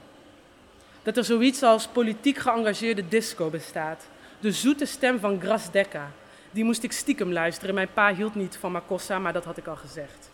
Dat 1.04 1.18
er 1.18 1.24
zoiets 1.24 1.64
als 1.64 1.88
politiek 1.88 2.38
geëngageerde 2.38 3.08
disco 3.08 3.50
bestaat. 3.50 4.08
De 4.40 4.52
zoete 4.52 4.86
stem 4.86 5.20
van 5.20 5.42
Grasdecca. 5.42 6.12
Die 6.52 6.64
moest 6.64 6.84
ik 6.84 6.92
stiekem 6.92 7.32
luisteren. 7.32 7.76
Mijn 7.76 7.94
pa 7.94 8.16
hield 8.16 8.36
niet 8.36 8.58
van 8.58 8.72
Makossa, 8.72 9.20
maar 9.20 9.34
dat 9.34 9.46
had 9.46 9.58
ik 9.58 9.68
al 9.68 9.76
gezegd. 9.76 10.30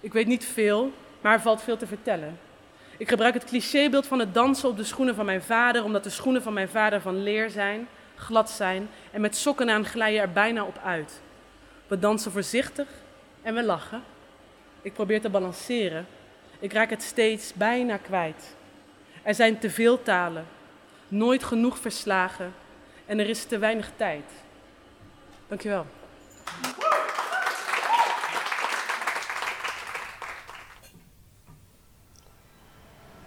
Ik 0.00 0.12
weet 0.12 0.26
niet 0.26 0.44
veel, 0.44 0.92
maar 1.20 1.32
er 1.32 1.40
valt 1.40 1.62
veel 1.62 1.76
te 1.76 1.86
vertellen. 1.86 2.38
Ik 2.96 3.08
gebruik 3.08 3.34
het 3.34 3.44
clichébeeld 3.44 4.06
van 4.06 4.18
het 4.18 4.34
dansen 4.34 4.68
op 4.68 4.76
de 4.76 4.84
schoenen 4.84 5.14
van 5.14 5.24
mijn 5.24 5.42
vader, 5.42 5.84
omdat 5.84 6.04
de 6.04 6.10
schoenen 6.10 6.42
van 6.42 6.52
mijn 6.52 6.68
vader 6.68 7.00
van 7.00 7.22
leer 7.22 7.50
zijn, 7.50 7.88
glad 8.20 8.50
zijn 8.50 8.88
en 9.10 9.20
met 9.20 9.36
sokken 9.36 9.70
aan 9.70 9.84
glijden 9.84 10.20
er 10.20 10.32
bijna 10.32 10.64
op 10.64 10.80
uit. 10.84 11.20
We 11.86 11.98
dansen 11.98 12.32
voorzichtig 12.32 12.88
en 13.42 13.54
we 13.54 13.64
lachen. 13.64 14.02
Ik 14.82 14.92
probeer 14.92 15.20
te 15.20 15.30
balanceren. 15.30 16.06
Ik 16.58 16.72
raak 16.72 16.90
het 16.90 17.02
steeds 17.02 17.52
bijna 17.52 17.96
kwijt. 17.96 18.56
Er 19.22 19.34
zijn 19.34 19.58
te 19.58 19.70
veel 19.70 20.02
talen, 20.02 20.46
nooit 21.08 21.44
genoeg 21.44 21.78
verslagen 21.78 22.52
en 23.06 23.18
er 23.18 23.28
is 23.28 23.44
te 23.44 23.58
weinig 23.58 23.90
tijd. 23.96 24.24
Dankjewel. 25.48 25.86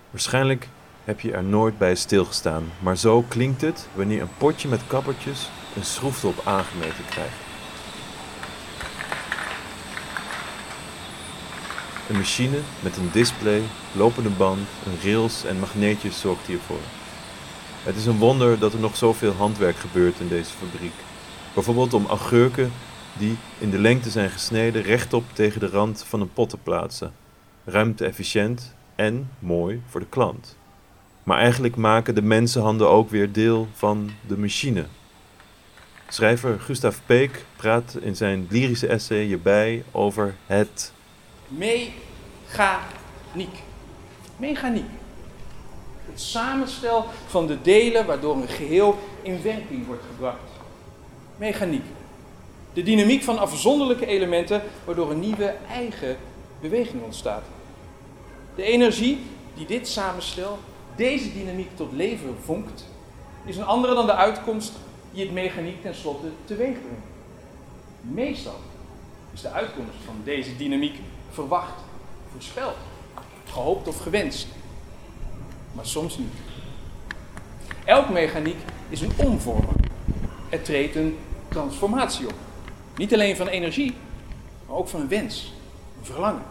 Waarschijnlijk 0.09 0.67
heb 1.03 1.19
je 1.19 1.31
er 1.31 1.43
nooit 1.43 1.77
bij 1.77 1.95
stilgestaan, 1.95 2.63
maar 2.79 2.97
zo 2.97 3.21
klinkt 3.27 3.61
het 3.61 3.87
wanneer 3.95 4.21
een 4.21 4.37
potje 4.37 4.67
met 4.67 4.87
kappertjes 4.87 5.49
een 5.75 5.83
schroeftop 5.83 6.41
aangemeten 6.43 7.05
krijgt. 7.09 7.35
Een 12.09 12.15
machine 12.15 12.57
met 12.79 12.97
een 12.97 13.09
display, 13.11 13.61
lopende 13.91 14.29
band, 14.29 14.67
een 14.85 15.11
rails 15.11 15.45
en 15.45 15.59
magneetjes 15.59 16.19
zorgt 16.19 16.47
hiervoor. 16.47 16.81
Het 17.83 17.95
is 17.95 18.05
een 18.05 18.17
wonder 18.17 18.59
dat 18.59 18.73
er 18.73 18.79
nog 18.79 18.95
zoveel 18.95 19.31
handwerk 19.31 19.75
gebeurt 19.75 20.19
in 20.19 20.27
deze 20.27 20.51
fabriek. 20.51 20.93
Bijvoorbeeld 21.53 21.93
om 21.93 22.05
augurken 22.05 22.71
die 23.17 23.37
in 23.57 23.69
de 23.69 23.79
lengte 23.79 24.09
zijn 24.09 24.29
gesneden 24.29 24.81
rechtop 24.81 25.23
tegen 25.33 25.59
de 25.59 25.67
rand 25.67 26.03
van 26.07 26.21
een 26.21 26.33
pot 26.33 26.49
te 26.49 26.57
plaatsen. 26.57 27.13
Ruimte-efficiënt 27.65 28.75
en 28.95 29.29
mooi 29.39 29.81
voor 29.87 29.99
de 29.99 30.09
klant. 30.09 30.57
Maar 31.23 31.37
eigenlijk 31.37 31.75
maken 31.75 32.15
de 32.15 32.21
mensenhanden 32.21 32.89
ook 32.89 33.09
weer 33.09 33.31
deel 33.31 33.67
van 33.73 34.11
de 34.27 34.37
machine. 34.37 34.85
Schrijver 36.07 36.59
Gustav 36.59 36.97
Peek 37.05 37.45
praat 37.55 37.97
in 38.01 38.15
zijn 38.15 38.47
lyrische 38.49 38.87
essay 38.87 39.23
hierbij 39.23 39.83
over 39.91 40.35
het 40.45 40.91
Mechaniek. 41.47 41.85
Mechaniek. 44.37 44.85
Het 46.05 46.21
samenstel 46.21 47.05
van 47.27 47.47
de 47.47 47.61
delen 47.61 48.05
waardoor 48.05 48.35
een 48.35 48.47
geheel 48.47 48.99
in 49.21 49.41
werking 49.41 49.85
wordt 49.85 50.03
gebracht. 50.11 50.51
Mechaniek. 51.37 51.85
De 52.73 52.83
dynamiek 52.83 53.23
van 53.23 53.37
afzonderlijke 53.37 54.05
elementen 54.05 54.61
waardoor 54.85 55.11
een 55.11 55.19
nieuwe 55.19 55.55
eigen 55.69 56.17
beweging 56.61 57.03
ontstaat. 57.03 57.43
De 58.55 58.63
energie 58.63 59.19
die 59.53 59.65
dit 59.65 59.87
samenstel, 59.87 60.59
deze 60.95 61.33
dynamiek 61.33 61.75
tot 61.75 61.91
leven 61.91 62.35
vonkt, 62.43 62.85
is 63.45 63.57
een 63.57 63.65
andere 63.65 63.93
dan 63.93 64.05
de 64.05 64.15
uitkomst 64.15 64.73
die 65.11 65.23
het 65.23 65.33
mechaniek 65.33 65.81
tenslotte 65.81 66.27
teweeg 66.45 66.77
brengt. 66.81 67.07
Meestal 68.01 68.59
is 69.33 69.41
de 69.41 69.49
uitkomst 69.49 69.95
van 70.05 70.15
deze 70.23 70.55
dynamiek 70.55 70.99
verwacht, 71.31 71.83
voorspeld, 72.31 72.75
gehoopt 73.45 73.87
of 73.87 73.99
gewenst. 73.99 74.47
Maar 75.73 75.85
soms 75.85 76.17
niet. 76.17 76.33
Elk 77.85 78.09
mechaniek 78.09 78.57
is 78.89 79.01
een 79.01 79.13
omvormer. 79.17 79.75
Er 80.49 80.61
treedt 80.61 80.95
een 80.95 81.17
transformatie 81.47 82.27
op. 82.27 82.33
Niet 82.95 83.13
alleen 83.13 83.35
van 83.35 83.47
energie, 83.47 83.93
maar 84.67 84.77
ook 84.77 84.87
van 84.87 85.01
een 85.01 85.07
wens, 85.07 85.53
verlangen. 86.01 86.43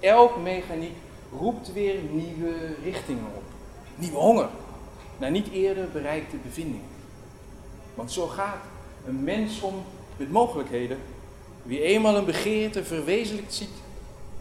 Elk 0.00 0.42
mechaniek 0.42 0.96
roept 1.38 1.72
weer 1.72 1.94
nieuwe 2.12 2.74
richtingen 2.82 3.26
op. 3.34 3.42
Nieuwe 3.94 4.18
honger 4.18 4.48
naar 5.18 5.30
niet 5.30 5.50
eerder 5.50 5.88
bereikte 5.88 6.36
bevindingen. 6.36 6.88
Want 7.94 8.12
zo 8.12 8.26
gaat 8.26 8.64
een 9.06 9.24
mens 9.24 9.60
om 9.60 9.84
met 10.16 10.30
mogelijkheden 10.30 10.98
wie 11.62 11.82
eenmaal 11.82 12.16
een 12.16 12.24
begeerte 12.24 12.84
verwezenlijkt 12.84 13.54
ziet, 13.54 13.70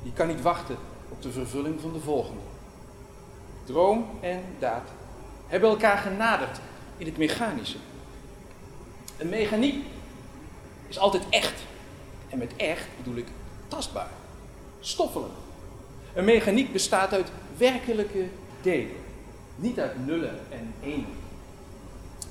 die 0.04 0.14
kan 0.14 0.28
niet 0.28 0.42
wachten 0.42 0.78
op 1.10 1.22
de 1.22 1.32
vervulling 1.32 1.82
van 1.82 1.94
de 1.94 2.00
volgende. 2.00 2.42
Droom 3.64 4.06
en 4.22 4.44
daad 4.60 4.90
hebben 5.48 5.70
elkaar 5.70 5.98
genaderd 5.98 6.60
in 6.98 7.06
het 7.06 7.18
mechanische. 7.18 7.78
Een 9.18 9.30
mechaniek 9.30 9.86
is 10.88 11.00
altijd 11.00 11.24
echt. 11.30 11.62
En 12.30 12.38
met 12.38 12.56
echt 12.56 12.88
bedoel 12.98 13.16
ik 13.16 13.28
tastbaar, 13.68 14.10
stoffelijk. 14.80 15.34
Een 16.14 16.26
mechaniek 16.26 16.72
bestaat 16.74 17.14
uit 17.14 17.32
werkelijke 17.58 18.26
delen, 18.62 18.96
niet 19.56 19.80
uit 19.80 20.06
nullen 20.06 20.40
en 20.50 20.74
enen. 20.84 21.18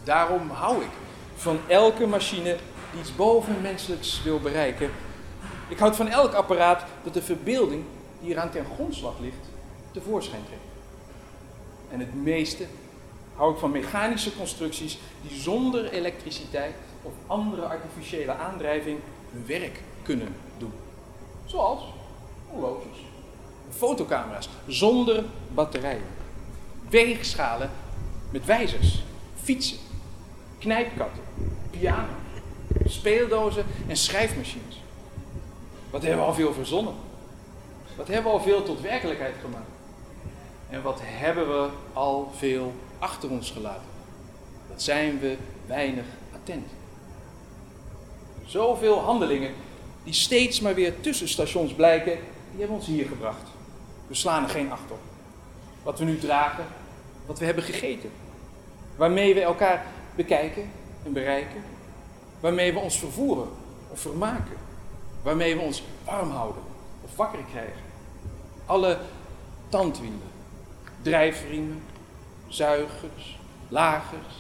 Daarom 0.05 0.51
hou 0.51 0.83
ik 0.83 0.91
van 1.37 1.59
elke 1.67 2.07
machine 2.07 2.57
die 2.93 3.01
iets 3.01 3.17
bovenmenselijks 3.17 4.23
wil 4.23 4.41
bereiken. 4.41 4.91
Ik 5.69 5.79
houd 5.79 5.97
van 5.97 6.09
elk 6.09 6.33
apparaat 6.33 6.85
dat 7.05 7.15
de 7.15 7.23
verbeelding 7.23 7.85
die 8.21 8.31
eraan 8.31 8.51
ten 8.51 8.65
grondslag 8.75 9.19
ligt, 9.21 9.49
tevoorschijn 9.91 10.43
trekken. 10.47 10.69
En 11.91 12.01
het 12.01 12.15
meeste 12.15 12.65
hou 13.35 13.53
ik 13.53 13.59
van 13.59 13.71
mechanische 13.71 14.37
constructies 14.37 14.99
die 15.23 15.39
zonder 15.39 15.93
elektriciteit 15.93 16.75
of 17.03 17.13
andere 17.27 17.63
artificiële 17.63 18.33
aandrijving 18.33 18.99
hun 19.33 19.47
werk 19.47 19.81
kunnen 20.03 20.35
doen. 20.59 20.73
Zoals 21.45 21.83
horloges, 22.51 22.99
fotocamera's 23.79 24.49
zonder 24.67 25.25
batterijen, 25.55 26.07
weegschalen 26.89 27.71
met 28.31 28.45
wijzers, 28.45 29.03
fietsen, 29.43 29.79
knijpkatten, 30.59 31.23
piano's, 31.71 32.09
speeldozen 32.85 33.65
en 33.87 33.97
schrijfmachines. 33.97 34.83
Wat 35.91 36.03
hebben 36.03 36.21
we 36.21 36.27
al 36.27 36.35
veel 36.35 36.53
verzonnen? 36.53 36.95
Wat 37.97 38.09
hebben 38.09 38.33
we 38.33 38.39
al 38.39 38.45
veel 38.45 38.63
tot 38.63 38.81
werkelijkheid 38.81 39.35
gemaakt? 39.41 39.71
En 40.71 40.83
wat 40.83 41.01
hebben 41.03 41.49
we 41.49 41.69
al 41.93 42.33
veel 42.37 42.75
achter 42.99 43.31
ons 43.31 43.51
gelaten? 43.51 43.87
Dat 44.69 44.83
zijn 44.83 45.19
we 45.21 45.37
weinig 45.67 46.05
attent. 46.35 46.67
Zoveel 48.47 48.99
handelingen 48.99 49.55
die 50.05 50.13
steeds 50.13 50.61
maar 50.61 50.75
weer 50.75 51.01
tussenstations 51.01 51.73
blijken, 51.73 52.13
die 52.51 52.59
hebben 52.59 52.77
ons 52.77 52.87
hier 52.87 53.07
gebracht. 53.07 53.58
We 54.09 54.15
slaan 54.15 54.43
er 54.43 54.49
geen 54.49 54.73
acht 54.73 54.91
op. 54.91 54.99
Wat 55.83 55.99
we 55.99 56.05
nu 56.05 56.19
dragen, 56.19 56.65
wat 57.27 57.39
we 57.39 57.45
hebben 57.45 57.65
gegeten. 57.65 58.11
Waarmee 58.97 59.35
we 59.35 59.41
elkaar 59.41 59.87
bekijken 60.15 60.71
en 61.05 61.13
bereiken. 61.13 61.63
Waarmee 62.41 62.73
we 62.73 62.79
ons 62.79 62.99
vervoeren 62.99 63.49
of 63.89 64.01
vermaken. 64.01 64.57
Waarmee 65.23 65.57
we 65.57 65.63
ons 65.63 65.83
warm 66.05 66.31
houden 66.31 66.63
of 67.05 67.17
wakker 67.17 67.45
krijgen. 67.51 67.83
Alle 68.67 68.99
tandwielen, 69.69 70.21
drijfriemen, 71.03 71.83
zuigers, 72.49 73.39
lagers, 73.69 74.35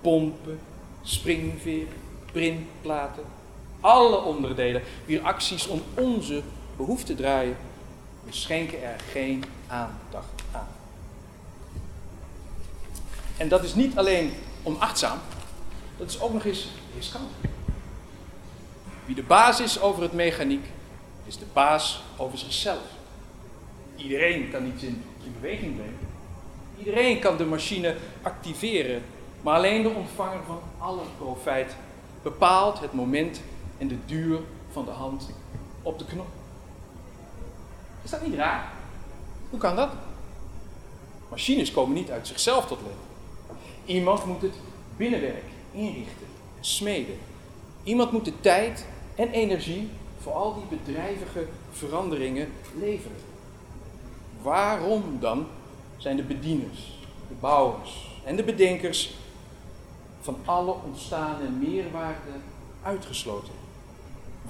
pompen, 0.00 0.60
springveren, 1.02 1.94
printplaten. 2.32 3.24
Alle 3.80 4.22
onderdelen 4.22 4.82
wier 5.06 5.22
acties 5.22 5.66
om 5.66 5.82
onze 5.94 6.42
behoefte 6.76 7.14
draaien. 7.14 7.56
We 8.24 8.32
schenken 8.32 8.82
er 8.82 9.00
geen 9.10 9.44
aandacht 9.66 10.42
aan. 10.52 10.68
En 13.36 13.48
dat 13.48 13.64
is 13.64 13.74
niet 13.74 13.98
alleen 13.98 14.32
onachtzaam, 14.62 15.18
dat 15.96 16.08
is 16.08 16.20
ook 16.20 16.32
nog 16.32 16.44
eens 16.44 16.68
riskant. 16.96 17.30
Wie 19.06 19.14
de 19.14 19.22
baas 19.22 19.60
is 19.60 19.80
over 19.80 20.02
het 20.02 20.12
mechaniek, 20.12 20.66
is 21.24 21.36
de 21.36 21.44
baas 21.52 22.02
over 22.16 22.38
zichzelf. 22.38 22.82
Iedereen 23.96 24.50
kan 24.50 24.66
iets 24.66 24.82
in, 24.82 25.04
in 25.24 25.34
beweging 25.40 25.76
brengen. 25.76 25.98
Iedereen 26.78 27.20
kan 27.20 27.36
de 27.36 27.44
machine 27.44 27.96
activeren, 28.22 29.02
maar 29.42 29.56
alleen 29.56 29.82
de 29.82 29.88
ontvanger 29.88 30.40
van 30.46 30.60
alle 30.78 31.02
profijt 31.18 31.76
bepaalt 32.22 32.80
het 32.80 32.92
moment 32.92 33.40
en 33.78 33.88
de 33.88 33.98
duur 34.06 34.38
van 34.72 34.84
de 34.84 34.90
hand 34.90 35.30
op 35.82 35.98
de 35.98 36.04
knop. 36.04 36.39
Is 38.02 38.10
dat 38.10 38.26
niet 38.26 38.34
raar? 38.34 38.72
Hoe 39.50 39.58
kan 39.58 39.76
dat? 39.76 39.90
Machines 41.28 41.72
komen 41.72 41.94
niet 41.94 42.10
uit 42.10 42.26
zichzelf 42.26 42.66
tot 42.66 42.78
leven. 42.78 42.98
Iemand 43.84 44.24
moet 44.24 44.42
het 44.42 44.54
binnenwerk 44.96 45.44
inrichten, 45.72 46.26
smeden. 46.60 47.18
Iemand 47.82 48.12
moet 48.12 48.24
de 48.24 48.40
tijd 48.40 48.86
en 49.14 49.30
energie 49.30 49.90
voor 50.22 50.32
al 50.32 50.54
die 50.54 50.78
bedrijvige 50.78 51.46
veranderingen 51.72 52.52
leveren. 52.78 53.16
Waarom 54.42 55.16
dan 55.20 55.46
zijn 55.96 56.16
de 56.16 56.22
bedieners, 56.22 56.98
de 57.28 57.34
bouwers 57.40 58.10
en 58.24 58.36
de 58.36 58.44
bedenkers 58.44 59.14
van 60.20 60.36
alle 60.44 60.74
ontstane 60.86 61.48
meerwaarde 61.48 62.32
uitgesloten? 62.82 63.59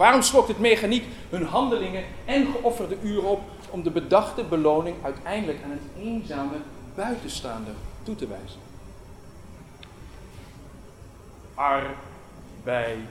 Waarom 0.01 0.23
slokt 0.23 0.49
het 0.49 0.59
mechaniek 0.59 1.05
hun 1.31 1.45
handelingen 1.45 2.05
en 2.25 2.47
geofferde 2.47 2.97
uren 3.03 3.29
op 3.29 3.41
om 3.71 3.83
de 3.83 3.91
bedachte 3.91 4.45
beloning 4.45 4.97
uiteindelijk 5.03 5.59
aan 5.65 5.71
een 5.71 5.91
eenzame 6.03 6.57
buitenstaander 6.95 7.73
toe 8.03 8.15
te 8.15 8.27
wijzen? 8.27 8.61
Arbeider. 11.55 13.05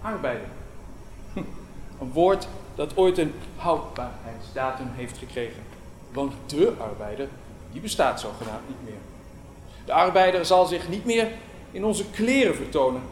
Arbeider. 0.00 0.48
Een 2.00 2.12
woord 2.12 2.48
dat 2.74 2.96
ooit 2.96 3.18
een 3.18 3.34
houdbaarheidsdatum 3.56 4.90
heeft 4.92 5.18
gekregen. 5.18 5.62
Want 6.12 6.32
de 6.46 6.74
arbeider, 6.78 7.28
die 7.72 7.80
bestaat 7.80 8.20
zogenaamd 8.20 8.68
niet 8.68 8.84
meer. 8.84 9.00
De 9.84 9.92
arbeider 9.92 10.46
zal 10.46 10.66
zich 10.66 10.88
niet 10.88 11.04
meer 11.04 11.28
in 11.70 11.84
onze 11.84 12.10
kleren 12.10 12.54
vertonen. 12.54 13.02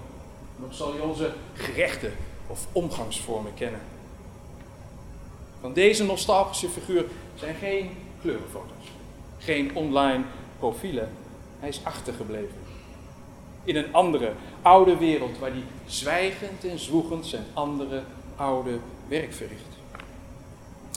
Nog 0.61 0.74
zal 0.74 0.92
hij 0.92 1.00
onze 1.00 1.32
gerechten 1.54 2.12
of 2.46 2.66
omgangsvormen 2.72 3.54
kennen. 3.54 3.80
Van 5.61 5.72
deze 5.72 6.04
nostalgische 6.04 6.68
figuur 6.68 7.04
zijn 7.34 7.54
geen 7.54 7.90
kleurenfoto's, 8.20 8.84
geen 9.38 9.76
online 9.76 10.24
profielen. 10.58 11.08
Hij 11.61 11.68
is 11.68 11.80
achtergebleven. 11.84 12.54
In 13.64 13.76
een 13.76 13.94
andere, 13.94 14.32
oude 14.62 14.96
wereld 14.96 15.38
waar 15.38 15.50
hij 15.50 15.62
zwijgend 15.86 16.64
en 16.64 16.78
zwoegend 16.78 17.26
zijn 17.26 17.44
andere, 17.52 18.02
oude 18.36 18.78
werk 19.08 19.32
verricht. 19.32 19.78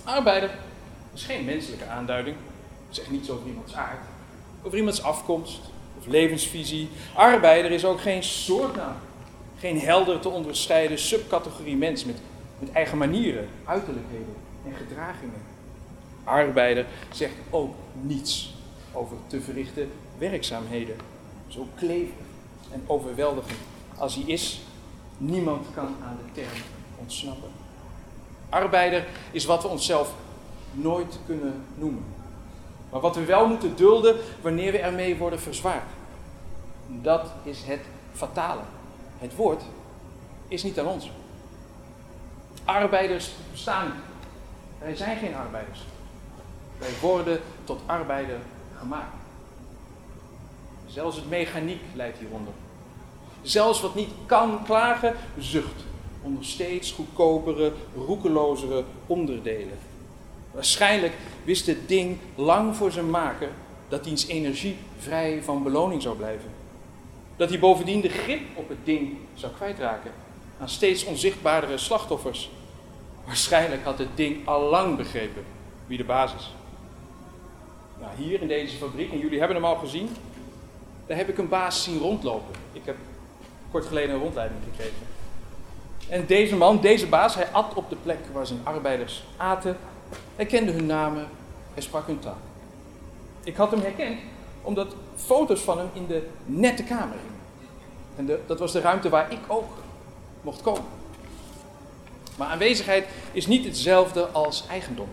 Arbeider 0.03 0.49
is 1.13 1.23
geen 1.23 1.45
menselijke 1.45 1.85
aanduiding. 1.85 2.35
Zegt 2.89 3.11
niets 3.11 3.29
over 3.29 3.47
iemands 3.47 3.75
aard, 3.75 3.99
over 4.63 4.77
iemands 4.77 5.03
afkomst 5.03 5.59
of 5.99 6.05
levensvisie. 6.07 6.89
Arbeider 7.15 7.71
is 7.71 7.85
ook 7.85 8.01
geen 8.01 8.23
soortnaam. 8.23 8.95
Geen 9.63 9.79
helder 9.79 10.19
te 10.19 10.29
onderscheiden 10.29 10.99
subcategorie 10.99 11.77
mens 11.77 12.05
met, 12.05 12.15
met 12.59 12.71
eigen 12.71 12.97
manieren, 12.97 13.47
uiterlijkheden 13.65 14.35
en 14.65 14.73
gedragingen. 14.73 15.41
Arbeider 16.23 16.85
zegt 17.11 17.33
ook 17.49 17.75
niets 18.01 18.53
over 18.93 19.17
te 19.27 19.41
verrichten 19.41 19.91
werkzaamheden. 20.17 20.95
Zo 21.47 21.67
klevig 21.75 22.13
en 22.71 22.83
overweldigend 22.87 23.59
als 23.97 24.15
hij 24.15 24.23
is, 24.23 24.61
niemand 25.17 25.67
kan 25.73 25.95
aan 26.03 26.17
de 26.25 26.41
term 26.41 26.61
ontsnappen. 26.99 27.49
Arbeider 28.49 29.05
is 29.31 29.45
wat 29.45 29.61
we 29.61 29.67
onszelf 29.67 30.13
nooit 30.71 31.19
kunnen 31.25 31.63
noemen. 31.75 32.05
Maar 32.89 33.01
wat 33.01 33.15
we 33.15 33.25
wel 33.25 33.47
moeten 33.47 33.75
dulden 33.75 34.15
wanneer 34.41 34.71
we 34.71 34.77
ermee 34.79 35.17
worden 35.17 35.39
verzwaard. 35.39 35.89
Dat 36.87 37.31
is 37.43 37.63
het 37.63 37.81
fatale. 38.13 38.61
Het 39.17 39.35
woord 39.35 39.63
is 40.47 40.63
niet 40.63 40.79
aan 40.79 40.87
ons. 40.87 41.11
Arbeiders 42.63 43.31
niet. 43.53 43.93
Wij 44.79 44.95
zijn 44.95 45.17
geen 45.17 45.35
arbeiders. 45.35 45.79
Wij 46.77 46.91
worden 47.01 47.39
tot 47.63 47.79
arbeider 47.85 48.39
gemaakt. 48.79 49.15
Zelfs 50.87 51.15
het 51.15 51.29
mechaniek 51.29 51.81
leidt 51.93 52.17
hieronder. 52.17 52.53
Zelfs 53.41 53.81
wat 53.81 53.95
niet 53.95 54.11
kan 54.25 54.63
klagen, 54.63 55.15
zucht 55.37 55.83
onder 56.21 56.45
steeds 56.45 56.91
goedkopere, 56.91 57.73
roekelozere 57.95 58.83
onderdelen. 59.07 59.77
Waarschijnlijk 60.51 61.13
wist 61.43 61.65
het 61.65 61.87
ding 61.87 62.17
lang 62.35 62.75
voor 62.75 62.91
zijn 62.91 63.09
maker 63.09 63.49
dat 63.87 64.03
diens 64.03 64.27
energie 64.27 64.77
vrij 64.97 65.43
van 65.43 65.63
beloning 65.63 66.01
zou 66.01 66.15
blijven. 66.15 66.49
Dat 67.35 67.49
hij 67.49 67.59
bovendien 67.59 68.01
de 68.01 68.09
grip 68.09 68.41
op 68.53 68.69
het 68.69 68.77
ding 68.83 69.17
zou 69.33 69.53
kwijtraken 69.53 70.11
aan 70.59 70.69
steeds 70.69 71.03
onzichtbaardere 71.03 71.77
slachtoffers. 71.77 72.49
Waarschijnlijk 73.25 73.83
had 73.83 73.97
het 73.97 74.17
ding 74.17 74.47
al 74.47 74.61
lang 74.69 74.97
begrepen 74.97 75.43
wie 75.87 75.97
de 75.97 76.03
baas 76.03 76.35
is. 76.35 76.53
Nou, 77.99 78.11
hier 78.17 78.41
in 78.41 78.47
deze 78.47 78.77
fabriek, 78.77 79.11
en 79.11 79.19
jullie 79.19 79.39
hebben 79.39 79.55
hem 79.55 79.65
al 79.65 79.75
gezien, 79.75 80.09
daar 81.07 81.17
heb 81.17 81.29
ik 81.29 81.37
een 81.37 81.49
baas 81.49 81.83
zien 81.83 81.99
rondlopen. 81.99 82.55
Ik 82.71 82.81
heb 82.85 82.95
kort 83.71 83.85
geleden 83.85 84.15
een 84.15 84.21
rondleiding 84.21 84.59
gekregen. 84.69 85.07
En 86.09 86.25
deze 86.25 86.55
man, 86.55 86.81
deze 86.81 87.07
baas, 87.07 87.35
hij 87.35 87.47
at 87.51 87.73
op 87.73 87.89
de 87.89 87.95
plek 88.03 88.19
waar 88.33 88.47
zijn 88.47 88.59
arbeiders 88.63 89.23
aten. 89.37 89.77
Hij 90.35 90.45
kende 90.45 90.71
hun 90.71 90.85
namen, 90.85 91.27
hij 91.73 91.83
sprak 91.83 92.07
hun 92.07 92.19
taal. 92.19 92.37
Ik 93.43 93.55
had 93.55 93.71
hem 93.71 93.81
herkend 93.81 94.19
omdat 94.61 94.95
foto's 95.15 95.61
van 95.61 95.77
hem 95.77 95.89
in 95.93 96.07
de 96.07 96.27
nette 96.45 96.83
kamer 96.83 97.17
hingen. 97.17 97.41
En 98.15 98.39
dat 98.47 98.59
was 98.59 98.71
de 98.71 98.79
ruimte 98.79 99.09
waar 99.09 99.31
ik 99.31 99.39
ook 99.47 99.71
mocht 100.41 100.61
komen. 100.61 100.83
Maar 102.37 102.47
aanwezigheid 102.47 103.07
is 103.31 103.47
niet 103.47 103.65
hetzelfde 103.65 104.27
als 104.27 104.65
eigendom. 104.69 105.07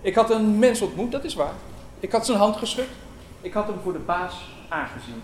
Ik 0.00 0.14
had 0.14 0.30
een 0.30 0.58
mens 0.58 0.80
ontmoet, 0.80 1.12
dat 1.12 1.24
is 1.24 1.34
waar. 1.34 1.54
Ik 2.00 2.12
had 2.12 2.26
zijn 2.26 2.38
hand 2.38 2.56
geschud. 2.56 2.88
Ik 3.40 3.52
had 3.52 3.66
hem 3.66 3.80
voor 3.82 3.92
de 3.92 3.98
baas 3.98 4.34
aangezien. 4.68 5.22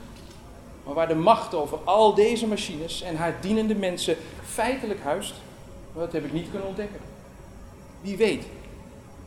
Maar 0.85 0.95
waar 0.95 1.09
de 1.09 1.15
macht 1.15 1.55
over 1.55 1.79
al 1.85 2.15
deze 2.15 2.47
machines 2.47 3.03
en 3.03 3.17
haar 3.17 3.37
dienende 3.41 3.75
mensen 3.75 4.17
feitelijk 4.45 5.03
huist, 5.03 5.35
dat 5.95 6.13
heb 6.13 6.25
ik 6.25 6.33
niet 6.33 6.51
kunnen 6.51 6.69
ontdekken. 6.69 7.01
Wie 8.01 8.17
weet 8.17 8.45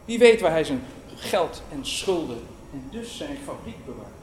Wie 0.05 0.19
weet 0.19 0.41
waar 0.41 0.51
hij 0.51 0.63
zijn 0.63 0.83
geld 1.15 1.61
en 1.71 1.85
schulden 1.85 2.41
en 2.73 2.87
dus 2.91 3.17
zijn 3.17 3.37
fabriek 3.45 3.85
bewaart. 3.85 4.22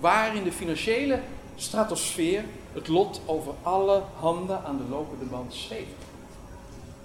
Waar 0.00 0.36
in 0.36 0.44
de 0.44 0.52
financiële 0.52 1.20
stratosfeer 1.56 2.44
het 2.72 2.88
lot 2.88 3.20
over 3.26 3.52
alle 3.62 4.02
handen 4.18 4.64
aan 4.64 4.76
de 4.76 4.88
lopende 4.90 5.24
band 5.24 5.54
zweeft. 5.54 6.04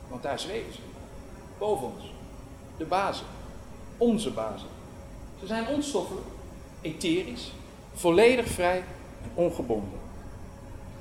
Want 0.10 0.24
daar 0.24 0.40
zweven 0.40 0.74
ze. 0.74 0.80
Boven 1.58 1.88
ons. 1.88 2.12
De 2.78 2.86
bazen. 2.86 3.26
Onze 3.98 4.32
bazen. 4.32 4.68
Ze 5.40 5.48
zijn 5.48 5.68
onstoffelijk, 5.68 6.26
etherisch, 6.82 7.52
volledig 7.94 8.48
vrij 8.48 8.84
en 9.24 9.32
ongebonden. 9.34 10.00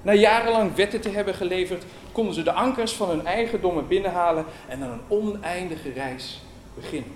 Na 0.03 0.13
jarenlang 0.13 0.75
wetten 0.75 1.01
te 1.01 1.09
hebben 1.09 1.35
geleverd, 1.35 1.85
konden 2.13 2.35
ze 2.35 2.43
de 2.43 2.53
ankers 2.53 2.93
van 2.93 3.09
hun 3.09 3.27
eigendommen 3.27 3.87
binnenhalen 3.87 4.45
en 4.69 4.83
aan 4.83 4.91
een 4.91 5.01
oneindige 5.09 5.93
reis 5.93 6.43
beginnen. 6.75 7.13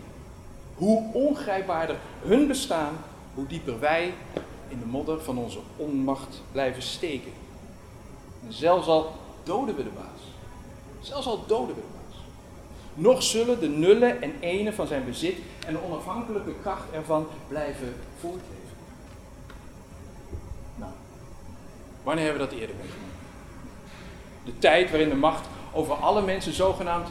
Hoe 0.75 1.13
ongrijpbaarder 1.13 1.97
hun 2.23 2.47
bestaan, 2.47 2.95
hoe 3.35 3.47
dieper 3.47 3.81
wij 3.81 4.13
in 4.69 4.79
de 4.79 4.87
modder 4.87 5.23
van 5.23 5.39
onze 5.39 5.59
onmacht 5.77 6.43
blijven 6.53 6.83
steken. 6.83 7.33
En 8.47 8.53
zelfs 8.53 8.87
al 8.87 9.13
doden 9.43 9.77
we 9.77 9.83
de 9.83 9.91
baas, 9.95 10.21
zelfs 11.01 11.27
al 11.27 11.45
doden 11.47 11.75
we 11.75 11.81
de 11.81 11.87
baas, 11.93 12.21
nog 12.95 13.23
zullen 13.23 13.61
de 13.61 13.69
nullen 13.69 14.23
en 14.23 14.33
enen 14.41 14.75
van 14.75 14.87
zijn 14.87 15.05
bezit 15.05 15.37
en 15.67 15.73
de 15.73 15.85
onafhankelijke 15.85 16.55
kracht 16.63 16.85
ervan 16.93 17.27
blijven 17.49 17.95
voortleven. 18.21 18.55
Nou, 20.77 20.93
wanneer 22.03 22.25
hebben 22.25 22.43
we 22.43 22.49
dat 22.51 22.59
eerder 22.59 22.77
meegemaakt? 22.77 23.07
De 24.45 24.59
tijd 24.59 24.91
waarin 24.91 25.09
de 25.09 25.15
macht 25.15 25.47
over 25.73 25.95
alle 25.95 26.23
mensen 26.23 26.53
zogenaamd 26.53 27.09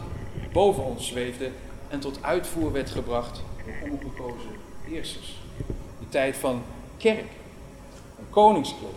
boven 0.51 0.84
ons 0.84 1.08
zweefde 1.08 1.51
en 1.89 1.99
tot 1.99 2.24
uitvoer 2.24 2.72
werd 2.72 2.89
gebracht 2.89 3.41
door 3.66 3.89
ongekozen 3.91 4.51
heersers. 4.84 5.41
De 5.99 6.10
tijd 6.10 6.38
van 6.38 6.62
kerk, 6.97 7.26
koningskleed, 8.36 8.89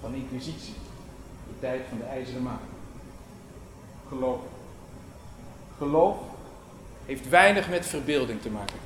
van 0.00 0.14
inquisitie, 0.14 0.74
de 1.48 1.60
tijd 1.60 1.80
van 1.88 1.98
de 1.98 2.04
ijzeren 2.04 2.42
maag. 2.42 2.60
Geloof. 4.08 4.40
Geloof 5.78 6.16
heeft 7.06 7.28
weinig 7.28 7.68
met 7.68 7.86
verbeelding 7.86 8.42
te 8.42 8.50
maken. 8.50 8.76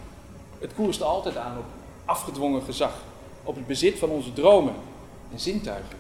Het 0.59 0.75
koerst 0.75 1.03
altijd 1.03 1.37
aan 1.37 1.59
op 1.59 1.65
afgedwongen 2.05 2.63
gezag, 2.63 2.95
op 3.43 3.55
het 3.55 3.67
bezit 3.67 3.99
van 3.99 4.09
onze 4.09 4.33
dromen 4.33 4.75
en 5.33 5.41
zintuigen. 5.41 5.99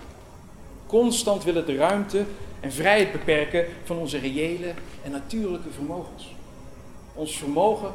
Constant 0.87 1.45
wil 1.45 1.55
het 1.55 1.67
de 1.67 1.77
ruimte 1.77 2.25
en 2.61 2.73
vrijheid 2.73 3.13
beperken 3.13 3.67
van 3.85 3.97
onze 3.97 4.19
reële 4.19 4.75
en 5.05 5.11
natuurlijke 5.11 5.71
vermogens. 5.71 6.35
Ons 7.15 7.39
vermogen 7.39 7.93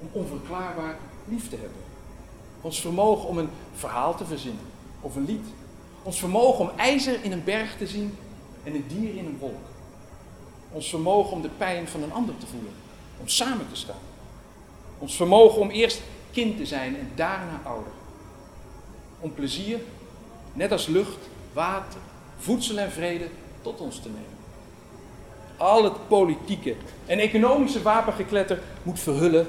om 0.00 0.08
onverklaarbaar 0.12 0.98
lief 1.28 1.48
te 1.48 1.56
hebben. 1.56 1.82
Ons 2.60 2.80
vermogen 2.80 3.28
om 3.28 3.38
een 3.38 3.50
verhaal 3.72 4.16
te 4.16 4.24
verzinnen 4.24 4.72
of 5.04 5.16
een 5.16 5.24
lied. 5.24 5.46
Ons 6.02 6.18
vermogen 6.18 6.60
om 6.60 6.78
ijzer 6.78 7.18
in 7.22 7.32
een 7.32 7.44
berg 7.44 7.76
te 7.76 7.86
zien 7.86 8.16
en 8.62 8.74
een 8.74 8.84
dier 8.88 9.16
in 9.16 9.26
een 9.26 9.38
wolk. 9.38 9.64
Ons 10.72 10.88
vermogen 10.88 11.32
om 11.32 11.42
de 11.42 11.50
pijn 11.58 11.88
van 11.88 12.02
een 12.02 12.12
ander 12.12 12.38
te 12.38 12.46
voelen, 12.46 12.72
om 13.20 13.28
samen 13.28 13.66
te 13.68 13.76
staan. 13.76 14.02
Ons 14.98 15.16
vermogen 15.16 15.60
om 15.60 15.70
eerst 15.70 16.02
kind 16.32 16.56
te 16.56 16.66
zijn 16.66 16.96
en 16.98 17.10
daarna 17.14 17.60
ouder. 17.64 17.92
Om 19.20 19.34
plezier, 19.34 19.78
net 20.52 20.72
als 20.72 20.86
lucht, 20.86 21.18
water, 21.52 22.00
voedsel 22.38 22.78
en 22.78 22.92
vrede, 22.92 23.28
tot 23.62 23.80
ons 23.80 24.00
te 24.00 24.08
nemen. 24.08 24.34
Al 25.56 25.84
het 25.84 26.08
politieke 26.08 26.76
en 27.06 27.18
economische 27.18 27.82
wapengekletter 27.82 28.62
moet 28.82 29.00
verhullen 29.00 29.46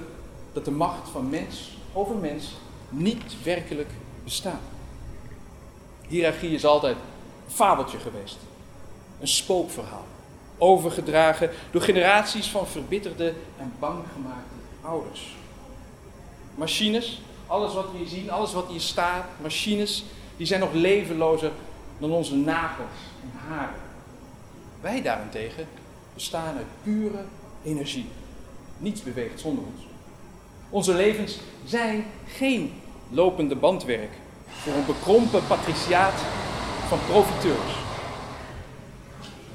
dat 0.53 0.65
de 0.65 0.71
macht 0.71 1.09
van 1.09 1.29
mens 1.29 1.77
over 1.93 2.15
mens 2.15 2.53
niet 2.89 3.43
werkelijk 3.43 3.89
bestaat. 4.23 4.74
Hiërarchie 6.07 6.53
is 6.53 6.65
altijd 6.65 6.95
een 6.95 7.51
fabeltje 7.53 7.97
geweest, 7.97 8.37
een 9.19 9.27
spookverhaal, 9.27 10.05
overgedragen 10.57 11.49
door 11.71 11.81
generaties 11.81 12.47
van 12.47 12.67
verbitterde 12.67 13.33
en 13.57 13.73
banggemaakte 13.79 14.55
ouders. 14.81 15.35
Machines, 16.55 17.21
alles 17.47 17.73
wat 17.73 17.91
we 17.91 17.97
hier 17.97 18.07
zien, 18.07 18.31
alles 18.31 18.53
wat 18.53 18.67
hier 18.67 18.81
staat, 18.81 19.25
machines, 19.41 20.03
die 20.37 20.47
zijn 20.47 20.59
nog 20.59 20.73
levenlozer 20.73 21.51
dan 21.97 22.11
onze 22.11 22.35
nagels 22.35 22.97
en 23.21 23.31
haren. 23.47 23.81
Wij 24.81 25.01
daarentegen 25.01 25.67
bestaan 26.13 26.57
uit 26.57 26.65
pure 26.83 27.23
energie. 27.63 28.09
Niets 28.77 29.03
beweegt 29.03 29.39
zonder 29.39 29.63
ons. 29.63 29.87
Onze 30.69 30.93
levens 30.93 31.39
zijn 31.65 32.05
geen 32.27 32.73
lopende 33.09 33.55
bandwerk 33.55 34.11
voor 34.63 34.73
een 34.73 34.85
bekrompen 34.85 35.47
patriciaat 35.47 36.21
van 36.87 36.99
profiteurs. 37.07 37.73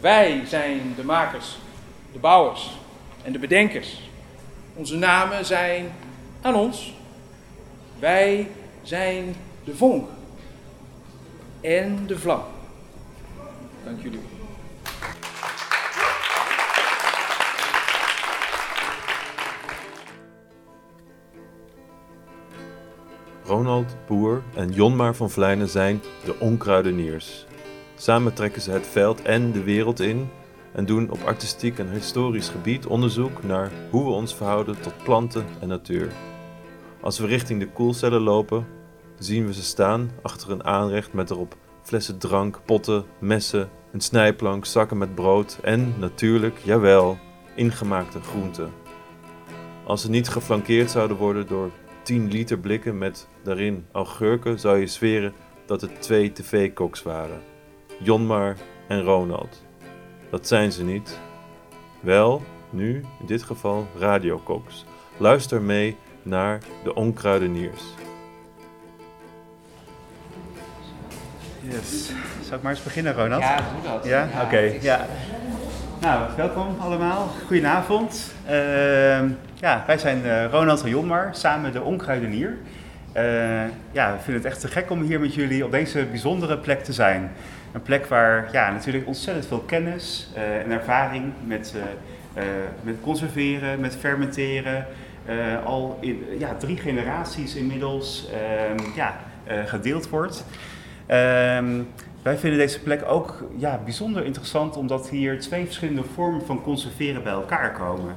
Wij 0.00 0.42
zijn 0.46 0.94
de 0.96 1.04
makers, 1.04 1.58
de 2.12 2.18
bouwers 2.18 2.70
en 3.22 3.32
de 3.32 3.38
bedenkers. 3.38 4.00
Onze 4.74 4.96
namen 4.96 5.44
zijn 5.44 5.92
aan 6.40 6.54
ons. 6.54 6.94
Wij 7.98 8.48
zijn 8.82 9.34
de 9.64 9.76
vonk 9.76 10.08
en 11.60 12.06
de 12.06 12.18
vlam. 12.18 12.42
Dank 13.84 14.02
jullie. 14.02 14.39
Ronald 23.50 23.96
Boer 24.06 24.42
en 24.54 24.72
Jonmar 24.72 25.14
van 25.14 25.30
Vlijnen 25.30 25.68
zijn 25.68 26.02
de 26.24 26.38
onkruideniers. 26.38 27.46
Samen 27.94 28.34
trekken 28.34 28.62
ze 28.62 28.70
het 28.70 28.86
veld 28.86 29.22
en 29.22 29.52
de 29.52 29.62
wereld 29.62 30.00
in 30.00 30.28
en 30.72 30.86
doen 30.86 31.10
op 31.10 31.22
artistiek 31.24 31.78
en 31.78 31.90
historisch 31.90 32.48
gebied 32.48 32.86
onderzoek 32.86 33.42
naar 33.42 33.70
hoe 33.90 34.04
we 34.04 34.10
ons 34.10 34.34
verhouden 34.34 34.80
tot 34.80 35.02
planten 35.02 35.46
en 35.60 35.68
natuur. 35.68 36.12
Als 37.00 37.18
we 37.18 37.26
richting 37.26 37.60
de 37.60 37.68
koelcellen 37.68 38.20
lopen, 38.20 38.66
zien 39.18 39.46
we 39.46 39.54
ze 39.54 39.62
staan 39.62 40.10
achter 40.22 40.50
een 40.50 40.64
aanrecht 40.64 41.12
met 41.12 41.30
erop 41.30 41.56
flessen 41.82 42.18
drank, 42.18 42.60
potten, 42.64 43.04
messen, 43.18 43.70
een 43.92 44.00
snijplank, 44.00 44.64
zakken 44.64 44.98
met 44.98 45.14
brood 45.14 45.58
en 45.62 45.94
natuurlijk, 45.98 46.58
jawel, 46.64 47.18
ingemaakte 47.54 48.20
groenten. 48.20 48.72
Als 49.84 50.02
ze 50.02 50.10
niet 50.10 50.28
geflankeerd 50.28 50.90
zouden 50.90 51.16
worden 51.16 51.46
door 51.46 51.70
10 52.02 52.30
liter 52.30 52.58
blikken 52.58 52.98
met 52.98 53.28
daarin 53.42 53.86
augurken, 53.92 54.58
zou 54.58 54.78
je 54.78 54.86
zweren 54.86 55.32
dat 55.66 55.80
het 55.80 56.02
twee 56.02 56.32
tv-koks 56.32 57.02
waren. 57.02 57.40
Jonmar 57.98 58.56
en 58.88 59.02
Ronald. 59.02 59.64
Dat 60.30 60.46
zijn 60.46 60.72
ze 60.72 60.84
niet. 60.84 61.18
Wel, 62.00 62.42
nu, 62.70 62.94
in 63.20 63.26
dit 63.26 63.42
geval, 63.42 63.86
radiokoks. 63.98 64.84
Luister 65.16 65.62
mee 65.62 65.96
naar 66.22 66.62
de 66.84 66.94
onkruideniers. 66.94 67.82
Yes. 71.60 72.10
Zal 72.42 72.56
ik 72.56 72.62
maar 72.62 72.72
eens 72.72 72.82
beginnen, 72.82 73.14
Ronald? 73.14 73.42
Ja, 73.42 73.56
doe 73.56 73.92
dat. 73.92 74.04
Ja? 74.04 74.28
Oké, 74.44 74.58
ja. 74.80 75.06
Nou, 76.00 76.28
welkom 76.36 76.76
allemaal. 76.78 77.28
Goedenavond. 77.46 78.34
Ehm, 78.46 79.28
ja, 79.54 79.84
wij 79.86 79.98
zijn 79.98 80.24
eh, 80.24 80.44
Ronald 80.50 80.82
en 80.82 80.88
Jonmar, 80.88 81.28
samen 81.32 81.72
de 81.72 81.82
Onkruidenier. 81.82 82.56
Eh, 83.12 83.24
ja, 83.92 84.12
we 84.12 84.18
vinden 84.22 84.42
het 84.42 84.44
echt 84.44 84.60
te 84.60 84.68
gek 84.68 84.90
om 84.90 85.02
hier 85.02 85.20
met 85.20 85.34
jullie 85.34 85.64
op 85.64 85.70
deze 85.70 86.04
bijzondere 86.04 86.58
plek 86.58 86.84
te 86.84 86.92
zijn. 86.92 87.30
Een 87.72 87.82
plek 87.82 88.06
waar 88.06 88.48
ja, 88.52 88.70
natuurlijk 88.70 89.06
ontzettend 89.06 89.46
veel 89.46 89.58
kennis 89.58 90.30
eh, 90.34 90.58
en 90.58 90.70
ervaring 90.70 91.32
met, 91.44 91.74
met 92.82 92.96
conserveren, 93.00 93.80
met 93.80 93.96
fermenteren, 93.96 94.86
al 95.64 95.98
in 96.00 96.24
ja, 96.38 96.54
drie 96.54 96.76
generaties 96.76 97.54
inmiddels 97.54 98.28
ehm, 98.32 98.96
ja, 98.96 99.16
gedeeld 99.66 100.08
wordt. 100.08 100.44
Ehm, 101.06 101.80
wij 102.22 102.38
vinden 102.38 102.58
deze 102.58 102.80
plek 102.80 103.04
ook 103.06 103.44
ja, 103.56 103.80
bijzonder 103.84 104.24
interessant 104.24 104.76
omdat 104.76 105.08
hier 105.08 105.40
twee 105.40 105.64
verschillende 105.64 106.04
vormen 106.14 106.46
van 106.46 106.62
conserveren 106.62 107.22
bij 107.22 107.32
elkaar 107.32 107.72
komen. 107.72 108.16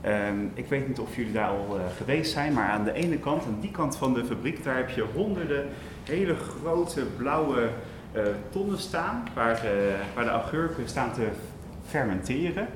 Ehm, 0.00 0.36
ik 0.54 0.66
weet 0.66 0.88
niet 0.88 0.98
of 0.98 1.16
jullie 1.16 1.32
daar 1.32 1.48
al 1.48 1.78
eh, 1.78 1.82
geweest 1.96 2.32
zijn, 2.32 2.52
maar 2.52 2.68
aan 2.68 2.84
de 2.84 2.92
ene 2.92 3.18
kant, 3.18 3.44
aan 3.44 3.58
die 3.60 3.70
kant 3.70 3.96
van 3.96 4.14
de 4.14 4.24
fabriek, 4.24 4.64
daar 4.64 4.76
heb 4.76 4.90
je 4.90 5.04
honderden 5.14 5.66
hele 6.04 6.34
grote 6.34 7.02
blauwe 7.16 7.68
eh, 8.12 8.22
tonnen 8.50 8.78
staan 8.78 9.24
waar, 9.34 9.64
eh, 9.64 9.70
waar 10.14 10.24
de 10.24 10.30
augurken 10.30 10.88
staan 10.88 11.12
te 11.12 11.28
fermenteren. 11.86 12.66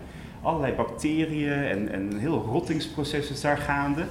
Allerlei 0.43 0.73
bacteriën 0.75 1.53
en, 1.53 1.93
en 1.93 2.13
een 2.13 2.19
heel 2.19 2.45
rottingsproces 2.51 3.31
is 3.31 3.41
daar 3.41 3.59
gaande. 3.59 4.05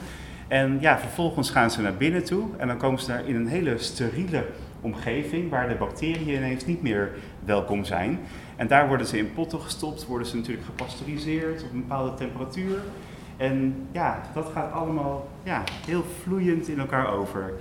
En 0.47 0.77
ja, 0.81 0.99
vervolgens 0.99 1.49
gaan 1.49 1.71
ze 1.71 1.81
naar 1.81 1.95
binnen 1.95 2.23
toe 2.23 2.47
en 2.57 2.67
dan 2.67 2.77
komen 2.77 2.99
ze 2.99 3.07
daar 3.07 3.27
in 3.27 3.35
een 3.35 3.47
hele 3.47 3.77
steriele 3.77 4.45
omgeving 4.83 5.49
waar 5.49 5.67
de 5.67 5.75
bacteriën 5.75 6.35
ineens 6.35 6.65
niet 6.65 6.81
meer 6.81 7.11
welkom 7.45 7.85
zijn. 7.85 8.19
En 8.55 8.67
daar 8.67 8.87
worden 8.87 9.07
ze 9.07 9.17
in 9.17 9.33
potten 9.33 9.59
gestopt, 9.61 10.05
worden 10.05 10.27
ze 10.27 10.35
natuurlijk 10.35 10.65
gepasteuriseerd 10.65 11.63
op 11.63 11.71
een 11.71 11.79
bepaalde 11.79 12.13
temperatuur. 12.13 12.77
En 13.37 13.87
ja, 13.91 14.21
dat 14.33 14.49
gaat 14.53 14.71
allemaal 14.71 15.27
ja, 15.43 15.63
heel 15.85 16.03
vloeiend 16.21 16.67
in 16.67 16.79
elkaar 16.79 17.13
over. 17.13 17.53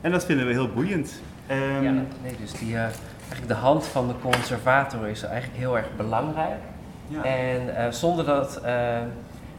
En 0.00 0.10
dat 0.10 0.24
vinden 0.24 0.46
we 0.46 0.52
heel 0.52 0.68
boeiend. 0.72 1.20
Ehm, 1.46 1.82
Ja, 1.82 1.90
nee, 2.22 2.36
dus 2.40 2.52
die, 2.52 2.74
eh, 2.74 2.80
eigenlijk 2.80 3.48
de 3.48 3.54
hand 3.54 3.86
van 3.86 4.08
de 4.08 4.14
conservator 4.22 5.08
is 5.08 5.22
eigenlijk 5.22 5.58
heel 5.58 5.76
erg 5.76 5.96
belangrijk. 5.96 6.60
ja. 7.08 7.22
En 7.22 7.76
eh, 7.76 7.90
zonder 7.90 8.24
dat 8.24 8.56
eh, 8.56 8.96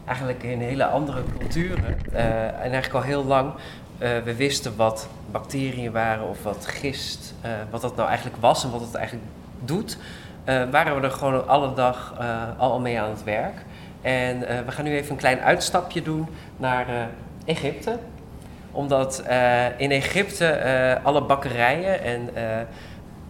eigenlijk 0.04 0.42
in 0.42 0.60
hele 0.60 0.84
andere 0.84 1.22
culturen, 1.38 1.96
en 2.12 2.70
eigenlijk 2.70 2.94
al 2.94 3.02
heel 3.02 3.24
lang, 3.24 3.52
eh, 4.00 4.18
we 4.24 4.34
wisten 4.34 4.76
wat 4.76 5.08
bacteriën 5.30 5.92
waren 5.92 6.28
of 6.28 6.42
wat 6.42 6.66
gist, 6.66 7.34
eh, 7.40 7.50
wat 7.70 7.80
dat 7.80 7.96
nou 7.96 8.08
eigenlijk 8.08 8.36
was 8.40 8.64
en 8.64 8.70
wat 8.70 8.80
het 8.80 8.94
eigenlijk 8.94 9.26
doet, 9.64 9.98
eh, 10.44 10.62
waren 10.70 11.00
we 11.00 11.06
er 11.06 11.12
gewoon 11.12 11.48
alle 11.48 11.74
dag 11.74 12.14
al 12.58 12.80
mee 12.80 13.00
aan 13.00 13.10
het 13.10 13.24
werk. 13.24 13.54
En 14.00 14.38
we 14.40 14.72
gaan 14.72 14.84
nu 14.84 14.94
even 14.94 15.10
een 15.10 15.16
klein 15.16 15.40
uitstapje 15.40 16.02
doen 16.02 16.26
naar 16.56 16.86
Egypte 17.44 17.98
omdat 18.72 19.22
in 19.76 19.90
Egypte 19.90 21.00
alle 21.02 21.22
bakkerijen 21.22 22.02
en 22.02 22.30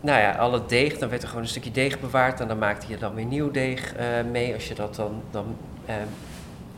nou 0.01 0.21
ja, 0.21 0.33
alle 0.33 0.63
deeg, 0.67 0.99
dan 0.99 1.09
werd 1.09 1.23
er 1.23 1.29
gewoon 1.29 1.43
een 1.43 1.49
stukje 1.49 1.71
deeg 1.71 2.01
bewaard 2.01 2.41
en 2.41 2.49
dan 2.49 2.59
maakte 2.59 2.87
je 2.89 2.99
dan 2.99 3.15
weer 3.15 3.25
nieuw 3.25 3.51
deeg 3.51 3.95
mee 4.31 4.55
als 4.55 4.69
je 4.69 4.75
dat 4.75 4.95
dan, 4.95 5.23
dan 5.31 5.57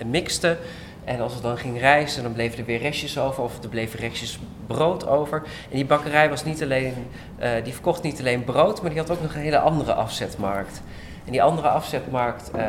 mixte. 0.07 0.57
En 1.05 1.20
als 1.20 1.32
het 1.34 1.42
dan 1.42 1.59
ging 1.59 1.78
rijsten, 1.78 2.22
dan 2.22 2.32
bleven 2.32 2.59
er 2.59 2.64
weer 2.64 2.80
restjes 2.80 3.18
over 3.18 3.42
of 3.42 3.62
er 3.62 3.68
bleven 3.68 3.98
restjes 3.98 4.38
brood 4.66 5.07
over. 5.07 5.42
En 5.70 5.76
die 5.76 5.86
bakkerij 5.86 6.28
was 6.28 6.44
niet 6.44 6.62
alleen, 6.62 6.94
eh, 7.38 7.50
die 7.64 7.72
verkocht 7.72 8.03
niet 8.03 8.18
alleen 8.18 8.44
brood, 8.44 8.80
maar 8.80 8.90
die 8.90 9.00
had 9.00 9.11
ook 9.11 9.22
nog 9.22 9.34
een 9.34 9.40
hele 9.40 9.59
andere 9.59 9.92
afzetmarkt. 9.92 10.82
En 11.24 11.32
die 11.32 11.42
andere 11.42 11.68
afzetmarkt, 11.68 12.50
eh, 12.50 12.64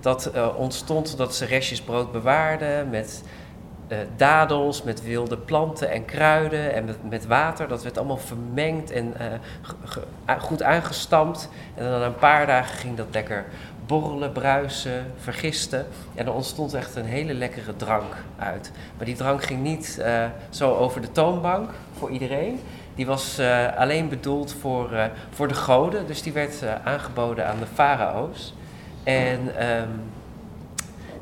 dat 0.00 0.26
eh, 0.26 0.48
ontstond 0.56 1.16
dat 1.16 1.34
ze 1.34 1.44
restjes 1.44 1.80
brood 1.80 2.12
bewaarden 2.12 2.90
met 2.90 3.22
dadels, 4.16 4.82
met 4.82 5.02
wilde 5.02 5.38
planten 5.38 5.90
en 5.90 6.04
kruiden 6.04 6.74
en 6.74 6.84
met, 6.84 6.96
met 7.08 7.26
water. 7.26 7.68
Dat 7.68 7.82
werd 7.82 7.98
allemaal 7.98 8.16
vermengd 8.16 8.90
en 8.90 9.14
goed 10.38 10.62
aangestampt. 10.62 11.48
En 11.74 11.90
dan 11.90 12.00
na 12.00 12.06
een 12.06 12.14
paar 12.14 12.46
dagen 12.46 12.78
ging 12.78 12.96
dat 12.96 13.06
lekker 13.10 13.44
borrelen, 13.86 14.32
bruisen, 14.32 15.12
vergisten. 15.16 15.86
En 16.14 16.26
er 16.26 16.32
ontstond 16.32 16.74
echt 16.74 16.96
een 16.96 17.04
hele 17.04 17.34
lekkere 17.34 17.76
drank 17.76 18.14
uit. 18.38 18.72
Maar 18.96 19.06
die 19.06 19.14
drank 19.14 19.42
ging 19.42 19.62
niet 19.62 19.98
eh, 19.98 20.24
zo 20.50 20.74
over 20.74 21.00
de 21.00 21.12
toonbank 21.12 21.70
voor 21.98 22.10
iedereen. 22.10 22.60
Die 22.94 23.06
was 23.06 23.38
eh, 23.38 23.76
alleen 23.76 24.08
bedoeld 24.08 24.52
voor, 24.60 24.92
eh, 24.92 25.04
voor 25.30 25.48
de 25.48 25.54
goden. 25.54 26.06
Dus 26.06 26.22
die 26.22 26.32
werd 26.32 26.62
aangeboden 26.84 27.46
aan 27.46 27.58
de 27.58 27.66
farao's. 27.74 28.54
En 29.04 29.56
ehm, 29.56 29.88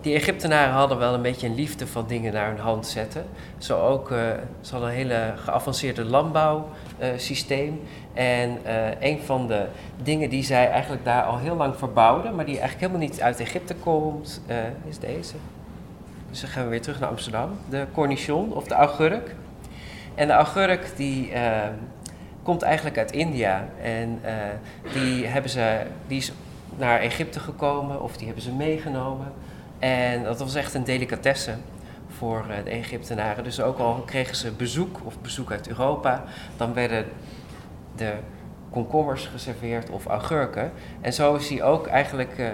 die 0.04 0.14
Egyptenaren 0.14 0.72
hadden 0.74 0.98
wel 0.98 1.14
een 1.14 1.22
beetje 1.22 1.46
een 1.46 1.54
liefde 1.54 1.86
van 1.86 2.04
dingen 2.06 2.32
naar 2.32 2.48
hun 2.48 2.58
hand 2.58 2.86
zetten. 2.86 3.24
Zo 3.58 3.80
ook, 3.80 4.10
eh, 4.10 4.18
ze 4.60 4.72
hadden 4.72 4.88
een 4.88 4.96
hele 4.96 5.34
geavanceerde 5.36 6.04
landbouwsysteem. 6.04 7.80
en 8.14 8.58
eh, 8.64 9.00
een 9.00 9.20
van 9.20 9.46
de 9.46 9.66
dingen 10.02 10.30
die 10.30 10.42
zij 10.42 10.70
eigenlijk 10.70 11.04
daar 11.04 11.22
al 11.22 11.38
heel 11.38 11.56
lang 11.56 11.76
verbouwden, 11.76 12.34
maar 12.34 12.44
die 12.44 12.58
eigenlijk 12.58 12.90
helemaal 12.90 13.08
niet 13.08 13.20
uit 13.20 13.40
Egypte 13.40 13.74
komt, 13.74 14.42
eh, 14.46 14.56
is 14.88 14.98
deze. 14.98 15.34
Dus 16.30 16.40
dan 16.42 16.50
gaan 16.50 16.64
we 16.64 16.70
weer 16.70 16.82
terug 16.82 17.00
naar 17.00 17.08
Amsterdam. 17.08 17.50
De 17.68 17.86
cornichon 17.92 18.52
of 18.52 18.64
de 18.64 18.74
augurk. 18.74 19.34
En 20.14 20.26
de 20.26 20.32
augurk 20.32 20.96
die 20.96 21.32
eh, 21.32 21.68
komt 22.42 22.62
eigenlijk 22.62 22.98
uit 22.98 23.12
India. 23.12 23.68
En 23.82 24.18
eh, 24.22 24.34
die, 24.92 25.26
hebben 25.26 25.50
ze, 25.50 25.80
die 26.06 26.18
is 26.18 26.32
naar 26.76 27.00
Egypte 27.00 27.40
gekomen 27.40 28.02
of 28.02 28.16
die 28.16 28.26
hebben 28.26 28.44
ze 28.44 28.52
meegenomen. 28.52 29.32
En 29.84 30.22
dat 30.22 30.38
was 30.38 30.54
echt 30.54 30.74
een 30.74 30.84
delicatesse 30.84 31.54
voor 32.08 32.46
eh, 32.50 32.64
de 32.64 32.70
Egyptenaren. 32.70 33.44
Dus 33.44 33.60
ook 33.60 33.78
al 33.78 34.02
kregen 34.06 34.36
ze 34.36 34.50
bezoek 34.50 35.00
of 35.04 35.20
bezoek 35.20 35.50
uit 35.50 35.68
Europa, 35.68 36.24
dan 36.56 36.74
werden 36.74 37.04
de 37.96 38.12
komkommers 38.70 39.26
geserveerd 39.26 39.90
of 39.90 40.06
augurken. 40.06 40.72
En 41.00 41.12
zo 41.12 41.34
is 41.34 41.48
hij 41.48 41.62
ook 41.62 41.86
eigenlijk 41.86 42.38
eh, 42.38 42.46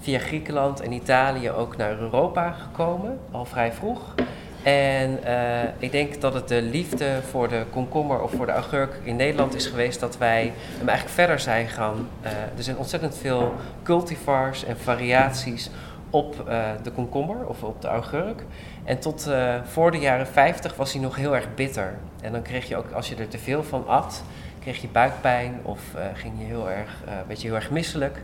via 0.00 0.18
Griekenland 0.18 0.80
en 0.80 0.92
Italië 0.92 1.50
ook 1.50 1.76
naar 1.76 1.98
Europa 1.98 2.50
gekomen, 2.50 3.18
al 3.30 3.44
vrij 3.44 3.72
vroeg. 3.72 4.14
En 4.62 5.24
eh, 5.24 5.68
ik 5.78 5.92
denk 5.92 6.20
dat 6.20 6.34
het 6.34 6.48
de 6.48 6.62
liefde 6.62 7.20
voor 7.30 7.48
de 7.48 7.64
komkommer 7.70 8.22
of 8.22 8.30
voor 8.30 8.46
de 8.46 8.52
augurk 8.52 9.00
in 9.02 9.16
Nederland 9.16 9.54
is 9.54 9.66
geweest 9.66 10.00
dat 10.00 10.18
wij 10.18 10.52
hem 10.78 10.88
eigenlijk 10.88 11.18
verder 11.18 11.40
zijn 11.40 11.68
gaan. 11.68 12.08
er 12.56 12.62
zijn 12.62 12.76
ontzettend 12.76 13.16
veel 13.18 13.54
cultivars 13.82 14.64
en 14.64 14.78
variaties 14.78 15.70
op 16.10 16.48
eh, 16.48 16.70
de 16.82 16.90
komkommer 16.90 17.46
of 17.46 17.62
op 17.62 17.82
de 17.82 17.88
augurk. 17.88 18.44
En 18.84 18.98
tot 18.98 19.26
eh, 19.26 19.54
voor 19.64 19.90
de 19.90 19.98
jaren 19.98 20.26
50 20.26 20.76
was 20.76 20.92
hij 20.92 21.02
nog 21.02 21.16
heel 21.16 21.34
erg 21.34 21.54
bitter. 21.54 21.94
En 22.20 22.32
dan 22.32 22.42
kreeg 22.42 22.68
je 22.68 22.76
ook, 22.76 22.92
als 22.92 23.08
je 23.08 23.16
er 23.16 23.28
te 23.28 23.38
veel 23.38 23.62
van 23.62 23.86
at, 23.86 24.22
kreeg 24.60 24.80
je 24.80 24.88
buikpijn 24.88 25.60
of 25.62 25.94
eh, 25.94 26.04
ging 26.14 26.34
je 26.38 26.44
heel 26.44 26.70
erg, 26.70 27.02
werd 27.26 27.40
je 27.40 27.46
heel 27.46 27.56
erg 27.56 27.70
misselijk. 27.70 28.22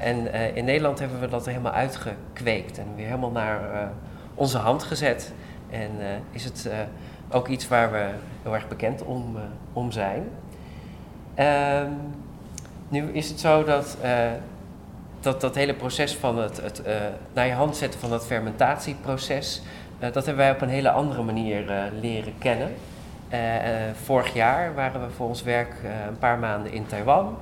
En 0.00 0.34
in 0.54 0.64
Nederland 0.64 0.98
hebben 0.98 1.20
we 1.20 1.28
dat 1.28 1.46
helemaal 1.46 1.72
uitgekweekt 1.72 2.78
en 2.78 2.86
weer 2.96 3.06
helemaal 3.06 3.30
naar 3.30 3.90
onze 4.34 4.58
hand 4.58 4.82
gezet. 4.82 5.32
En 5.70 5.90
is 6.30 6.44
het 6.44 6.70
ook 7.30 7.48
iets 7.48 7.68
waar 7.68 7.92
we 7.92 8.08
heel 8.42 8.54
erg 8.54 8.68
bekend 8.68 9.02
om, 9.02 9.36
om 9.72 9.92
zijn. 9.92 10.28
Ehm, 11.34 11.90
nu 12.88 13.10
is 13.12 13.28
het 13.28 13.40
zo 13.40 13.64
dat, 13.64 13.96
dat 15.20 15.40
dat 15.40 15.54
hele 15.54 15.74
proces 15.74 16.14
van 16.14 16.38
het, 16.38 16.60
het 16.62 16.82
eh, 16.82 16.94
naar 17.32 17.46
je 17.46 17.52
hand 17.52 17.76
zetten 17.76 18.00
van 18.00 18.10
dat 18.10 18.26
fermentatieproces, 18.26 19.62
eh, 19.98 20.12
dat 20.12 20.26
hebben 20.26 20.44
wij 20.44 20.50
op 20.50 20.60
een 20.60 20.68
hele 20.68 20.90
andere 20.90 21.22
manier 21.22 21.70
eh, 21.70 21.82
leren 22.00 22.34
kennen. 22.38 22.74
Vorig 24.04 24.34
jaar 24.34 24.74
waren 24.74 25.00
we 25.00 25.10
voor 25.10 25.28
ons 25.28 25.42
werk 25.42 25.74
een 26.08 26.18
paar 26.18 26.38
maanden 26.38 26.72
in 26.72 26.86
Taiwan. 26.86 27.36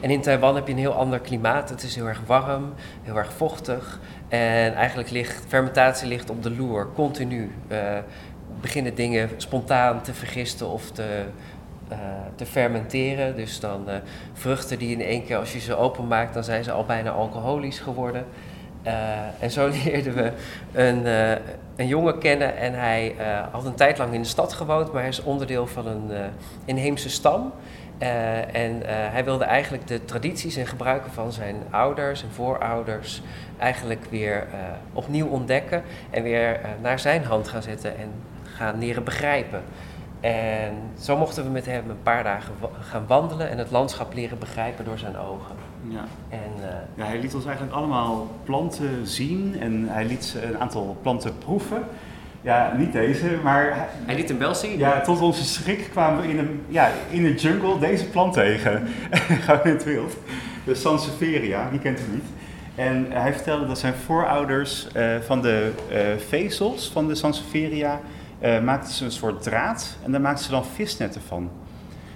En 0.00 0.10
in 0.10 0.20
Taiwan 0.20 0.54
heb 0.54 0.66
je 0.66 0.72
een 0.72 0.78
heel 0.78 0.94
ander 0.94 1.18
klimaat. 1.18 1.68
Het 1.68 1.82
is 1.82 1.94
heel 1.94 2.06
erg 2.06 2.20
warm, 2.26 2.72
heel 3.02 3.16
erg 3.16 3.32
vochtig. 3.32 4.00
En 4.28 4.74
eigenlijk 4.74 5.10
ligt 5.10 5.44
fermentatie 5.48 6.08
ligt 6.08 6.30
op 6.30 6.42
de 6.42 6.50
loer, 6.50 6.88
continu. 6.94 7.52
Beginnen 8.60 8.94
dingen 8.94 9.30
spontaan 9.36 10.02
te 10.02 10.14
vergisten 10.14 10.68
of 10.68 10.90
te, 10.90 11.24
eh, 11.88 11.98
te 12.34 12.46
fermenteren. 12.46 13.36
Dus 13.36 13.60
dan 13.60 13.88
eh, 13.88 13.96
vruchten 14.32 14.78
die 14.78 14.90
in 14.90 15.00
één 15.00 15.24
keer, 15.24 15.36
als 15.36 15.52
je 15.52 15.58
ze 15.58 15.76
openmaakt, 15.76 16.34
dan 16.34 16.44
zijn 16.44 16.64
ze 16.64 16.72
al 16.72 16.84
bijna 16.84 17.10
alcoholisch 17.10 17.78
geworden. 17.78 18.24
Eh, 18.82 18.92
en 19.38 19.50
zo 19.50 19.68
leerden 19.84 20.14
we 20.14 20.32
een, 20.72 21.06
een 21.76 21.86
jongen 21.86 22.18
kennen 22.18 22.56
en 22.56 22.74
hij 22.74 23.14
had 23.50 23.64
een 23.64 23.74
tijd 23.74 23.98
lang 23.98 24.12
in 24.12 24.22
de 24.22 24.28
stad 24.28 24.52
gewoond, 24.52 24.92
maar 24.92 25.00
hij 25.00 25.10
is 25.10 25.22
onderdeel 25.22 25.66
van 25.66 25.86
een 25.86 26.10
inheemse 26.64 27.08
stam. 27.08 27.52
En 28.52 28.82
hij 28.86 29.24
wilde 29.24 29.44
eigenlijk 29.44 29.86
de 29.86 30.04
tradities 30.04 30.56
en 30.56 30.66
gebruiken 30.66 31.12
van 31.12 31.32
zijn 31.32 31.56
ouders 31.70 32.22
en 32.22 32.30
voorouders 32.30 33.22
eigenlijk 33.58 34.04
weer 34.10 34.46
opnieuw 34.92 35.26
ontdekken 35.26 35.82
en 36.10 36.22
weer 36.22 36.60
naar 36.82 36.98
zijn 36.98 37.24
hand 37.24 37.48
gaan 37.48 37.62
zetten 37.62 37.98
en 37.98 38.10
gaan 38.42 38.78
leren 38.78 39.04
begrijpen. 39.04 39.62
En 40.20 40.72
zo 41.00 41.16
mochten 41.16 41.44
we 41.44 41.50
met 41.50 41.66
hem 41.66 41.90
een 41.90 42.02
paar 42.02 42.24
dagen 42.24 42.52
wa- 42.60 42.68
gaan 42.80 43.04
wandelen 43.06 43.50
en 43.50 43.58
het 43.58 43.70
landschap 43.70 44.14
leren 44.14 44.38
begrijpen 44.38 44.84
door 44.84 44.98
zijn 44.98 45.16
ogen. 45.18 45.54
Ja. 45.88 46.04
En 46.28 46.68
eh, 46.68 46.74
Ja, 46.94 47.04
hij 47.04 47.18
liet 47.20 47.34
ons 47.34 47.44
eigenlijk 47.46 47.76
allemaal 47.76 48.28
planten 48.44 49.06
zien 49.06 49.56
en 49.60 49.86
hij 49.88 50.04
liet 50.04 50.36
een 50.42 50.58
aantal 50.58 50.96
planten 51.02 51.38
proeven. 51.38 51.82
Ja, 52.40 52.72
niet 52.76 52.92
deze, 52.92 53.26
maar 53.42 53.62
hij- 53.74 53.86
hij 54.06 54.14
liet 54.14 54.28
hem 54.28 54.38
wel 54.38 54.54
zien. 54.54 54.78
ja, 54.78 55.00
tot 55.00 55.20
onze 55.20 55.44
schrik 55.44 55.88
kwamen 55.90 56.22
we 56.22 56.28
in 56.28 56.38
een, 56.38 56.62
ja, 56.68 56.90
in 57.10 57.22
de 57.22 57.34
jungle 57.34 57.78
deze 57.78 58.04
plant 58.08 58.32
tegen. 58.32 58.82
Gewoon 59.44 59.64
in 59.64 59.70
het 59.70 59.84
wild. 59.84 60.16
De 60.64 60.74
Sansevieria, 60.74 61.68
wie 61.70 61.78
kent 61.80 61.98
hem 61.98 62.10
niet. 62.12 62.24
En 62.74 63.06
hij 63.10 63.32
vertelde 63.32 63.66
dat 63.66 63.78
zijn 63.78 63.94
voorouders 63.94 64.88
eh, 64.92 65.16
van 65.26 65.42
de 65.42 65.70
eh, 65.90 65.98
vezels 66.28 66.90
van 66.92 67.08
de 67.08 67.14
Sansevieria 67.14 68.00
eh, 68.38 68.60
maakten 68.60 68.92
ze 68.92 69.04
een 69.04 69.10
soort 69.10 69.42
draad 69.42 69.96
en 70.04 70.12
daar 70.12 70.20
maakten 70.20 70.44
ze 70.44 70.50
dan 70.50 70.64
visnetten 70.64 71.20
van. 71.26 71.50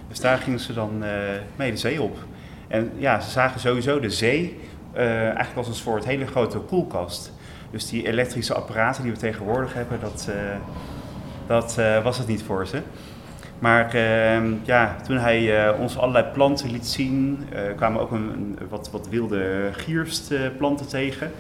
Dus 0.09 0.21
daar 0.21 0.39
gingen 0.39 0.61
ze 0.61 0.73
dan 0.73 1.05
eh, 1.05 1.11
mee 1.57 1.71
de 1.71 1.77
zee 1.77 2.03
op. 2.03 2.17
En 2.69 2.93
ja, 2.97 3.21
ze 3.21 3.31
zagen 3.31 3.61
sowieso 3.61 4.01
de 4.01 4.11
zee 4.11 4.59
eh, 4.93 5.23
eigenlijk 5.25 5.57
als 5.57 5.69
een 5.69 5.75
soort 5.75 6.05
hele 6.05 6.27
grote 6.27 6.59
koelkast. 6.59 7.33
Dus 7.71 7.89
die 7.89 8.07
elektrische 8.09 8.55
apparaten 8.55 9.03
die 9.03 9.13
we 9.13 9.19
tegenwoordig 9.19 9.75
hebben, 9.75 10.01
dat, 10.01 10.29
dat 11.47 11.75
was 12.03 12.19
het 12.19 12.27
niet 12.27 12.43
voor 12.43 12.67
ze. 12.67 12.81
Maar 13.59 13.95
ehm, 13.95 14.53
ja, 14.63 14.97
toen 15.07 15.17
hij 15.19 15.71
ons 15.75 15.99
allerlei 15.99 16.25
planten 16.33 16.71
liet 16.71 16.87
zien, 16.87 17.45
kwamen 17.77 18.01
ook 18.01 18.11
een, 18.11 18.31
een- 18.33 18.59
wat, 18.69 18.91
wat 18.91 19.09
wilde 19.09 19.69
gierstplanten 19.73 20.89
tegen. 20.89 21.31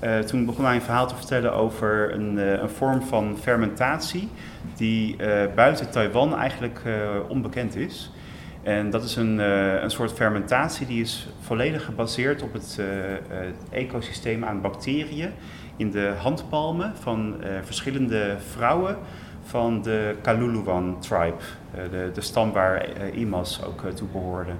Eh, 0.00 0.18
toen 0.18 0.44
begon 0.44 0.64
hij 0.64 0.74
een 0.74 0.82
verhaal 0.82 1.06
te 1.06 1.14
vertellen 1.14 1.52
over 1.52 2.14
een, 2.14 2.38
eh, 2.38 2.52
een 2.52 2.68
vorm 2.68 3.02
van 3.02 3.36
fermentatie 3.40 4.28
die 4.76 5.16
eh, 5.16 5.54
buiten 5.54 5.90
Taiwan 5.90 6.36
eigenlijk 6.36 6.80
onbekend 7.28 7.76
is. 7.76 8.12
En 8.62 8.90
dat 8.90 9.04
is 9.04 9.16
een, 9.16 9.38
een 9.82 9.90
soort 9.90 10.12
fermentatie 10.12 10.86
die 10.86 11.00
is 11.00 11.28
volledig 11.40 11.84
gebaseerd 11.84 12.42
op 12.42 12.52
het, 12.52 12.80
ecosysteem 13.70 14.44
aan 14.44 14.60
bacteriën 14.60 15.32
in 15.76 15.90
de 15.90 16.12
handpalmen 16.18 16.92
van 16.96 17.36
verschillende 17.64 18.36
vrouwen 18.52 18.96
van 19.42 19.82
de 19.82 20.16
Kaluluwan 20.22 20.96
tribe, 21.00 21.42
de, 21.90 22.10
de 22.14 22.20
stam 22.20 22.52
waar 22.52 22.86
Imas 23.14 23.64
ook 23.64 23.90
toe 23.94 24.08
behoorde. 24.08 24.52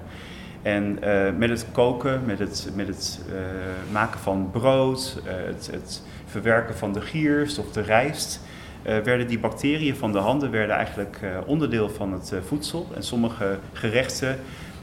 En 0.63 1.03
eh, 1.03 1.33
met 1.37 1.51
het 1.51 1.67
koken, 1.73 2.23
met 2.25 2.39
het, 2.39 2.71
met 2.75 2.87
het 2.87 3.21
eh, 3.29 3.93
maken 3.93 4.21
van 4.21 4.49
brood, 4.53 5.23
eh, 5.25 5.33
het, 5.47 5.69
het 5.73 6.03
verwerken 6.27 6.77
van 6.77 6.93
de 6.93 7.01
gierst 7.01 7.59
of 7.59 7.73
de 7.73 7.81
rijst, 7.81 8.41
werden 8.83 9.27
die 9.27 9.39
bacteriën 9.39 9.97
van 9.97 10.13
de 10.13 10.19
handen 10.19 10.51
werden 10.51 10.77
eigenlijk 10.77 11.21
onderdeel 11.47 11.89
van 11.89 12.13
het 12.13 12.33
voedsel. 12.47 12.89
En 12.95 13.03
sommige 13.03 13.59
gerechten 13.73 14.39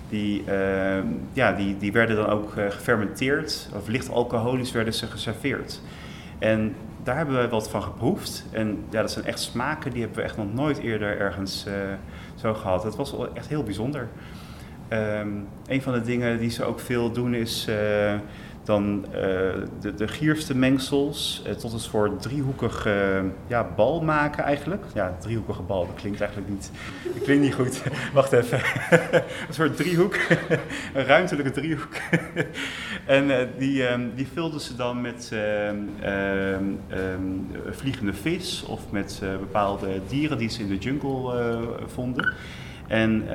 die, 0.09 0.43
ja, 1.34 1.51
die, 1.51 1.78
die 1.78 1.91
werden 1.91 2.15
dan 2.15 2.25
ook 2.25 2.51
gefermenteerd, 2.69 3.69
of 3.75 3.88
licht 3.88 4.09
alcoholisch 4.09 4.71
werden 4.71 4.93
ze 4.93 5.07
geserveerd. 5.07 5.82
En 6.39 6.75
daar 7.03 7.17
hebben 7.17 7.41
we 7.41 7.47
wat 7.47 7.69
van 7.69 7.84
geproefd. 7.84 8.45
En 8.51 8.84
ja, 8.89 9.01
dat 9.01 9.11
zijn 9.11 9.25
echt 9.25 9.39
smaken 9.39 9.91
die 9.91 10.01
hebben 10.01 10.19
we 10.19 10.25
echt 10.25 10.38
nog 10.38 10.53
nooit 10.53 10.78
eerder 10.78 11.19
ergens 11.19 11.65
zo 12.36 12.53
gehad. 12.53 12.84
Het 12.84 12.95
was 12.95 13.15
echt 13.34 13.47
heel 13.47 13.63
bijzonder. 13.63 14.07
Ehm, 14.88 15.27
een 15.67 15.81
van 15.81 15.93
de 15.93 16.01
dingen 16.01 16.39
die 16.39 16.49
ze 16.49 16.63
ook 16.63 16.79
veel 16.79 17.11
doen 17.11 17.33
is 17.33 17.65
eh, 17.67 18.13
dan 18.63 19.05
eh, 19.05 19.19
de, 19.79 19.93
de 19.95 20.07
gierste 20.07 20.55
mengsels 20.55 21.43
eh, 21.45 21.53
tot 21.53 21.73
een 21.73 21.79
soort 21.79 22.21
driehoekige 22.21 23.23
ja, 23.47 23.67
bal 23.75 24.01
maken 24.01 24.43
eigenlijk. 24.43 24.83
Ja, 24.93 25.17
driehoekige 25.19 25.61
bal, 25.61 25.85
dat 25.85 25.95
klinkt 25.95 26.21
eigenlijk 26.21 26.51
niet, 26.51 26.71
dat 27.13 27.23
klinkt 27.23 27.43
niet 27.43 27.53
goed. 27.53 27.83
Wacht 28.13 28.31
even. 28.31 28.59
een 29.47 29.53
soort 29.53 29.77
driehoek, 29.77 30.15
een 30.93 31.05
ruimtelijke 31.05 31.51
driehoek. 31.51 31.95
en 33.05 33.49
die, 33.57 33.88
ehm, 33.88 34.01
die 34.15 34.27
vulden 34.33 34.59
ze 34.59 34.75
dan 34.75 35.01
met 35.01 35.31
ehm, 36.01 36.61
vliegende 37.69 38.13
vis 38.13 38.65
of 38.67 38.91
met 38.91 39.21
bepaalde 39.39 40.01
dieren 40.07 40.38
die 40.38 40.49
ze 40.49 40.61
in 40.61 40.67
de 40.67 40.77
jungle 40.77 41.59
vonden. 41.88 42.33
En 42.88 43.27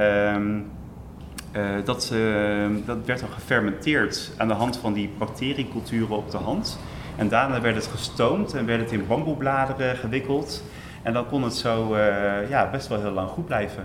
dat, 1.84 2.10
eh, 2.12 2.86
dat 2.86 2.98
werd 3.04 3.20
dan 3.20 3.28
gefermenteerd 3.28 4.30
aan 4.36 4.48
de 4.48 4.54
hand 4.54 4.76
van 4.76 4.92
die 4.92 5.10
bacterieculturen 5.18 6.16
op 6.16 6.30
de 6.30 6.36
hand. 6.36 6.78
En 7.16 7.28
daarna 7.28 7.60
werd 7.60 7.74
het 7.74 7.86
gestoomd 7.86 8.54
en 8.54 8.66
werd 8.66 8.80
het 8.80 8.92
in 8.92 9.06
bamboebladeren 9.06 9.96
gewikkeld. 9.96 10.64
En 11.02 11.12
dan 11.12 11.26
kon 11.26 11.42
het 11.42 11.54
zo 11.54 11.94
eh, 11.94 12.48
ja, 12.48 12.70
best 12.70 12.88
wel 12.88 13.00
heel 13.00 13.10
lang 13.10 13.28
goed 13.28 13.46
blijven. 13.46 13.84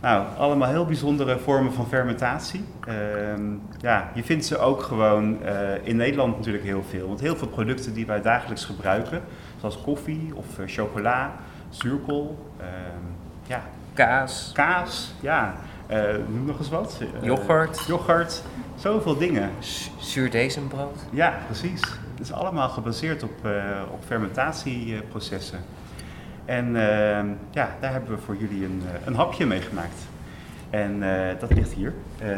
Nou, 0.00 0.24
allemaal 0.36 0.68
heel 0.68 0.86
bijzondere 0.86 1.38
vormen 1.38 1.72
van 1.72 1.86
fermentatie. 1.86 2.64
Ehm, 2.86 3.42
ja, 3.80 4.10
je 4.14 4.24
vindt 4.24 4.44
ze 4.44 4.58
ook 4.58 4.82
gewoon 4.82 5.42
eh, 5.42 5.54
in 5.82 5.96
Nederland 5.96 6.36
natuurlijk 6.36 6.64
heel 6.64 6.84
veel. 6.90 7.06
Want 7.06 7.20
heel 7.20 7.36
veel 7.36 7.48
producten 7.48 7.94
die 7.94 8.06
wij 8.06 8.22
dagelijks 8.22 8.64
gebruiken, 8.64 9.22
zoals 9.60 9.82
koffie 9.82 10.32
of 10.34 10.58
eh, 10.58 10.64
chocola, 10.66 11.32
zuurkool, 11.68 12.38
ehm, 12.58 13.04
ja, 13.46 13.62
Kaas, 13.94 14.50
kaas, 14.54 15.14
ja, 15.20 15.46
eh, 15.46 15.58
noem 16.28 16.44
nog 16.44 16.58
eens 16.58 16.68
wat. 16.68 17.00
Eh, 17.00 17.26
yoghurt, 17.26 17.84
yoghurt, 17.86 18.42
zoveel 18.74 19.16
dingen. 19.16 19.50
zuurdezenbrood. 19.98 20.98
Ja, 21.10 21.38
precies. 21.46 21.80
Het 21.80 22.20
is 22.20 22.32
allemaal 22.32 22.68
gebaseerd 22.68 23.22
op, 23.22 23.44
eh, 23.44 23.82
op 23.92 24.04
fermentatieprocessen. 24.06 25.58
En 26.44 26.66
ehm, 26.66 27.26
ja, 27.50 27.76
daar 27.80 27.92
hebben 27.92 28.10
we 28.10 28.18
voor 28.18 28.36
jullie 28.36 28.64
een, 28.64 28.82
eh, 28.86 29.06
een 29.06 29.14
hapje 29.14 29.46
mee 29.46 29.60
gemaakt. 29.60 29.98
En 30.70 31.02
eh, 31.02 31.40
dat 31.40 31.54
ligt 31.54 31.72
hier. 31.72 31.94
Ehm, 32.18 32.32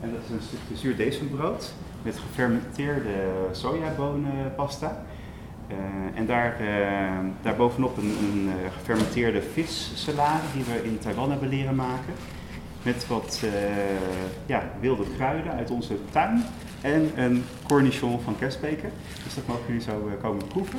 en 0.00 0.12
dat 0.12 0.20
is 0.24 0.30
een 0.30 0.42
stukje 0.42 0.76
zuurdezenbrood 0.76 1.74
met 2.02 2.18
gefermenteerde 2.18 3.14
sojabonenpasta. 3.52 5.02
Eh, 5.70 6.18
en 6.18 6.26
daar, 6.26 6.56
eh, 6.60 7.26
daarbovenop 7.42 7.96
een, 7.96 8.16
een 8.32 8.48
eh, 8.48 8.72
gefermenteerde 8.72 9.42
vissalade 9.42 10.42
die 10.54 10.64
we 10.64 10.84
in 10.84 10.98
Taiwan 10.98 11.30
hebben 11.30 11.48
leren 11.48 11.74
maken. 11.74 12.12
Met 12.82 13.06
wat 13.06 13.42
eh, 13.44 13.50
ja, 14.46 14.62
wilde 14.80 15.04
kruiden 15.16 15.52
uit 15.52 15.70
onze 15.70 15.94
tuin 16.10 16.42
en 16.80 17.10
een 17.16 17.44
cornichon 17.66 18.20
van 18.20 18.38
kerstbeken. 18.38 18.90
Dus 19.24 19.34
dat 19.34 19.46
mogen 19.46 19.66
jullie 19.66 19.82
zo 19.82 19.90
eh, 20.08 20.22
komen 20.22 20.46
proeven. 20.46 20.78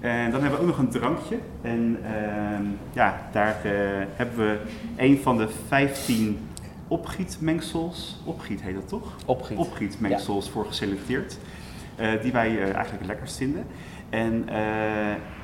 En 0.00 0.30
dan 0.30 0.40
hebben 0.40 0.58
we 0.58 0.64
ook 0.64 0.70
nog 0.70 0.78
een 0.78 0.90
drankje. 0.90 1.38
En 1.62 1.98
ehm, 2.04 2.62
ja, 2.92 3.28
daar 3.32 3.56
eh, 3.64 3.72
hebben 4.16 4.36
we 4.36 4.58
een 4.96 5.18
van 5.18 5.36
de 5.36 5.48
15 5.68 6.38
opgietmengsels. 6.88 8.20
Opgiet 8.24 8.62
heet 8.62 8.74
dat 8.74 8.88
toch? 8.88 9.16
Opgiet. 9.26 9.58
Opgietmengsels 9.58 10.50
voor 10.50 10.66
geselecteerd. 10.66 11.38
die 12.22 12.32
wij 12.32 12.62
eigenlijk 12.62 12.98
het 12.98 13.06
lekkerst 13.06 13.36
vinden. 13.36 13.66
En, 14.10 14.48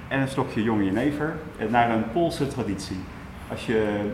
en 0.09 0.21
een 0.21 0.29
slokje 0.29 0.63
jonge 0.63 0.85
jenever 0.85 1.37
naar 1.69 1.91
een 1.91 2.11
Poolse 2.11 2.47
traditie. 2.47 2.97
Als 3.51 3.67
je 3.67 4.11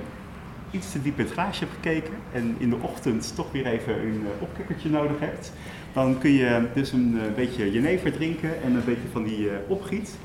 iets 0.74 0.92
te 0.92 1.02
diep 1.02 1.18
in 1.18 1.24
het 1.24 1.32
glaasje 1.32 1.64
hebt 1.64 1.74
gekeken 1.74 2.14
en 2.32 2.56
in 2.58 2.70
de 2.70 2.76
ochtend 2.80 3.34
toch 3.34 3.52
weer 3.52 3.66
even 3.66 3.98
een 3.98 4.26
eh, 4.26 4.42
opkikkertje 4.42 4.90
nodig 4.90 5.20
hebt, 5.20 5.52
dan 5.92 6.18
kun 6.18 6.30
je 6.30 6.66
dus 6.74 6.92
een 6.92 7.20
eh, 7.20 7.34
beetje 7.34 7.72
jenever 7.72 8.12
drinken 8.12 8.62
en 8.62 8.74
een 8.74 8.84
beetje 8.84 9.08
van 9.12 9.24
die 9.24 9.50
eh, 9.50 9.56
opgiet. 9.68 10.16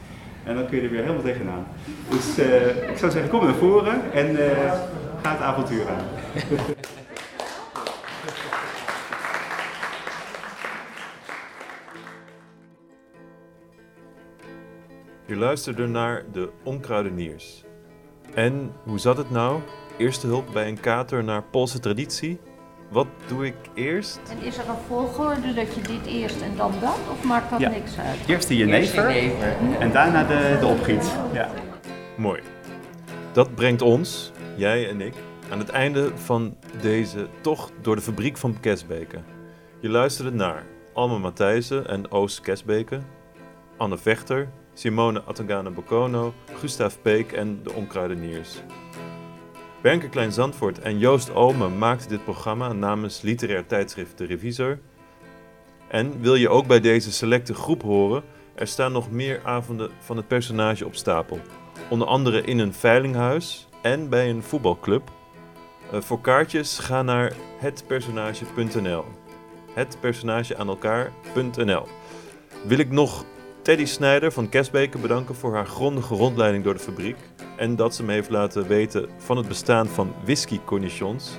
En 0.44 0.56
dan 0.56 0.68
kun 0.68 0.78
je 0.78 0.84
er 0.84 0.90
weer 0.90 1.02
helemaal 1.02 1.24
tegenaan. 1.24 1.68
Dus 2.10 2.38
ik 2.90 2.98
zou 2.98 3.12
zeggen, 3.12 3.30
kom 3.30 3.44
naar 3.44 3.54
voren 3.54 4.12
en 4.14 4.36
ga 5.22 5.32
het 5.32 5.42
avontuur 5.42 5.90
aan. 5.90 6.04
Je 15.26 15.36
luisterde 15.36 15.88
naar 15.88 16.24
de 16.32 16.50
Onkruideniers. 16.64 17.64
En 18.34 18.72
hoe 18.84 19.00
zat 19.00 19.18
het 19.18 19.30
nou? 19.30 19.62
Eerste 20.00 20.28
hulp 20.28 20.50
bij 20.54 20.68
een 20.68 20.80
kater 20.80 21.24
naar 21.24 21.44
Poolse 21.44 21.80
traditie? 21.80 22.40
Wat 22.92 23.08
doe 23.28 23.46
ik 23.46 23.56
eerst? 23.74 24.20
En 24.30 24.42
is 24.46 24.58
er 24.58 24.70
een 24.70 24.76
volgorde 24.88 25.54
dat 25.54 25.76
je 25.76 25.82
dit 25.82 26.06
eerst 26.06 26.42
en 26.42 26.56
dan 26.56 26.72
dat? 26.82 26.98
Of 27.12 27.24
maakt 27.24 27.50
dat 27.50 27.60
Ja. 27.60 27.70
niks 27.70 27.98
uit? 27.98 28.18
Eerst 28.28 28.48
de 28.48 28.56
jenever 28.58 29.08
en 29.80 29.92
daarna 29.92 30.24
de, 30.24 30.58
de 30.60 30.66
opgiet. 30.66 31.16
Ja. 31.34 31.50
Mooi. 32.18 32.42
Dat 33.32 33.56
brengt 33.56 33.82
ons, 33.82 34.32
jij 34.56 34.90
en 34.90 35.02
ik, 35.02 35.14
aan 35.52 35.60
het 35.60 35.70
einde 35.70 36.12
van 36.18 36.58
deze 36.82 37.28
tocht 37.42 37.72
door 37.82 37.96
de 37.96 38.02
fabriek 38.02 38.38
van 38.38 38.60
Kesbeke. 38.60 39.18
Je 39.80 39.90
luisterde 39.90 40.32
naar 40.32 40.64
Alma 40.94 41.18
Matthijssen 41.18 41.88
en 41.88 42.12
Oos 42.12 42.42
Kesbeke, 42.42 43.00
Anne 43.78 43.98
Vechter, 43.98 44.50
Simone 44.74 45.22
Atangana 45.24 45.70
Bokono, 45.70 46.34
Gustav 46.60 46.96
Peek 47.02 47.32
en 47.32 47.60
de 47.64 47.74
Onkruideniers. 47.74 48.62
Bernke 49.82 50.10
Klein 50.10 50.32
Zandvoort 50.32 50.80
en 50.80 50.98
Joost 50.98 51.34
Ome 51.34 51.70
maakten 51.70 52.10
dit 52.10 52.24
programma 52.24 52.74
namens 52.74 53.22
literair 53.22 53.66
tijdschrift 53.66 54.18
De 54.18 54.26
Revisor. 54.26 54.80
En 55.88 56.22
wil 56.22 56.36
je 56.36 56.50
ook 56.50 56.68
bij 56.68 56.80
deze 56.80 57.12
selecte 57.12 57.54
groep 57.54 57.82
horen, 57.82 58.24
er 58.56 58.68
staan 58.68 58.92
nog 58.92 59.12
meer 59.12 59.42
avonden 59.44 59.92
van 60.00 60.18
het 60.18 60.28
personage 60.28 60.86
op 60.86 60.96
stapel. 60.96 61.40
Onder 61.90 62.08
andere 62.08 62.42
in 62.42 62.60
een 62.60 62.74
veilinghuis 62.74 63.68
en 63.82 64.10
bij 64.10 64.30
een 64.30 64.44
voetbalclub. 64.44 65.12
Eh, 65.92 66.02
voor 66.02 66.22
kaartjes 66.22 66.80
ga 66.80 67.02
naar 67.02 67.34
hetpersonage.nl. 67.58 69.06
Hetpersonage 69.74 70.58
aan 70.58 70.68
elkaar.nl. 70.68 71.88
Wil 72.66 72.78
ik 72.78 72.92
nog 72.92 73.26
Teddy 73.62 73.86
Snijder 73.86 74.32
van 74.32 74.50
Kesbeke 74.50 74.98
bedanken 74.98 75.36
voor 75.36 75.54
haar 75.54 75.68
grondige 75.68 76.16
rondleiding 76.16 76.64
door 76.64 76.74
de 76.74 76.80
fabriek. 76.80 77.18
En 77.60 77.76
dat 77.76 77.96
ze 77.96 78.04
me 78.04 78.12
heeft 78.12 78.30
laten 78.30 78.68
weten 78.68 79.10
van 79.18 79.38
het 79.38 79.48
bestaan 79.48 79.88
van 79.88 80.14
whisky 80.24 80.60
cornichons. 80.66 81.32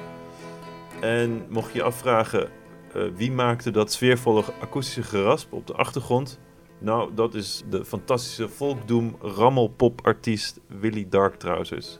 En 1.01 1.47
mocht 1.49 1.73
je 1.73 1.83
afvragen 1.83 2.51
eh, 2.95 3.03
wie 3.15 3.33
maakte 3.33 3.71
dat 3.71 3.93
sfeervolle 3.93 4.45
akoestische 4.61 5.03
gerasp 5.03 5.53
op 5.53 5.67
de 5.67 5.73
achtergrond, 5.73 6.39
nou, 6.79 7.15
dat 7.15 7.35
is 7.35 7.63
de 7.71 7.85
fantastische 7.85 8.49
folkdoom 8.49 9.17
rammelpop-artiest 9.21 10.61
Willy 10.67 11.07
Darktrousers. 11.09 11.99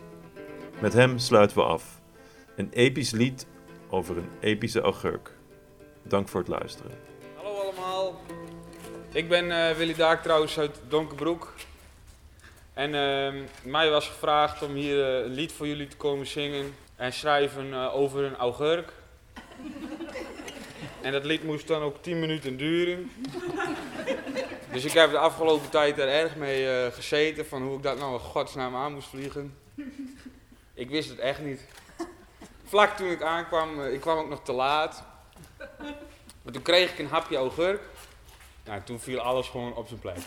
Met 0.81 0.93
hem 0.93 1.19
sluiten 1.19 1.57
we 1.57 1.63
af. 1.63 2.01
Een 2.57 2.71
episch 2.73 3.11
lied 3.11 3.47
over 3.91 4.17
een 4.17 4.29
epische 4.41 4.81
augurk. 4.81 5.37
Dank 6.03 6.29
voor 6.29 6.41
het 6.41 6.49
luisteren. 6.49 6.93
Hallo 7.35 7.61
allemaal, 7.61 8.21
ik 9.13 9.29
ben 9.29 9.51
eh, 9.51 9.77
Willy 9.77 9.95
Daak 9.95 10.23
trouwens 10.23 10.59
uit 10.59 10.81
Donkerbroek. 10.89 11.53
En 12.81 12.95
ehm, 12.95 13.43
mij 13.63 13.91
was 13.91 14.09
gevraagd 14.09 14.63
om 14.63 14.75
hier 14.75 15.05
eh, 15.05 15.25
een 15.25 15.33
lied 15.33 15.53
voor 15.53 15.67
jullie 15.67 15.89
te 15.89 15.97
komen 15.97 16.27
zingen 16.27 16.75
en 16.97 17.13
schrijven 17.13 17.73
eh, 17.73 17.95
over 17.95 18.25
een 18.25 18.37
augurk. 18.37 18.93
En 21.01 21.13
dat 21.13 21.25
lied 21.25 21.45
moest 21.45 21.67
dan 21.67 21.83
ook 21.83 22.03
10 22.03 22.21
minuten 22.21 22.57
duren. 22.57 23.11
Dus 24.73 24.85
ik 24.85 24.93
heb 24.93 25.11
de 25.11 25.19
afgelopen 25.19 25.71
tijd 25.71 25.99
er 25.99 26.09
erg 26.09 26.37
mee 26.37 26.71
eh, 26.71 26.93
gezeten 26.93 27.47
van 27.47 27.63
hoe 27.63 27.77
ik 27.77 27.83
dat 27.83 27.99
nou 27.99 28.13
in 28.13 28.19
godsnaam 28.19 28.77
aan 28.77 28.93
moest 28.93 29.09
vliegen. 29.09 29.59
Ik 30.75 30.91
wist 30.91 31.09
het 31.09 31.19
echt 31.19 31.41
niet. 31.41 31.61
Vlak 32.65 32.97
toen 32.97 33.11
ik 33.11 33.23
aankwam, 33.23 33.85
ik 33.85 34.01
kwam 34.01 34.19
ook 34.19 34.29
nog 34.29 34.43
te 34.43 34.53
laat. 34.53 35.03
Maar 36.43 36.53
toen 36.53 36.63
kreeg 36.63 36.93
ik 36.93 36.99
een 36.99 37.09
hapje 37.09 37.37
augurk. 37.37 37.81
Nou, 38.65 38.83
toen 38.83 39.01
viel 39.01 39.21
alles 39.21 39.49
gewoon 39.49 39.75
op 39.75 39.89
zijn 39.89 40.01
plek. 40.01 40.19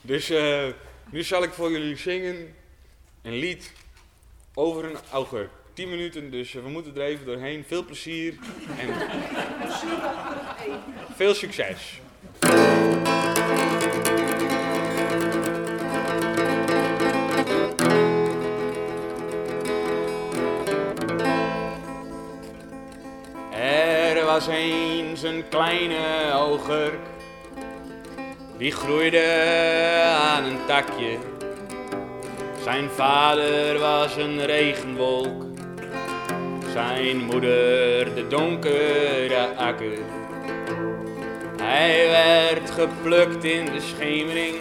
Dus 0.00 0.30
eh, 0.30 0.66
nu 1.10 1.22
zal 1.22 1.42
ik 1.42 1.50
voor 1.50 1.70
jullie 1.70 1.96
zingen 1.96 2.54
een 3.22 3.34
lied 3.34 3.72
over 4.54 4.84
een 4.84 4.96
augurk. 5.12 5.50
10 5.72 5.88
minuten, 5.88 6.30
dus 6.30 6.54
eh, 6.54 6.62
we 6.62 6.68
moeten 6.68 6.94
er 6.96 7.02
even 7.02 7.26
doorheen. 7.26 7.64
Veel 7.66 7.84
plezier 7.84 8.34
en 8.78 8.94
veel 11.16 11.34
succes. 11.34 12.00
Er 23.50 24.24
was 24.24 24.46
eens 24.46 25.22
een 25.22 25.48
kleine 25.48 26.30
augurk, 26.30 27.00
die 28.60 28.72
groeide 28.72 29.22
aan 30.32 30.44
een 30.44 30.58
takje. 30.66 31.18
Zijn 32.62 32.90
vader 32.90 33.78
was 33.78 34.16
een 34.16 34.44
regenwolk, 34.44 35.44
zijn 36.72 37.24
moeder 37.24 38.14
de 38.14 38.26
donkere 38.28 39.54
akker. 39.56 39.98
Hij 41.62 42.08
werd 42.08 42.70
geplukt 42.70 43.44
in 43.44 43.64
de 43.64 43.80
schemering, 43.80 44.56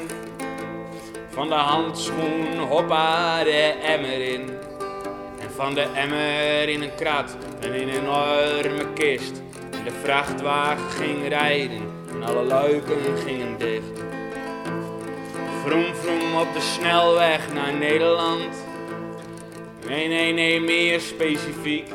van 1.30 1.48
de 1.48 1.54
handschoen 1.54 2.58
hoppa 2.58 3.44
de 3.44 3.74
emmer 3.84 4.22
in. 4.22 4.50
En 5.40 5.52
van 5.56 5.74
de 5.74 5.86
emmer 5.94 6.70
in 6.70 6.82
een 6.82 6.96
krat 6.96 7.38
en 7.60 7.74
in 7.74 7.88
een 7.88 7.96
enorme 7.96 8.94
kist. 8.94 9.42
En 9.72 9.84
de 9.84 9.94
vrachtwagen 10.04 10.90
ging 10.90 11.28
rijden 11.28 11.99
en 12.20 12.26
alle 12.26 12.44
luiken 12.44 13.18
gingen 13.26 13.58
dicht. 13.58 14.02
Vroom 15.66 15.96
vroom 15.96 16.36
op 16.36 16.54
de 16.54 16.62
snelweg 16.62 17.54
naar 17.54 17.74
Nederland. 17.74 18.66
Nee, 19.88 20.08
nee, 20.08 20.34
nee, 20.34 20.62
meer 20.62 21.00
specifiek. 21.00 21.88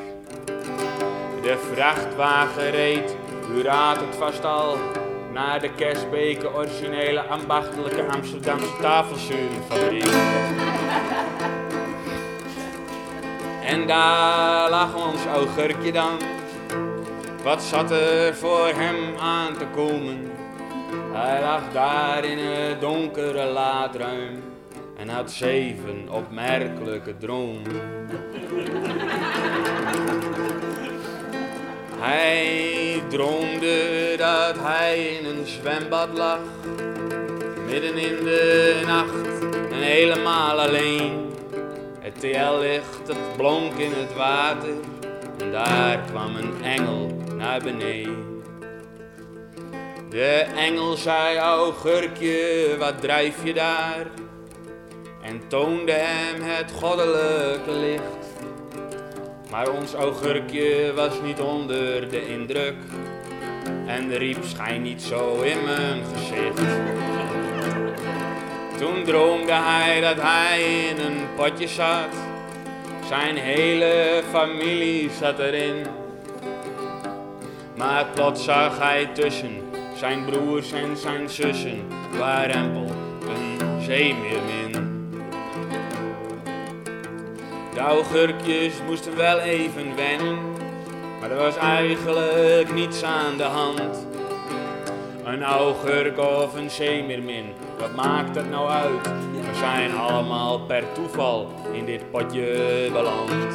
De 1.42 1.58
vrachtwagen 1.72 2.70
reed, 2.70 3.16
u 3.54 3.62
raadt 3.62 4.00
het 4.00 4.16
vast 4.16 4.44
al, 4.44 4.78
naar 5.32 5.60
de 5.60 5.70
Kersbeke 5.70 6.54
originele 6.54 7.20
ambachtelijke 7.20 8.02
Amsterdamse 8.02 8.76
tafelzurenfabriek. 8.80 10.12
En 13.64 13.86
daar 13.86 14.70
lag 14.70 15.08
ons 15.08 15.26
augurkje 15.26 15.92
dan. 15.92 16.18
Wat 17.44 17.62
zat 17.62 17.90
er 17.90 18.34
voor 18.34 18.66
hem 18.66 19.16
aan 19.20 19.56
te 19.56 19.66
komen? 19.74 20.30
Hij 21.12 21.40
lag 21.40 21.62
daar 21.72 22.24
in 22.24 22.38
het 22.38 22.80
donkere 22.80 23.44
laadruim 23.44 24.42
en 24.96 25.08
had 25.08 25.30
zeven 25.30 26.08
opmerkelijke 26.10 27.16
dromen. 27.16 27.80
Hij 31.98 33.02
droomde 33.08 34.14
dat 34.16 34.58
hij 34.58 34.98
in 34.98 35.24
een 35.24 35.46
zwembad 35.46 36.08
lag, 36.18 36.40
midden 37.66 37.96
in 37.96 38.24
de 38.24 38.82
nacht 38.86 39.44
en 39.72 39.82
helemaal 39.82 40.60
alleen. 40.60 41.32
Het 42.00 42.20
TL-licht 42.20 43.36
blonk 43.36 43.72
in 43.76 43.92
het 43.92 44.14
water 44.14 44.74
en 45.38 45.52
daar 45.52 45.98
kwam 46.10 46.36
een 46.36 46.62
engel 46.62 47.13
naar 47.44 47.62
beneden. 47.62 48.42
De 50.10 50.46
engel 50.56 50.96
zei, 50.96 51.38
augurkje, 51.38 52.76
wat 52.78 53.00
drijf 53.00 53.44
je 53.44 53.54
daar? 53.54 54.06
En 55.22 55.48
toonde 55.48 55.92
hem 55.92 56.42
het 56.42 56.72
goddelijke 56.72 57.70
licht. 57.70 58.26
Maar 59.50 59.70
ons 59.70 59.94
augurkje 59.94 60.92
was 60.94 61.20
niet 61.22 61.40
onder 61.40 62.10
de 62.10 62.28
indruk 62.28 62.76
en 63.86 64.16
riep, 64.16 64.44
schijn 64.44 64.82
niet 64.82 65.02
zo 65.02 65.40
in 65.40 65.64
mijn 65.64 66.02
gezicht. 66.14 66.76
Toen 68.78 69.04
droomde 69.04 69.52
hij 69.52 70.00
dat 70.00 70.16
hij 70.20 70.62
in 70.62 71.04
een 71.04 71.34
potje 71.36 71.68
zat. 71.68 72.14
Zijn 73.08 73.36
hele 73.36 74.22
familie 74.30 75.10
zat 75.20 75.38
erin. 75.38 76.02
Maar 77.76 78.06
plots 78.14 78.44
zag 78.44 78.78
hij 78.78 79.06
tussen 79.06 79.62
zijn 79.96 80.24
broers 80.24 80.72
en 80.72 80.96
zijn 80.96 81.28
zussen 81.28 81.82
warempel 82.18 82.86
een 83.28 83.82
zeemeermin. 83.82 84.72
De 87.74 87.80
augurkjes 87.80 88.72
moesten 88.86 89.16
wel 89.16 89.38
even 89.38 89.96
wennen, 89.96 90.38
maar 91.20 91.30
er 91.30 91.36
was 91.36 91.56
eigenlijk 91.56 92.74
niets 92.74 93.02
aan 93.02 93.36
de 93.36 93.42
hand. 93.42 94.06
Een 95.24 95.42
augurk 95.42 96.18
of 96.18 96.54
een 96.54 96.70
zeemeermin, 96.70 97.52
wat 97.78 97.94
maakt 97.94 98.36
het 98.36 98.50
nou 98.50 98.68
uit? 98.68 99.06
We 99.32 99.54
zijn 99.58 99.96
allemaal 99.96 100.60
per 100.60 100.92
toeval 100.92 101.52
in 101.72 101.84
dit 101.84 102.10
potje 102.10 102.88
beland. 102.92 103.54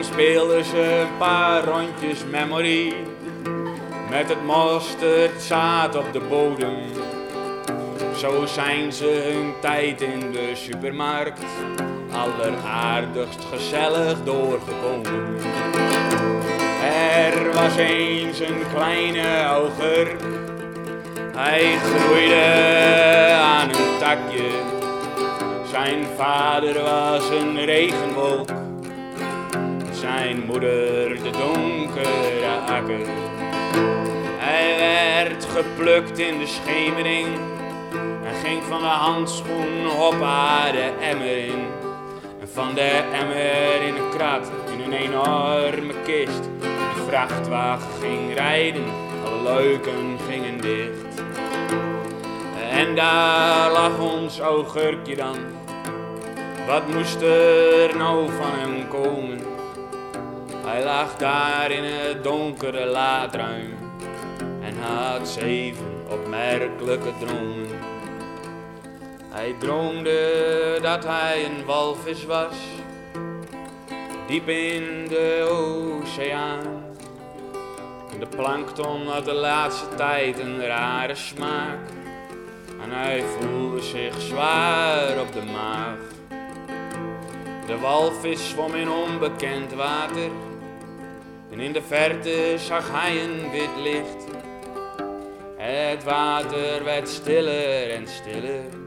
Speelden 0.00 0.64
ze 0.64 1.00
een 1.00 1.16
paar 1.18 1.64
rondjes 1.64 2.24
memory, 2.30 2.94
met 4.10 4.28
het 4.28 4.44
mosterdzaad 4.44 5.96
op 5.96 6.12
de 6.12 6.20
bodem. 6.20 6.76
Zo 8.16 8.46
zijn 8.46 8.92
ze 8.92 9.30
hun 9.32 9.52
tijd 9.60 10.00
in 10.00 10.32
de 10.32 10.50
supermarkt 10.54 11.44
alleraardigst 12.12 13.44
gezellig 13.52 14.16
doorgekomen. 14.24 15.36
Er 16.82 17.52
was 17.52 17.76
eens 17.76 18.40
een 18.40 18.62
kleine 18.74 19.42
augurk, 19.42 20.20
hij 21.36 21.78
groeide 21.78 22.44
aan 23.42 23.68
een 23.68 23.98
takje. 23.98 24.48
Zijn 25.70 26.06
vader 26.16 26.82
was 26.82 27.30
een 27.30 27.64
regenwolk, 27.64 28.48
zijn 29.98 30.44
moeder 30.46 31.22
de 31.22 31.30
donkere 31.30 32.56
akker. 32.66 33.06
Hij 34.38 34.76
werd 34.78 35.44
geplukt 35.44 36.18
in 36.18 36.38
de 36.38 36.46
schemering 36.46 37.26
en 38.24 38.34
ging 38.44 38.62
van 38.68 38.80
de 38.80 38.86
handschoen 38.86 39.86
hoppa 39.96 40.72
de 40.72 40.92
emmer 41.00 41.38
in. 41.38 41.66
En 42.40 42.48
van 42.52 42.74
de 42.74 43.02
emmer 43.12 43.82
in 43.82 43.94
een 43.94 44.10
krat 44.16 44.50
in 44.72 44.80
een 44.80 44.92
enorme 44.92 45.94
kist. 46.04 46.42
De 46.60 47.04
vrachtwagen 47.06 47.88
ging 48.00 48.34
rijden, 48.34 48.84
alle 49.24 49.42
luiken 49.42 50.18
gingen 50.28 50.60
dicht. 50.60 51.22
En 52.70 52.94
daar 52.94 53.72
lag 53.72 53.98
ons 53.98 54.38
augurkje 54.38 55.16
dan. 55.16 55.36
Wat 56.66 56.88
moest 56.94 57.20
er 57.20 57.96
nou 57.96 58.26
van 58.26 58.50
hem 58.50 58.88
komen? 58.88 59.57
Hij 60.68 60.84
lag 60.84 61.16
daar 61.16 61.70
in 61.70 61.84
het 61.84 62.24
donkere 62.24 62.86
laadruim 62.86 63.76
en 64.60 64.78
had 64.80 65.28
zeven 65.28 66.04
opmerkelijke 66.08 67.12
dromen. 67.18 67.80
Hij 69.28 69.54
droomde 69.58 70.78
dat 70.82 71.04
hij 71.04 71.44
een 71.44 71.64
walvis 71.64 72.24
was, 72.24 72.54
diep 74.26 74.48
in 74.48 75.06
de 75.08 75.46
oceaan. 75.50 76.84
De 78.18 78.26
plankton 78.36 79.06
had 79.06 79.24
de 79.24 79.34
laatste 79.34 79.94
tijd 79.94 80.38
een 80.38 80.66
rare 80.66 81.14
smaak 81.14 81.88
en 82.82 82.90
hij 82.90 83.22
voelde 83.22 83.82
zich 83.82 84.20
zwaar 84.20 85.20
op 85.20 85.32
de 85.32 85.42
maag. 85.52 85.98
De 87.66 87.78
walvis 87.78 88.48
zwom 88.48 88.74
in 88.74 88.90
onbekend 88.90 89.72
water 89.72 90.30
en 91.50 91.60
in 91.60 91.72
de 91.72 91.82
verte 91.82 92.54
zag 92.56 92.90
hij 92.92 93.24
een 93.24 93.50
wit 93.50 93.76
licht. 93.82 94.24
Het 95.56 96.04
water 96.04 96.84
werd 96.84 97.08
stiller 97.08 97.90
en 97.90 98.08
stiller 98.08 98.86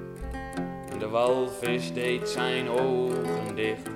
de 1.01 1.09
walvis 1.09 1.93
deed 1.93 2.30
zijn 2.30 2.70
ogen 2.70 3.55
dicht. 3.55 3.89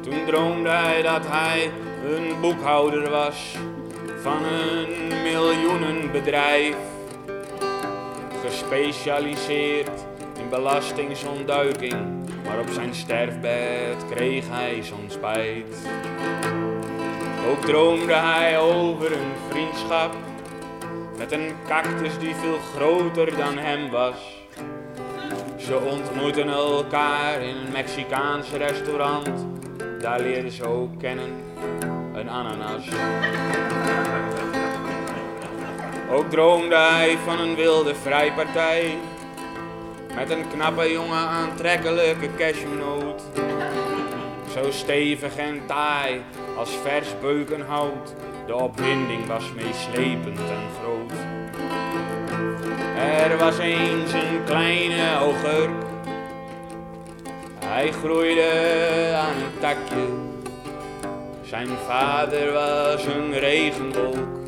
Toen 0.00 0.24
droomde 0.26 0.68
hij 0.68 1.02
dat 1.02 1.26
hij 1.26 1.70
een 2.04 2.40
boekhouder 2.40 3.10
was 3.10 3.56
van 4.22 4.44
een 4.44 5.22
miljoenenbedrijf, 5.22 6.76
gespecialiseerd 8.44 10.04
in 10.38 10.48
belastingsontduiking, 10.48 12.28
maar 12.44 12.58
op 12.58 12.68
zijn 12.68 12.94
sterfbed 12.94 14.04
kreeg 14.10 14.48
hij 14.48 14.82
zo'n 14.82 15.08
spijt. 15.08 15.76
Ook 17.48 17.64
droomde 17.64 18.14
hij 18.14 18.58
over 18.58 19.12
een 19.12 19.32
vriendschap 19.48 20.14
met 21.18 21.32
een 21.32 21.52
cactus 21.68 22.18
die 22.18 22.34
veel 22.34 22.58
groter 22.74 23.36
dan 23.36 23.58
hem 23.58 23.90
was. 23.90 24.14
Ze 25.56 25.78
ontmoetten 25.78 26.48
elkaar 26.48 27.40
in 27.42 27.56
een 27.56 27.72
Mexicaans 27.72 28.50
restaurant. 28.50 29.30
Daar 30.00 30.20
leerden 30.20 30.52
ze 30.52 30.66
ook 30.66 30.98
kennen 30.98 31.30
een 32.14 32.28
ananas. 32.28 32.88
Ook 36.10 36.30
droomde 36.30 36.76
hij 36.76 37.18
van 37.24 37.40
een 37.40 37.54
wilde 37.54 37.94
vrijpartij. 37.94 38.98
Met 40.14 40.30
een 40.30 40.48
knappe 40.48 40.92
jonge 40.92 41.14
aantrekkelijke 41.14 42.28
cashewnoot. 42.36 43.22
Zo 44.54 44.70
stevig 44.70 45.36
en 45.36 45.62
taai 45.66 46.22
als 46.56 46.70
vers 46.82 47.08
beukenhout. 47.20 48.14
De 48.46 48.54
opwinding 48.54 49.26
was 49.26 49.52
meeslepend 49.52 50.38
en 50.38 50.68
groot. 50.80 51.12
Er 52.96 53.36
was 53.38 53.58
eens 53.58 54.12
een 54.12 54.44
kleine 54.44 55.14
augurk. 55.14 55.70
Hij 57.64 57.92
groeide 57.92 58.50
aan 59.16 59.36
een 59.36 59.60
takje. 59.60 60.06
Zijn 61.42 61.68
vader 61.86 62.52
was 62.52 63.04
een 63.04 63.38
regenwolk. 63.38 64.38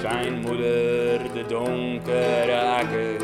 Zijn 0.00 0.40
moeder 0.40 1.32
de 1.32 1.44
donkere 1.48 2.60
akker. 2.60 3.16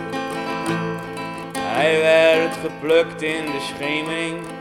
Hij 1.59 2.01
werd 2.01 2.57
geplukt 2.57 3.23
in 3.23 3.45
de 3.45 3.61
schemering. 3.75 4.56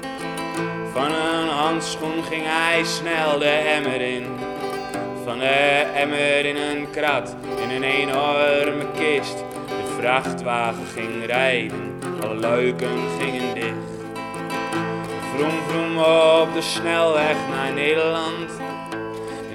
Van 0.96 1.12
een 1.12 1.48
handschoen 1.48 2.24
ging 2.24 2.44
hij 2.46 2.84
snel 2.84 3.40
de 3.40 3.46
emmer 3.46 4.02
in. 4.02 4.26
Van 5.24 5.40
de 5.40 5.86
emmer 5.96 6.46
in 6.46 6.56
een 6.56 6.90
krat, 6.92 7.36
in 7.64 7.70
een 7.70 7.84
enorme 7.84 8.86
kist. 8.98 9.38
De 9.68 9.96
vrachtwagen 10.00 10.86
ging 10.94 11.26
rijden, 11.26 12.00
alle 12.22 12.36
luiken 12.36 12.98
gingen 13.20 13.54
dicht. 13.54 13.92
Vroom 15.36 15.62
vroom 15.68 15.98
op 16.42 16.54
de 16.54 16.62
snelweg 16.62 17.38
naar 17.50 17.74
Nederland. 17.74 18.52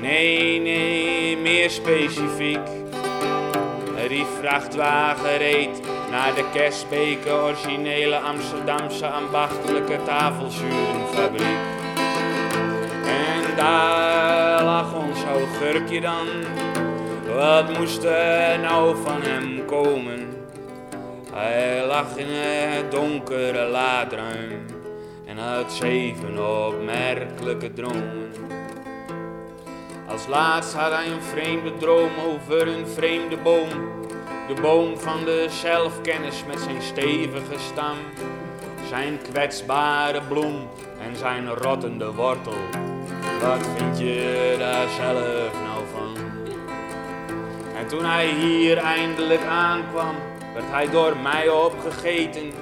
Nee, 0.01 0.61
nee, 0.61 1.37
meer 1.37 1.71
specifiek. 1.71 2.67
Die 4.09 4.27
vrachtwagen 4.41 5.39
reed 5.39 5.81
naar 6.11 6.35
de 6.35 6.45
Kersbeke 6.53 7.33
originele 7.33 8.19
Amsterdamse 8.19 9.07
ambachtelijke 9.07 9.99
tafelzurenfabriek. 10.05 11.59
En 13.05 13.57
daar 13.57 14.65
lag 14.65 14.95
ons 14.95 15.25
augurkje 15.25 16.01
dan. 16.01 16.27
Wat 17.35 17.79
moest 17.79 18.05
er 18.05 18.59
nou 18.59 18.97
van 19.03 19.23
hem 19.23 19.65
komen? 19.65 20.29
Hij 21.33 21.87
lag 21.87 22.17
in 22.17 22.27
het 22.29 22.91
donkere 22.91 23.69
laadruim 23.69 24.67
en 25.27 25.39
had 25.39 25.73
zeven 25.73 26.67
opmerkelijke 26.67 27.73
dromen. 27.73 28.33
Als 30.09 30.27
laatst 30.27 30.75
had 30.75 30.93
hij 30.93 31.07
een 31.07 31.23
vreemde 31.23 31.77
droom 31.77 32.11
over 32.27 32.69
een 32.69 32.87
vreemde 32.87 33.37
boom. 33.37 34.00
De 34.55 34.61
boom 34.61 34.99
van 34.99 35.25
de 35.25 35.47
zelfkennis 35.49 36.45
met 36.47 36.61
zijn 36.61 36.83
stevige 36.83 37.59
stam. 37.73 37.97
Zijn 38.89 39.19
kwetsbare 39.31 40.21
bloem 40.29 40.69
en 41.01 41.17
zijn 41.17 41.49
rottende 41.55 42.13
wortel. 42.13 42.57
Wat 43.41 43.69
vind 43.77 43.99
je 43.99 44.55
daar 44.59 44.89
zelf 44.89 45.53
nou 45.65 45.85
van? 45.93 46.17
En 47.77 47.87
toen 47.87 48.05
hij 48.05 48.27
hier 48.29 48.77
eindelijk 48.77 49.45
aankwam, 49.45 50.15
werd 50.55 50.71
hij 50.71 50.91
door 50.91 51.17
mij 51.17 51.49
opgegeten. 51.49 52.53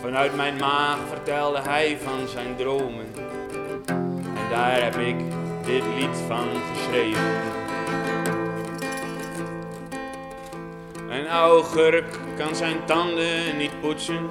Vanuit 0.00 0.36
mijn 0.36 0.56
maag 0.56 0.98
vertelde 1.08 1.60
hij 1.60 1.98
van 2.02 2.28
zijn 2.28 2.56
dromen. 2.56 3.06
En 4.34 4.50
daar 4.50 4.82
heb 4.82 4.96
ik 4.96 5.16
dit 5.64 5.82
lied 5.98 6.16
van 6.26 6.48
geschreven. 6.74 7.56
Een 11.08 11.26
augurk 11.26 12.18
kan 12.36 12.56
zijn 12.56 12.84
tanden 12.84 13.56
niet 13.56 13.80
poetsen, 13.80 14.28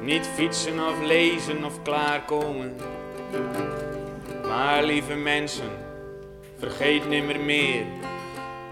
niet 0.00 0.26
fietsen 0.34 0.88
of 0.88 1.02
lezen 1.02 1.64
of 1.64 1.82
klaarkomen. 1.82 2.76
Maar 4.42 4.82
lieve 4.82 5.14
mensen, 5.14 5.70
vergeet 6.58 7.08
nimmer 7.08 7.40
meer 7.40 7.84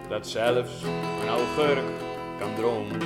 dat 0.08 0.28
zelfs 0.28 0.82
een 1.22 1.28
augurk 1.28 1.84
kan 2.38 2.54
dromen. 2.54 2.98